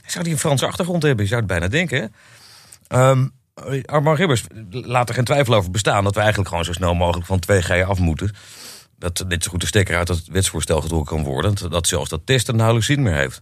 zou 0.06 0.24
die 0.24 0.34
een 0.34 0.40
Franse 0.40 0.66
achtergrond 0.66 1.04
hebben? 1.04 1.24
Je 1.24 1.30
zou 1.30 1.42
het 1.42 1.50
bijna 1.50 1.68
denken. 1.68 2.14
Um, 2.88 3.32
Armand 3.86 4.18
Ribbers, 4.18 4.44
laat 4.70 5.10
er 5.10 5.16
geen 5.16 5.24
twijfel 5.24 5.54
over 5.54 5.72
bestaan 5.72 6.04
dat 6.04 6.14
we 6.14 6.20
eigenlijk 6.20 6.50
gewoon 6.50 6.66
zo 6.66 6.74
snel 6.74 6.94
mogelijk 6.94 7.26
van 7.26 7.44
2G 7.52 7.88
af 7.88 8.00
moeten. 8.00 8.36
Dat 8.98 9.26
dit 9.28 9.44
zo 9.44 9.50
goed 9.50 9.62
de 9.62 9.68
stekker 9.68 9.98
uit 9.98 10.08
het 10.08 10.28
wetsvoorstel 10.28 10.82
getrokken 10.82 11.16
kan 11.16 11.26
worden. 11.26 11.70
Dat 11.70 11.88
zelfs 11.88 12.10
dat 12.10 12.26
testen 12.26 12.56
nauwelijks 12.56 12.88
zin 12.88 13.02
meer 13.02 13.16
heeft. 13.16 13.42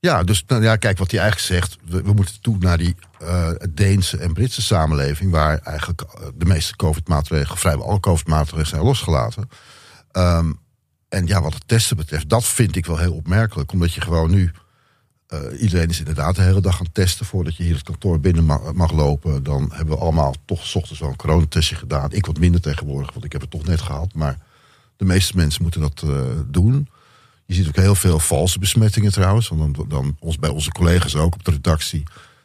Ja, 0.00 0.22
dus 0.22 0.44
nou, 0.46 0.62
ja, 0.62 0.76
kijk 0.76 0.98
wat 0.98 1.10
hij 1.10 1.20
eigenlijk 1.20 1.52
zegt. 1.52 1.76
We, 1.84 2.12
moeten 2.12 2.40
toe 2.40 2.56
naar 2.58 2.78
die 2.78 2.96
uh, 3.22 3.50
Deense 3.70 4.16
en 4.16 4.32
Britse 4.32 4.62
samenleving. 4.62 5.30
Waar 5.30 5.58
eigenlijk 5.58 6.04
de 6.34 6.44
meeste 6.44 6.76
COVID-maatregelen, 6.76 7.58
vrijwel 7.58 7.88
alle 7.88 8.00
COVID-maatregelen 8.00 8.66
zijn 8.66 8.82
losgelaten. 8.82 9.48
Um, 10.12 10.58
en 11.08 11.26
ja, 11.26 11.42
wat 11.42 11.54
het 11.54 11.68
testen 11.68 11.96
betreft, 11.96 12.28
dat 12.28 12.44
vind 12.44 12.76
ik 12.76 12.86
wel 12.86 12.98
heel 12.98 13.14
opmerkelijk. 13.14 13.72
Omdat 13.72 13.92
je 13.92 14.00
gewoon 14.00 14.30
nu 14.30 14.52
uh, 15.34 15.60
iedereen 15.60 15.88
is 15.88 15.98
inderdaad 15.98 16.36
de 16.36 16.42
hele 16.42 16.60
dag 16.60 16.80
aan 16.80 16.92
testen 16.92 17.26
voordat 17.26 17.56
je 17.56 17.62
hier 17.62 17.74
het 17.74 17.82
kantoor 17.82 18.20
binnen 18.20 18.44
mag, 18.74 18.92
lopen. 18.92 19.42
Dan 19.42 19.70
hebben 19.72 19.94
we 19.94 20.00
allemaal 20.00 20.34
toch 20.44 20.66
s 20.66 20.74
ochtends 20.74 21.00
wel 21.00 21.08
een 21.08 21.16
coronatestje 21.16 21.74
gedaan. 21.74 22.12
Ik 22.12 22.26
wat 22.26 22.38
minder 22.38 22.60
tegenwoordig, 22.60 23.12
want 23.12 23.24
ik 23.24 23.32
heb 23.32 23.40
het 23.40 23.50
toch 23.50 23.64
net 23.64 23.80
gehad. 23.80 24.14
Maar 24.14 24.38
de 24.96 25.04
meeste 25.04 25.36
mensen 25.36 25.62
moeten 25.62 25.80
dat 25.80 26.02
uh, 26.06 26.20
doen. 26.46 26.88
Je 27.44 27.54
ziet 27.54 27.68
ook 27.68 27.76
heel 27.76 27.94
veel 27.94 28.18
valse 28.18 28.58
besmettingen 28.58 29.12
trouwens. 29.12 29.48
Want 29.48 29.76
dan, 29.76 29.88
dan 29.88 30.16
ons, 30.18 30.38
bij 30.38 30.50
onze 30.50 30.70
collega's 30.70 31.14
ook 31.14 31.34
op 31.34 31.44
de 31.44 31.50
redactie 31.50 32.02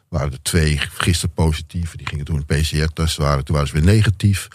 waren 0.08 0.32
er 0.32 0.42
twee 0.42 0.78
gisteren 0.78 1.34
positief. 1.34 1.96
Die 1.96 2.06
gingen 2.06 2.24
toen 2.24 2.44
een 2.46 2.62
PCR-test 2.62 3.16
waren. 3.16 3.44
Toen 3.44 3.54
waren 3.54 3.70
ze 3.70 3.74
weer 3.74 3.94
negatief. 3.94 4.48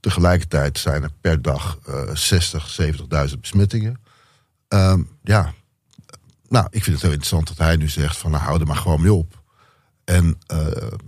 Tegelijkertijd 0.00 0.78
zijn 0.78 1.02
er 1.02 1.10
per 1.20 1.42
dag 1.42 1.78
uh, 1.88 2.14
60, 2.14 2.80
70.000 3.30 3.38
besmettingen. 3.40 4.00
Um, 4.68 5.08
ja, 5.22 5.54
nou, 6.52 6.66
ik 6.70 6.82
vind 6.82 6.86
het 6.86 7.02
heel 7.02 7.10
interessant 7.10 7.48
dat 7.48 7.58
hij 7.58 7.76
nu 7.76 7.88
zegt 7.88 8.16
van 8.16 8.30
nou, 8.30 8.42
hou 8.42 8.60
er 8.60 8.66
maar 8.66 8.76
gewoon 8.76 9.00
mee 9.00 9.12
op. 9.12 9.40
En 10.04 10.38
uh, 10.52 10.58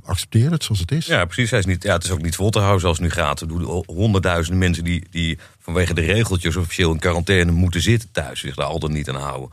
accepteer 0.05 0.51
het 0.51 0.65
zoals 0.65 0.81
het 0.81 0.93
is. 0.93 1.07
Ja, 1.07 1.25
precies. 1.25 1.51
Hij 1.51 1.59
is 1.59 1.65
niet, 1.65 1.83
ja, 1.83 1.93
het 1.93 2.05
is 2.05 2.11
ook 2.11 2.23
niet 2.23 2.35
vol 2.35 2.51
te 2.51 2.59
houden 2.59 2.81
zoals 2.81 2.99
het 2.99 3.07
nu 3.07 3.13
gaat. 3.13 3.41
Er 3.41 3.49
doen 3.49 3.85
honderdduizenden 3.87 4.59
mensen 4.59 4.85
die, 4.85 5.07
die 5.11 5.39
vanwege 5.61 5.95
de 5.95 6.01
regeltjes 6.01 6.57
officieel 6.57 6.93
in 6.93 6.99
quarantaine 6.99 7.53
moeten 7.53 7.81
zitten 7.81 8.09
thuis. 8.13 8.41
Zich 8.41 8.55
daar 8.55 8.67
altijd 8.67 8.93
niet 8.93 9.09
aan 9.09 9.15
houden. 9.15 9.51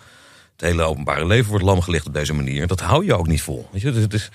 Het 0.52 0.62
hele 0.62 0.84
openbare 0.84 1.26
leven 1.26 1.50
wordt 1.50 1.66
lamgelegd 1.66 2.08
op 2.08 2.14
deze 2.14 2.34
manier. 2.34 2.68
Dat 2.68 2.80
hou 2.80 3.06
je 3.06 3.16
ook 3.16 3.28
niet 3.28 3.42
vol. 3.42 3.70
Weet 3.72 3.82
je? 3.82 3.92
Dus 3.92 4.04
het 4.04 4.14
is, 4.14 4.30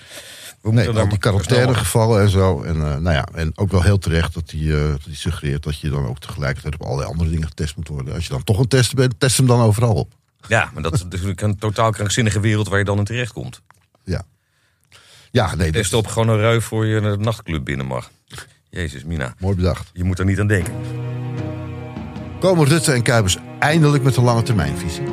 we 0.61 0.73
nee, 0.73 0.91
al 0.91 1.09
die 1.09 1.19
quarantainegevallen 1.19 2.21
en 2.23 2.29
zo. 2.29 2.63
En, 2.63 2.77
uh, 2.77 2.83
nou 2.83 3.15
ja, 3.15 3.29
en 3.35 3.53
ook 3.55 3.71
wel 3.71 3.83
heel 3.83 3.99
terecht 3.99 4.35
dat 4.35 4.51
hij 4.51 4.61
uh, 4.61 4.95
suggereert 5.11 5.63
dat 5.63 5.81
je 5.81 5.91
dan 5.91 6.07
ook 6.07 6.19
tegelijkertijd 6.19 6.75
op 6.75 6.83
allerlei 6.83 7.09
andere 7.09 7.31
dingen 7.31 7.49
getest 7.49 7.77
moet 7.77 7.89
worden. 7.89 8.15
Als 8.15 8.25
je 8.25 8.31
dan 8.31 8.45
toch 8.45 8.59
een 8.59 8.69
test 8.69 8.95
bent, 8.95 9.15
test 9.19 9.37
hem 9.37 9.47
dan 9.47 9.61
overal 9.61 9.95
op. 9.95 10.15
Ja, 10.49 10.71
maar 10.75 10.83
dat 10.83 10.95
is 10.95 11.03
natuurlijk 11.03 11.41
een 11.41 11.59
totaal 11.59 11.91
krankzinnige 11.91 12.41
wereld 12.41 12.69
waar 12.69 12.79
je 12.79 12.85
dan 12.85 12.99
in 12.99 13.05
terecht 13.05 13.33
komt. 13.33 13.63
Ja. 14.05 14.25
Ja, 15.31 15.55
nee. 15.55 15.73
Test 15.73 15.93
op 15.93 16.07
gewoon 16.07 16.29
een 16.29 16.39
rui 16.39 16.61
voor 16.61 16.87
je 16.87 17.01
naar 17.01 17.19
de 17.19 17.25
nachtclub 17.25 17.65
binnen 17.65 17.87
mag. 17.87 18.11
Jezus, 18.71 19.05
Mina. 19.05 19.35
Mooi 19.39 19.57
bedacht. 19.57 19.91
Je 19.93 20.05
moet 20.05 20.19
er 20.19 20.25
niet 20.25 20.41
aan 20.41 20.47
denken. 20.47 20.75
Komen 22.41 22.67
Rutte 22.67 22.93
en 22.93 23.03
Kuipers 23.03 23.37
eindelijk 23.59 24.03
met 24.03 24.17
een 24.17 24.25
lange 24.25 24.43
termijnvisie? 24.43 25.05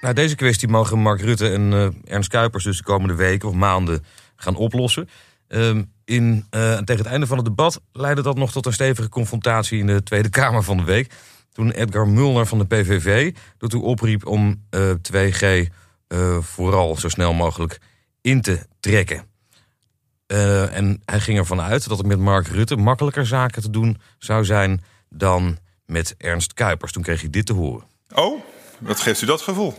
Nou, 0.00 0.14
deze 0.14 0.34
kwestie 0.34 0.68
mogen 0.68 0.98
Mark 0.98 1.20
Rutte 1.20 1.48
en 1.48 1.72
uh, 1.72 1.88
Ernst 2.04 2.28
Kuipers 2.28 2.64
dus 2.64 2.76
de 2.76 2.82
komende 2.82 3.14
weken 3.14 3.48
of 3.48 3.54
maanden 3.54 4.04
gaan 4.36 4.56
oplossen. 4.56 5.08
Uh, 5.48 5.80
in, 6.04 6.46
uh, 6.50 6.76
tegen 6.76 6.96
het 6.96 7.06
einde 7.06 7.26
van 7.26 7.36
het 7.36 7.46
debat 7.46 7.80
leidde 7.92 8.22
dat 8.22 8.36
nog 8.36 8.52
tot 8.52 8.66
een 8.66 8.72
stevige 8.72 9.08
confrontatie 9.08 9.78
in 9.78 9.86
de 9.86 10.02
Tweede 10.02 10.28
Kamer 10.28 10.62
van 10.62 10.76
de 10.76 10.84
week. 10.84 11.12
Toen 11.58 11.70
Edgar 11.70 12.08
Mulner 12.08 12.46
van 12.46 12.58
de 12.58 12.66
PVV 12.66 13.34
ertoe 13.58 13.82
opriep 13.82 14.26
om 14.26 14.62
2G 15.12 15.42
uh, 15.42 16.38
vooral 16.40 16.96
zo 16.96 17.08
snel 17.08 17.34
mogelijk 17.34 17.78
in 18.20 18.40
te 18.40 18.58
trekken. 18.80 19.24
Uh, 20.26 20.76
en 20.76 21.02
hij 21.04 21.20
ging 21.20 21.38
ervan 21.38 21.60
uit 21.60 21.88
dat 21.88 21.98
het 21.98 22.06
met 22.06 22.18
Mark 22.18 22.46
Rutte 22.46 22.76
makkelijker 22.76 23.26
zaken 23.26 23.62
te 23.62 23.70
doen 23.70 24.00
zou 24.18 24.44
zijn 24.44 24.82
dan 25.10 25.58
met 25.86 26.14
Ernst 26.18 26.54
Kuipers. 26.54 26.92
Toen 26.92 27.02
kreeg 27.02 27.20
hij 27.20 27.30
dit 27.30 27.46
te 27.46 27.52
horen. 27.52 27.86
Oh, 28.14 28.42
wat 28.78 29.00
geeft 29.00 29.22
u 29.22 29.26
dat 29.26 29.40
gevoel? 29.40 29.74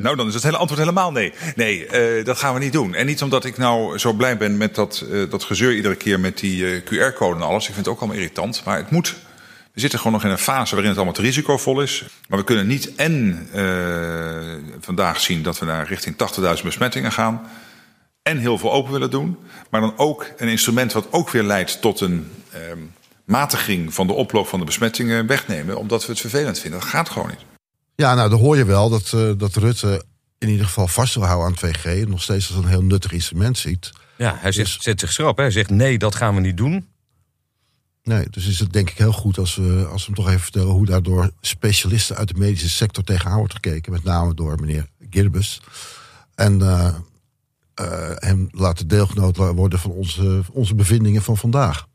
Nou, 0.00 0.16
dan 0.16 0.26
is 0.26 0.34
het 0.34 0.42
hele 0.42 0.56
antwoord 0.56 0.80
helemaal 0.80 1.12
nee. 1.12 1.32
Nee, 1.54 1.86
dat 2.22 2.38
gaan 2.38 2.54
we 2.54 2.60
niet 2.60 2.72
doen. 2.72 2.94
En 2.94 3.06
niet 3.06 3.22
omdat 3.22 3.44
ik 3.44 3.56
nou 3.56 3.98
zo 3.98 4.12
blij 4.12 4.36
ben 4.36 4.56
met 4.56 4.74
dat, 4.74 5.06
dat 5.30 5.44
gezeur 5.44 5.74
iedere 5.74 5.96
keer 5.96 6.20
met 6.20 6.38
die 6.38 6.82
QR-code 6.82 7.36
en 7.36 7.42
alles. 7.42 7.68
Ik 7.68 7.74
vind 7.74 7.86
het 7.86 7.94
ook 7.94 8.00
allemaal 8.00 8.16
irritant. 8.16 8.64
Maar 8.64 8.76
het 8.76 8.90
moet 8.90 9.16
we 9.78 9.84
zitten 9.84 10.02
gewoon 10.02 10.20
nog 10.20 10.24
in 10.30 10.36
een 10.36 10.44
fase 10.44 10.70
waarin 10.70 10.88
het 10.88 10.96
allemaal 10.96 11.14
te 11.14 11.22
risicovol 11.22 11.80
is. 11.80 12.04
Maar 12.28 12.38
we 12.38 12.44
kunnen 12.44 12.66
niet 12.66 12.94
en 12.94 13.48
uh, 13.54 14.74
vandaag 14.80 15.20
zien 15.20 15.42
dat 15.42 15.58
we 15.58 15.66
naar 15.66 15.88
richting 15.88 16.16
80.000 16.58 16.64
besmettingen 16.64 17.12
gaan. 17.12 17.42
En 18.22 18.38
heel 18.38 18.58
veel 18.58 18.72
open 18.72 18.92
willen 18.92 19.10
doen. 19.10 19.38
Maar 19.70 19.80
dan 19.80 19.92
ook 19.96 20.32
een 20.36 20.48
instrument 20.48 20.92
wat 20.92 21.06
ook 21.10 21.30
weer 21.30 21.42
leidt 21.42 21.80
tot 21.80 22.00
een 22.00 22.30
uh, 22.54 22.58
matiging 23.24 23.94
van 23.94 24.06
de 24.06 24.12
oploop 24.12 24.46
van 24.46 24.58
de 24.58 24.64
besmettingen 24.64 25.26
wegnemen. 25.26 25.76
Omdat 25.76 26.06
we 26.06 26.12
het 26.12 26.20
vervelend 26.20 26.58
vinden. 26.58 26.80
Dat 26.80 26.88
gaat 26.88 27.10
gewoon 27.10 27.28
niet. 27.28 27.44
Ja, 27.94 28.14
nou 28.14 28.30
dan 28.30 28.38
hoor 28.38 28.56
je 28.56 28.64
wel 28.64 28.88
dat, 28.88 29.12
uh, 29.14 29.32
dat 29.36 29.56
Rutte 29.56 30.04
in 30.38 30.48
ieder 30.48 30.66
geval 30.66 30.88
vast 30.88 31.14
wil 31.14 31.24
houden 31.24 31.46
aan 31.46 31.70
2G. 31.70 32.08
Nog 32.08 32.22
steeds 32.22 32.48
als 32.48 32.64
een 32.64 32.70
heel 32.70 32.82
nuttig 32.82 33.12
instrument 33.12 33.58
ziet. 33.58 33.90
Ja, 34.16 34.36
hij 34.38 34.52
zegt, 34.52 34.74
dus... 34.74 34.82
zet 34.82 35.00
zich 35.00 35.12
schrap. 35.12 35.36
Hij 35.36 35.50
zegt 35.50 35.70
nee, 35.70 35.98
dat 35.98 36.14
gaan 36.14 36.34
we 36.34 36.40
niet 36.40 36.56
doen. 36.56 36.88
Nee, 38.08 38.26
dus 38.30 38.46
is 38.46 38.58
het 38.58 38.72
denk 38.72 38.90
ik 38.90 38.98
heel 38.98 39.12
goed 39.12 39.38
als 39.38 39.56
we, 39.56 39.88
als 39.90 40.06
we 40.06 40.12
hem 40.12 40.14
toch 40.14 40.28
even 40.28 40.40
vertellen 40.40 40.72
hoe 40.72 40.86
daardoor 40.86 41.30
specialisten 41.40 42.16
uit 42.16 42.28
de 42.28 42.34
medische 42.34 42.68
sector 42.68 43.04
tegenaan 43.04 43.38
wordt 43.38 43.52
gekeken. 43.52 43.92
Met 43.92 44.04
name 44.04 44.34
door 44.34 44.60
meneer 44.60 44.88
Girbus. 45.10 45.60
En 46.34 46.60
uh, 46.60 46.94
uh, 47.80 48.10
hem 48.14 48.48
laten 48.50 48.88
deelgenoot 48.88 49.36
worden 49.36 49.78
van 49.78 49.90
onze, 49.90 50.42
onze 50.52 50.74
bevindingen 50.74 51.22
van 51.22 51.36
vandaag. 51.36 51.86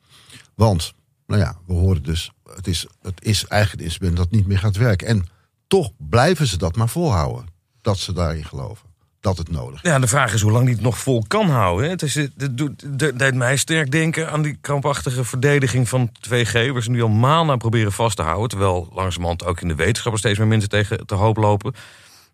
Want, 0.56 0.94
nou 1.28 1.42
ja, 1.42 1.58
we 1.68 1.74
horen 1.74 2.04
dus, 2.04 2.32
het 2.56 2.68
is, 2.68 2.88
het 3.02 3.24
is 3.24 3.46
eigenlijk 3.46 3.82
een 3.82 3.88
instrument 3.88 4.18
dat 4.18 4.32
niet 4.32 4.48
meer 4.48 4.60
gaat 4.60 4.76
werken. 4.76 5.08
En 5.08 5.26
toch 5.68 5.92
blijven 5.98 6.48
ze 6.48 6.58
dat 6.58 6.76
maar 6.76 6.90
volhouden, 6.90 7.46
dat 7.82 7.98
ze 7.98 8.14
daarin 8.14 8.46
geloven 8.46 8.93
dat 9.24 9.38
het 9.38 9.52
nodig 9.52 9.84
is. 9.84 9.90
Ja, 9.90 10.00
de 10.00 10.08
vraag 10.08 10.34
is 10.34 10.42
hoe 10.42 10.52
lang 10.52 10.66
die 10.66 10.74
het 10.74 10.84
nog 10.84 10.98
vol 10.98 11.24
kan 11.28 11.50
houden. 11.50 11.90
Het, 11.90 12.02
is, 12.02 12.16
het 12.16 12.58
doet, 12.58 13.00
deed 13.20 13.36
mij 13.36 13.58
sterk 13.58 13.92
denken 13.92 14.32
aan 14.32 14.42
die 14.42 14.58
krampachtige 14.62 15.24
verdediging 15.24 15.90
van 15.90 16.12
2G... 16.30 16.52
waar 16.52 16.84
ze 16.84 16.90
nu 16.90 17.02
al 17.02 17.10
maanden 17.10 17.58
proberen 17.58 17.92
vast 17.92 18.16
te 18.16 18.22
houden... 18.22 18.50
terwijl 18.50 18.90
langzamerhand 18.94 19.46
ook 19.46 19.62
in 19.62 19.68
de 19.68 19.76
wetenschappen 19.76 20.20
steeds 20.20 20.38
meer 20.38 20.48
mensen 20.48 20.70
tegen 20.70 21.06
te 21.06 21.16
hoop 21.16 21.38
lopen... 21.38 21.74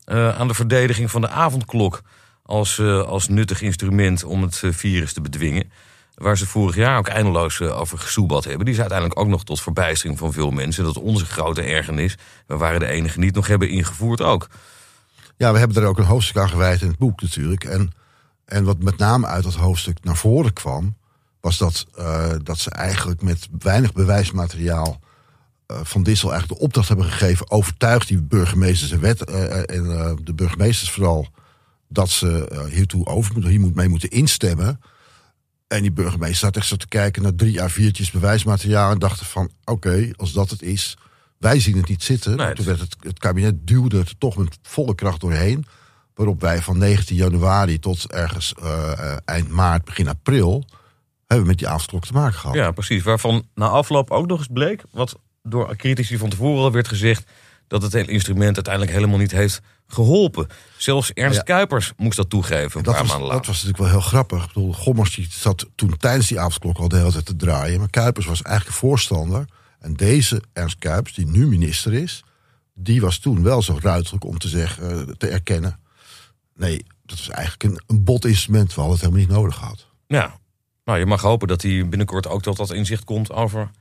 Uh, 0.07 0.39
aan 0.39 0.47
de 0.47 0.53
verdediging 0.53 1.11
van 1.11 1.21
de 1.21 1.29
avondklok 1.29 2.01
als, 2.43 2.77
uh, 2.77 3.01
als 3.01 3.27
nuttig 3.27 3.61
instrument 3.61 4.23
om 4.23 4.41
het 4.41 4.61
uh, 4.65 4.73
virus 4.73 5.13
te 5.13 5.21
bedwingen. 5.21 5.71
Waar 6.15 6.37
ze 6.37 6.47
vorig 6.47 6.75
jaar 6.75 6.97
ook 6.97 7.07
eindeloos 7.07 7.61
over 7.61 7.97
gesoebad 7.97 8.43
hebben. 8.43 8.65
Die 8.65 8.73
is 8.73 8.79
uiteindelijk 8.79 9.19
ook 9.19 9.27
nog 9.27 9.43
tot 9.43 9.61
verbijstering 9.61 10.17
van 10.17 10.33
veel 10.33 10.51
mensen. 10.51 10.83
Dat 10.83 10.97
onze 10.97 11.25
grote 11.25 11.61
ergernis, 11.61 12.15
we 12.47 12.57
waren 12.57 12.79
de 12.79 12.87
enige 12.87 13.19
niet, 13.19 13.35
nog 13.35 13.47
hebben 13.47 13.69
ingevoerd 13.69 14.21
ook. 14.21 14.47
Ja, 15.39 15.51
we 15.51 15.59
hebben 15.59 15.83
er 15.83 15.89
ook 15.89 15.97
een 15.97 16.05
hoofdstuk 16.05 16.37
aan 16.37 16.49
gewijd 16.49 16.81
in 16.81 16.87
het 16.87 16.97
boek 16.97 17.21
natuurlijk. 17.21 17.63
En, 17.63 17.91
en 18.45 18.63
wat 18.63 18.83
met 18.83 18.97
name 18.97 19.27
uit 19.27 19.43
dat 19.43 19.55
hoofdstuk 19.55 20.03
naar 20.03 20.15
voren 20.15 20.53
kwam, 20.53 20.95
was 21.41 21.57
dat, 21.57 21.85
uh, 21.99 22.31
dat 22.43 22.57
ze 22.57 22.69
eigenlijk 22.69 23.21
met 23.21 23.47
weinig 23.59 23.93
bewijsmateriaal 23.93 24.99
uh, 25.71 25.77
van 25.83 26.03
Dissel 26.03 26.29
eigenlijk 26.31 26.59
de 26.59 26.65
opdracht 26.65 26.87
hebben 26.87 27.05
gegeven, 27.05 27.51
overtuigd 27.51 28.07
die 28.07 28.21
burgemeesters 28.21 28.91
en, 28.91 28.99
wet, 28.99 29.29
uh, 29.29 29.69
en 29.69 30.19
de 30.23 30.33
burgemeesters 30.33 30.91
vooral, 30.91 31.27
dat 31.87 32.09
ze 32.09 32.67
hiertoe 32.71 33.05
over 33.05 33.33
moeten, 33.33 33.51
hier 33.51 33.71
mee 33.73 33.89
moeten 33.89 34.09
instemmen. 34.09 34.81
En 35.67 35.81
die 35.81 35.91
burgemeester 35.91 36.37
zat 36.37 36.55
echt 36.55 36.67
zo 36.67 36.75
te 36.75 36.87
kijken 36.87 37.21
naar 37.21 37.35
drie 37.35 37.59
A4'tjes 37.61 38.11
bewijsmateriaal 38.11 38.91
en 38.91 38.99
dachten 38.99 39.25
van 39.25 39.51
oké, 39.63 40.11
als 40.15 40.31
dat 40.31 40.49
het 40.49 40.61
is, 40.61 40.97
wij 41.39 41.59
zien 41.59 41.77
het 41.77 41.87
niet 41.87 42.03
zitten. 42.03 42.37
Nee, 42.37 42.53
Toen 42.53 42.65
werd 42.65 42.79
het, 42.79 42.95
het 42.99 43.19
kabinet 43.19 43.67
duwde 43.67 43.97
het 43.97 44.15
toch 44.17 44.37
met 44.37 44.59
volle 44.61 44.95
kracht 44.95 45.21
doorheen. 45.21 45.65
Waarop 46.13 46.41
wij 46.41 46.61
van 46.61 46.77
19 46.77 47.15
januari 47.15 47.79
tot 47.79 48.11
ergens 48.11 48.53
uh, 48.63 49.17
eind 49.25 49.49
maart, 49.49 49.85
begin 49.85 50.07
april... 50.07 50.65
hebben 51.27 51.47
met 51.47 51.57
die 51.57 51.67
avondklok 51.67 52.05
te 52.05 52.13
maken 52.13 52.39
gehad. 52.39 52.55
Ja, 52.55 52.71
precies. 52.71 53.03
Waarvan 53.03 53.43
na 53.55 53.67
afloop 53.67 54.11
ook 54.11 54.27
nog 54.27 54.37
eens 54.37 54.47
bleek... 54.53 54.83
wat 54.91 55.19
door 55.43 55.75
critici 55.75 56.17
van 56.17 56.29
tevoren 56.29 56.63
al 56.63 56.71
werd 56.71 56.87
gezegd... 56.87 57.31
dat 57.67 57.81
het 57.81 57.93
hele 57.93 58.11
instrument 58.11 58.55
uiteindelijk 58.55 58.95
helemaal 58.95 59.17
niet 59.17 59.31
heeft 59.31 59.61
geholpen. 59.87 60.47
Zelfs 60.77 61.13
Ernst 61.13 61.43
Kuipers 61.43 61.93
moest 61.97 62.17
dat 62.17 62.29
toegeven 62.29 62.77
een 62.77 62.83
dat 62.83 62.93
paar 62.93 63.01
was, 63.01 63.11
maanden 63.11 63.27
later. 63.27 63.37
Dat 63.37 63.45
was 63.45 63.63
natuurlijk 63.63 63.91
wel 63.91 64.01
heel 64.01 64.09
grappig. 64.09 64.43
Ik 64.43 64.53
bedoel, 64.53 64.73
Gommers 64.73 65.15
die 65.15 65.27
zat 65.29 65.65
toen 65.75 65.97
tijdens 65.97 66.27
die 66.27 66.39
avondklok 66.39 66.77
al 66.77 66.87
de 66.87 66.97
hele 66.97 67.11
tijd 67.11 67.25
te 67.25 67.35
draaien. 67.35 67.79
Maar 67.79 67.89
Kuipers 67.89 68.25
was 68.25 68.41
eigenlijk 68.41 68.77
voorstander 68.77 69.45
en 69.79 69.93
deze 69.93 70.41
Ernst 70.53 70.77
Kuipers, 70.77 71.15
die 71.15 71.27
nu 71.27 71.47
minister 71.47 71.93
is, 71.93 72.23
die 72.73 73.01
was 73.01 73.17
toen 73.17 73.43
wel 73.43 73.61
zo 73.61 73.79
ruiterlijk 73.81 74.25
om 74.25 74.37
te 74.37 74.47
zeggen, 74.47 75.07
eh, 75.07 75.13
te 75.17 75.27
erkennen. 75.27 75.79
Nee, 76.55 76.85
dat 77.05 77.19
is 77.19 77.29
eigenlijk 77.29 77.63
een, 77.63 77.81
een 77.87 78.03
bot 78.03 78.25
instrument. 78.25 78.67
We 78.67 78.81
hadden 78.81 78.91
het 78.91 79.01
helemaal 79.05 79.25
niet 79.27 79.37
nodig 79.37 79.55
gehad. 79.55 79.87
Ja, 80.07 80.39
nou 80.83 80.99
je 80.99 81.05
mag 81.05 81.21
hopen 81.21 81.47
dat 81.47 81.61
hij 81.61 81.87
binnenkort 81.89 82.27
ook 82.27 82.41
tot 82.41 82.57
dat 82.57 82.71
inzicht 82.71 83.03
komt 83.03 83.31
over 83.31 83.71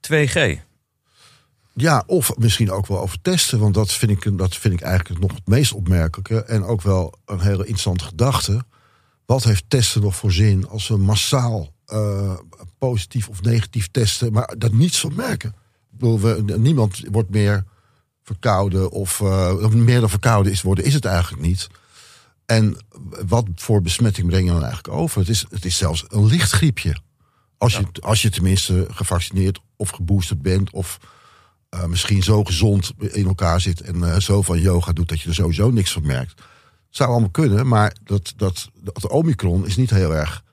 2G. 0.00 0.58
Ja, 1.74 2.02
of 2.06 2.36
misschien 2.36 2.70
ook 2.70 2.86
wel 2.86 3.00
over 3.00 3.20
testen. 3.22 3.58
Want 3.58 3.74
dat 3.74 3.92
vind 3.92 4.10
ik, 4.10 4.38
dat 4.38 4.56
vind 4.56 4.74
ik 4.74 4.80
eigenlijk 4.80 5.20
nog 5.20 5.34
het 5.34 5.46
meest 5.46 5.72
opmerkelijke. 5.72 6.44
En 6.44 6.64
ook 6.64 6.82
wel 6.82 7.14
een 7.24 7.40
hele 7.40 7.58
interessante 7.58 8.04
gedachte. 8.04 8.64
Wat 9.26 9.44
heeft 9.44 9.64
testen 9.68 10.02
nog 10.02 10.16
voor 10.16 10.32
zin 10.32 10.68
als 10.68 10.88
we 10.88 10.96
massaal 10.96 11.74
uh, 11.92 12.38
positief 12.78 13.28
of 13.28 13.42
negatief 13.42 13.88
testen, 13.90 14.32
maar 14.32 14.54
dat 14.58 14.72
niets 14.72 15.00
van 15.00 15.14
merken. 15.14 15.48
Ik 15.92 15.98
bedoel, 15.98 16.20
we, 16.20 16.58
niemand 16.58 17.02
wordt 17.10 17.30
meer 17.30 17.64
verkouden 18.22 18.90
of, 18.90 19.20
uh, 19.20 19.68
meer 19.68 20.00
dan 20.00 20.10
verkouden 20.10 20.52
is 20.52 20.62
worden, 20.62 20.84
is 20.84 20.94
het 20.94 21.04
eigenlijk 21.04 21.42
niet. 21.42 21.68
En 22.46 22.76
wat 23.26 23.46
voor 23.54 23.82
besmetting 23.82 24.26
breng 24.26 24.44
je 24.44 24.52
dan 24.52 24.64
eigenlijk 24.64 24.94
over? 24.94 25.20
Het 25.20 25.28
is, 25.28 25.46
het 25.50 25.64
is 25.64 25.76
zelfs 25.76 26.04
een 26.08 26.26
licht 26.26 26.50
griepje. 26.50 26.96
Als, 27.58 27.76
je, 27.76 27.86
als 28.00 28.22
je 28.22 28.30
tenminste 28.30 28.86
gevaccineerd 28.90 29.60
of 29.76 29.90
geboosterd 29.90 30.42
bent 30.42 30.70
of 30.70 30.98
uh, 31.74 31.84
misschien 31.84 32.22
zo 32.22 32.44
gezond 32.44 32.92
in 32.98 33.26
elkaar 33.26 33.60
zit 33.60 33.80
en 33.80 33.96
uh, 33.96 34.16
zo 34.16 34.42
van 34.42 34.60
yoga 34.60 34.92
doet 34.92 35.08
dat 35.08 35.20
je 35.20 35.28
er 35.28 35.34
sowieso 35.34 35.70
niks 35.70 35.92
van 35.92 36.06
merkt. 36.06 36.42
Zou 36.90 37.10
allemaal 37.10 37.30
kunnen, 37.30 37.66
maar 37.66 37.96
dat, 38.04 38.32
dat, 38.36 38.70
dat 38.82 39.08
Omicron 39.08 39.66
is 39.66 39.76
niet 39.76 39.90
heel 39.90 40.14
erg 40.14 40.44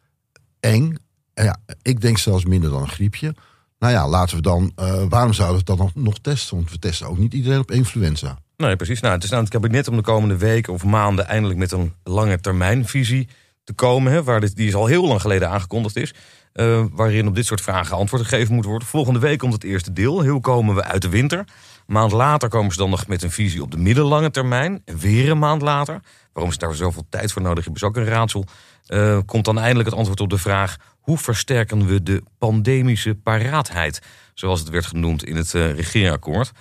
eng 0.60 0.96
ja, 1.34 1.58
ik 1.82 2.02
denk 2.02 2.18
zelfs 2.18 2.46
minder 2.46 2.70
dan 2.70 2.82
een 2.82 2.88
griepje. 2.90 3.36
Nou 3.80 3.94
ja, 3.94 4.08
laten 4.08 4.36
we 4.36 4.42
dan. 4.42 4.72
eh, 4.76 5.04
waarom 5.10 5.34
zouden 5.34 5.58
we 5.66 5.76
dan 5.76 5.92
nog, 5.94 6.20
testen? 6.20 6.56
Want 6.56 6.72
we 6.72 6.80
testen 6.80 7.08
ook 7.08 7.18
niet 7.18 7.34
iedereen 7.34 7.60
op 7.60 7.72
influenza. 7.72 8.38
Nee, 8.58 8.76
precies. 8.76 9.00
Nou, 9.02 9.14
het 9.14 9.24
is 9.24 9.34
aan 9.34 9.40
het 9.40 9.50
kabinet 9.50 9.88
om 9.88 9.96
de 9.96 10.02
komende 10.02 10.38
weken 10.38 10.74
of 10.74 10.84
maanden 10.84 11.28
eindelijk 11.28 11.60
met 11.60 11.72
een 11.72 11.94
lange 12.04 12.40
termijnvisie 12.40 13.28
te 13.64 13.74
komen. 13.74 14.12
Hè, 14.12 14.24
waar 14.24 14.40
dit, 14.40 14.56
die 14.56 14.68
is 14.68 14.76
al 14.76 14.86
heel 14.86 15.08
lang 15.08 15.22
geleden 15.22 15.50
aangekondigd 15.50 15.96
is. 15.96 16.14
eh, 16.54 16.86
waarin 16.92 17.28
op 17.28 17.36
dit 17.36 17.46
soort 17.46 17.62
vragen 17.62 17.98
antwoord 17.98 18.24
gegeven 18.24 18.56
moet 18.56 18.66
worden. 18.66 18.88
Volgende 18.88 19.20
week 19.20 19.40
komt 19.40 19.54
het 19.54 19.64
eerste 19.64 19.94
deel. 19.94 20.26
Hoe 20.28 20.42
komen 20.42 20.76
we 20.76 20.84
uit 20.84 21.02
de 21.02 21.10
winter? 21.10 21.40
Een 21.40 21.46
maand 21.94 22.12
later 22.12 22.50
komen 22.50 22.72
ze 22.72 22.78
dan 22.78 22.90
nog 22.90 23.08
met 23.08 23.24
een 23.24 23.32
visie 23.32 23.62
op 23.62 23.72
de 23.72 23.78
middellange 23.78 24.32
termijn. 24.32 24.82
En 24.86 24.98
weer 24.98 25.30
een 25.32 25.40
maand 25.40 25.62
later. 25.62 26.00
Waarom 26.34 26.52
ze 26.52 26.58
daar 26.58 26.76
zoveel 26.76 27.06
tijd 27.10 27.32
voor 27.32 27.42
nodig 27.42 27.64
hebben, 27.64 27.82
is 27.82 27.88
ook 27.88 27.96
een 27.98 28.06
raadsel. 28.06 28.46
Eh, 28.86 29.18
komt 29.26 29.46
dan 29.46 29.60
eindelijk 29.60 29.90
het 29.90 29.98
antwoord 29.98 30.20
op 30.20 30.30
de 30.30 30.38
vraag: 30.38 30.78
hoe 31.04 31.18
versterken 31.18 31.86
we 31.86 32.04
de 32.04 32.24
pandemische 32.38 33.16
paraatheid? 33.16 34.02
Zoals 34.34 34.60
het 34.60 34.70
werd 34.70 34.86
genoemd 34.86 35.24
in 35.26 35.36
het 35.36 35.54
eh 35.54 35.74
regeerakkoord. 35.74 36.52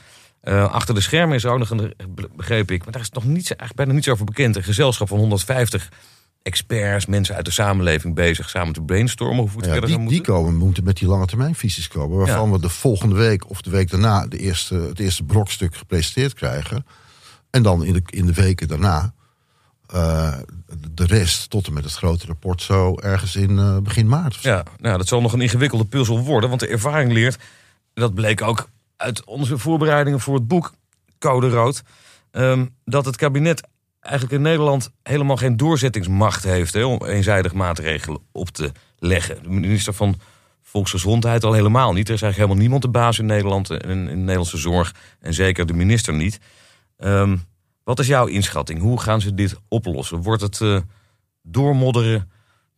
Eh, 0.40 0.72
achter 0.72 0.94
de 0.94 1.00
schermen 1.00 1.36
is 1.36 1.46
ook 1.46 1.58
nog 1.58 1.70
een, 1.70 1.94
begreep 2.36 2.70
ik, 2.70 2.82
maar 2.84 2.92
daar 2.92 3.02
is 3.02 3.10
nog 3.10 3.24
niet, 3.24 3.34
eigenlijk 3.34 3.74
bijna 3.74 3.92
niets 3.92 4.08
over 4.08 4.24
bekend. 4.24 4.56
Een 4.56 4.62
gezelschap 4.62 5.08
van 5.08 5.18
150 5.18 5.88
experts, 6.42 7.06
mensen 7.06 7.34
uit 7.34 7.44
de 7.44 7.50
samenleving 7.50 8.14
bezig 8.14 8.50
samen 8.50 8.72
te 8.72 8.82
brainstormen. 8.82 9.48
Hoe 9.48 9.62
het 9.62 9.74
Ja, 9.74 9.80
die, 9.80 10.08
die 10.08 10.20
komen, 10.20 10.56
moeten 10.56 10.84
met 10.84 10.96
die 10.96 11.08
lange 11.08 11.26
termijnvisies 11.26 11.88
komen. 11.88 12.18
Waarvan 12.18 12.46
Ja. 12.46 12.54
we 12.54 12.60
de 12.60 12.68
volgende 12.68 13.14
week 13.14 13.50
of 13.50 13.62
de 13.62 13.70
week 13.70 13.90
daarna 13.90 14.26
de 14.26 14.38
eerste, 14.38 14.74
het 14.74 14.98
eerste 14.98 15.22
brokstuk 15.24 15.76
gepresenteerd 15.76 16.34
krijgen. 16.34 16.86
En 17.50 17.62
dan 17.62 17.84
in 17.84 17.92
de, 17.92 18.02
in 18.06 18.26
de 18.26 18.32
weken 18.32 18.68
daarna 18.68 19.14
eh, 19.92 20.36
de 20.90 21.04
rest 21.04 21.50
tot 21.50 21.66
en 21.66 21.72
met 21.72 21.84
het 21.84 21.92
grote 21.92 22.26
rapport 22.26 22.62
zo 22.62 22.94
ergens 22.98 23.36
in 23.36 23.58
eh, 23.58 23.78
begin 23.78 24.08
maart. 24.08 24.42
Ja, 24.42 24.64
nou, 24.78 24.98
dat 24.98 25.08
zal 25.08 25.20
nog 25.20 25.32
een 25.32 25.40
ingewikkelde 25.40 25.84
puzzel 25.84 26.20
worden. 26.20 26.48
Want 26.48 26.60
de 26.60 26.66
ervaring 26.66 27.12
leert, 27.12 27.38
dat 27.94 28.14
bleek 28.14 28.42
ook 28.42 28.68
uit 28.96 29.24
onze 29.24 29.58
voorbereidingen 29.58 30.20
voor 30.20 30.34
het 30.34 30.48
boek 30.48 30.72
Code 31.18 31.48
Rood, 31.48 31.82
ehm, 32.30 32.66
dat 32.84 33.04
het 33.04 33.16
kabinet 33.16 33.68
eigenlijk 34.00 34.34
in 34.34 34.42
Nederland 34.42 34.90
helemaal 35.02 35.36
geen 35.36 35.56
doorzettingsmacht 35.56 36.44
heeft 36.44 36.84
om 36.84 37.04
eenzijdig 37.04 37.52
maatregelen 37.52 38.20
op 38.32 38.48
te 38.48 38.72
leggen. 38.98 39.42
De 39.42 39.48
minister 39.48 39.92
van 39.92 40.20
Volksgezondheid 40.62 41.44
al 41.44 41.52
helemaal 41.52 41.92
niet. 41.92 42.08
Er 42.08 42.14
is 42.14 42.22
eigenlijk 42.22 42.36
helemaal 42.36 42.56
niemand 42.56 42.82
de 42.82 42.98
baas 42.98 43.18
in 43.18 43.26
Nederland 43.26 43.70
en 43.70 43.90
in 43.90 44.04
de 44.06 44.14
Nederlandse 44.14 44.58
zorg. 44.58 44.94
En 45.20 45.34
zeker 45.34 45.66
de 45.66 45.72
minister 45.72 46.14
niet. 46.14 46.40
Ehm, 46.96 47.36
wat 47.84 47.98
is 47.98 48.06
jouw 48.06 48.26
inschatting? 48.26 48.80
Hoe 48.80 49.00
gaan 49.00 49.20
ze 49.20 49.34
dit 49.34 49.56
oplossen? 49.68 50.22
Wordt 50.22 50.42
het 50.42 50.60
eh, 50.60 50.78
doormodderen 51.42 52.30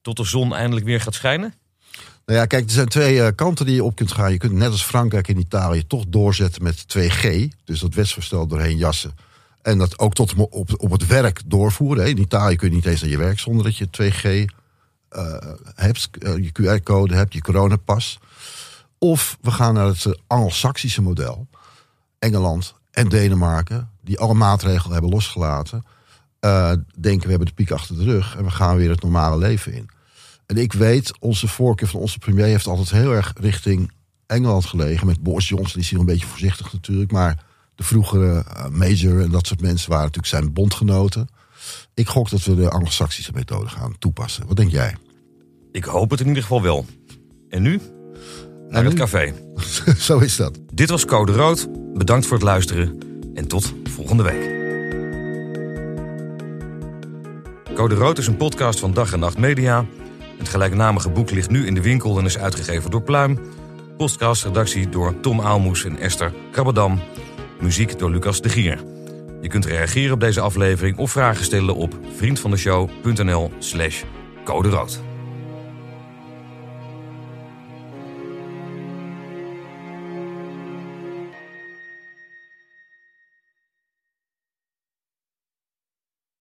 tot 0.02 0.16
de 0.16 0.24
zon 0.24 0.54
eindelijk 0.54 0.86
weer 0.86 1.00
gaat 1.00 1.14
schijnen? 1.14 1.54
Nou 2.26 2.38
ja, 2.38 2.46
kijk, 2.46 2.64
er 2.64 2.70
zijn 2.70 2.88
twee 2.88 3.22
eh, 3.22 3.34
kanten 3.34 3.66
die 3.66 3.74
je 3.74 3.84
op 3.84 3.96
kunt 3.96 4.12
gaan. 4.12 4.32
Je 4.32 4.38
kunt 4.38 4.52
net 4.52 4.70
als 4.70 4.84
Frankrijk 4.84 5.28
en 5.28 5.38
Italië 5.38 5.86
toch 5.86 6.04
doorzetten 6.08 6.62
met 6.62 6.84
2G. 6.98 7.48
Dus 7.64 7.80
dat 7.80 7.94
wetsvoorstel 7.94 8.46
doorheen 8.46 8.76
jassen. 8.76 9.14
En 9.62 9.78
dat 9.78 9.98
ook 9.98 10.14
tot 10.14 10.34
op, 10.34 10.74
op 10.76 10.90
het 10.90 11.06
werk 11.06 11.40
doorvoeren. 11.46 12.08
In 12.08 12.18
Italië 12.18 12.56
kun 12.56 12.68
je 12.68 12.74
niet 12.74 12.86
eens 12.86 13.00
naar 13.00 13.10
je 13.10 13.18
werk 13.18 13.38
zonder 13.38 13.64
dat 13.64 13.76
je 13.76 13.86
2G 13.86 14.52
eh, 15.08 15.36
hebt. 15.74 16.08
je 16.20 16.50
QR-code 16.52 17.14
hebt, 17.14 17.32
je 17.32 17.40
coronapas. 17.40 18.18
Of 18.98 19.38
we 19.40 19.50
gaan 19.50 19.74
naar 19.74 19.86
het 19.86 20.18
Anglo-Saxische 20.26 21.02
model. 21.02 21.46
Engeland 22.18 22.74
en 22.90 23.08
Denemarken, 23.08 23.90
die 24.04 24.18
alle 24.18 24.34
maatregelen 24.34 24.92
hebben 24.92 25.10
losgelaten. 25.10 25.84
eh, 26.40 26.72
denken 26.98 27.22
we 27.22 27.28
hebben 27.28 27.46
de 27.46 27.54
piek 27.54 27.70
achter 27.70 27.96
de 27.96 28.04
rug 28.04 28.36
en 28.36 28.44
we 28.44 28.50
gaan 28.50 28.76
weer 28.76 28.90
het 28.90 29.02
normale 29.02 29.38
leven 29.38 29.72
in. 29.72 29.88
En 30.46 30.56
ik 30.56 30.72
weet, 30.72 31.12
onze 31.18 31.48
voorkeur 31.48 31.88
van 31.88 32.00
onze 32.00 32.18
premier 32.18 32.44
heeft 32.44 32.66
altijd 32.66 32.90
heel 32.90 33.12
erg 33.12 33.32
richting 33.40 33.92
Engeland 34.26 34.64
gelegen. 34.64 35.06
Met 35.06 35.22
Boris 35.22 35.48
Johnson, 35.48 35.72
die 35.72 35.82
is 35.82 35.90
hier 35.90 35.98
een 35.98 36.06
beetje 36.06 36.26
voorzichtig 36.26 36.72
natuurlijk. 36.72 37.12
Maar 37.12 37.44
de 37.74 37.84
vroegere 37.84 38.44
eh, 38.44 38.68
Major 38.68 39.20
en 39.20 39.30
dat 39.30 39.46
soort 39.46 39.60
mensen 39.60 39.90
waren 39.90 40.04
natuurlijk 40.04 40.34
zijn 40.34 40.52
bondgenoten. 40.52 41.28
Ik 41.94 42.08
gok 42.08 42.30
dat 42.30 42.44
we 42.44 42.54
de 42.54 42.70
Anglo-Saxische 42.70 43.32
methode 43.34 43.68
gaan 43.68 43.98
toepassen. 43.98 44.46
Wat 44.46 44.56
denk 44.56 44.70
jij? 44.70 44.96
Ik 45.72 45.84
hoop 45.84 46.10
het 46.10 46.20
in 46.20 46.26
ieder 46.26 46.42
geval 46.42 46.62
wel. 46.62 46.86
En 47.48 47.62
nu? 47.62 47.80
Naar 48.68 48.80
En 48.80 48.84
het 48.84 48.94
café. 48.94 49.34
Zo 49.98 50.18
is 50.18 50.36
dat. 50.36 50.58
Dit 50.72 50.90
was 50.90 51.04
Code 51.04 51.32
Rood. 51.32 51.68
Bedankt 51.94 52.26
voor 52.26 52.36
het 52.36 52.46
luisteren 52.46 52.98
en 53.34 53.48
tot 53.48 53.74
volgende 53.90 54.22
week. 54.22 54.62
Code 57.74 57.94
Rood 57.94 58.18
is 58.18 58.26
een 58.26 58.36
podcast 58.36 58.80
van 58.80 58.92
Dag 58.92 59.12
en 59.12 59.18
Nacht 59.18 59.38
Media. 59.38 59.86
Het 60.38 60.48
gelijknamige 60.48 61.10
boek 61.10 61.30
ligt 61.30 61.50
nu 61.50 61.66
in 61.66 61.74
de 61.74 61.82
winkel 61.82 62.18
en 62.18 62.24
is 62.24 62.38
uitgegeven 62.38 62.90
door 62.90 63.02
Pluim. 63.02 63.38
Podcastredactie 63.96 64.88
door 64.88 65.20
Tom 65.20 65.40
Aalmoes 65.40 65.84
en 65.84 65.98
Esther 65.98 66.32
Krabbedam. 66.50 67.00
Muziek 67.60 67.98
door 67.98 68.10
Lucas 68.10 68.40
de 68.40 68.48
Gier. 68.48 68.84
Je 69.40 69.48
kunt 69.48 69.66
reageren 69.66 70.12
op 70.12 70.20
deze 70.20 70.40
aflevering 70.40 70.96
of 70.96 71.10
vragen 71.10 71.44
stellen 71.44 71.74
op 71.74 71.98
vriendvandeshow.nl 72.16 73.50
slash 73.58 74.02
code 74.44 74.68
rood. 74.68 75.03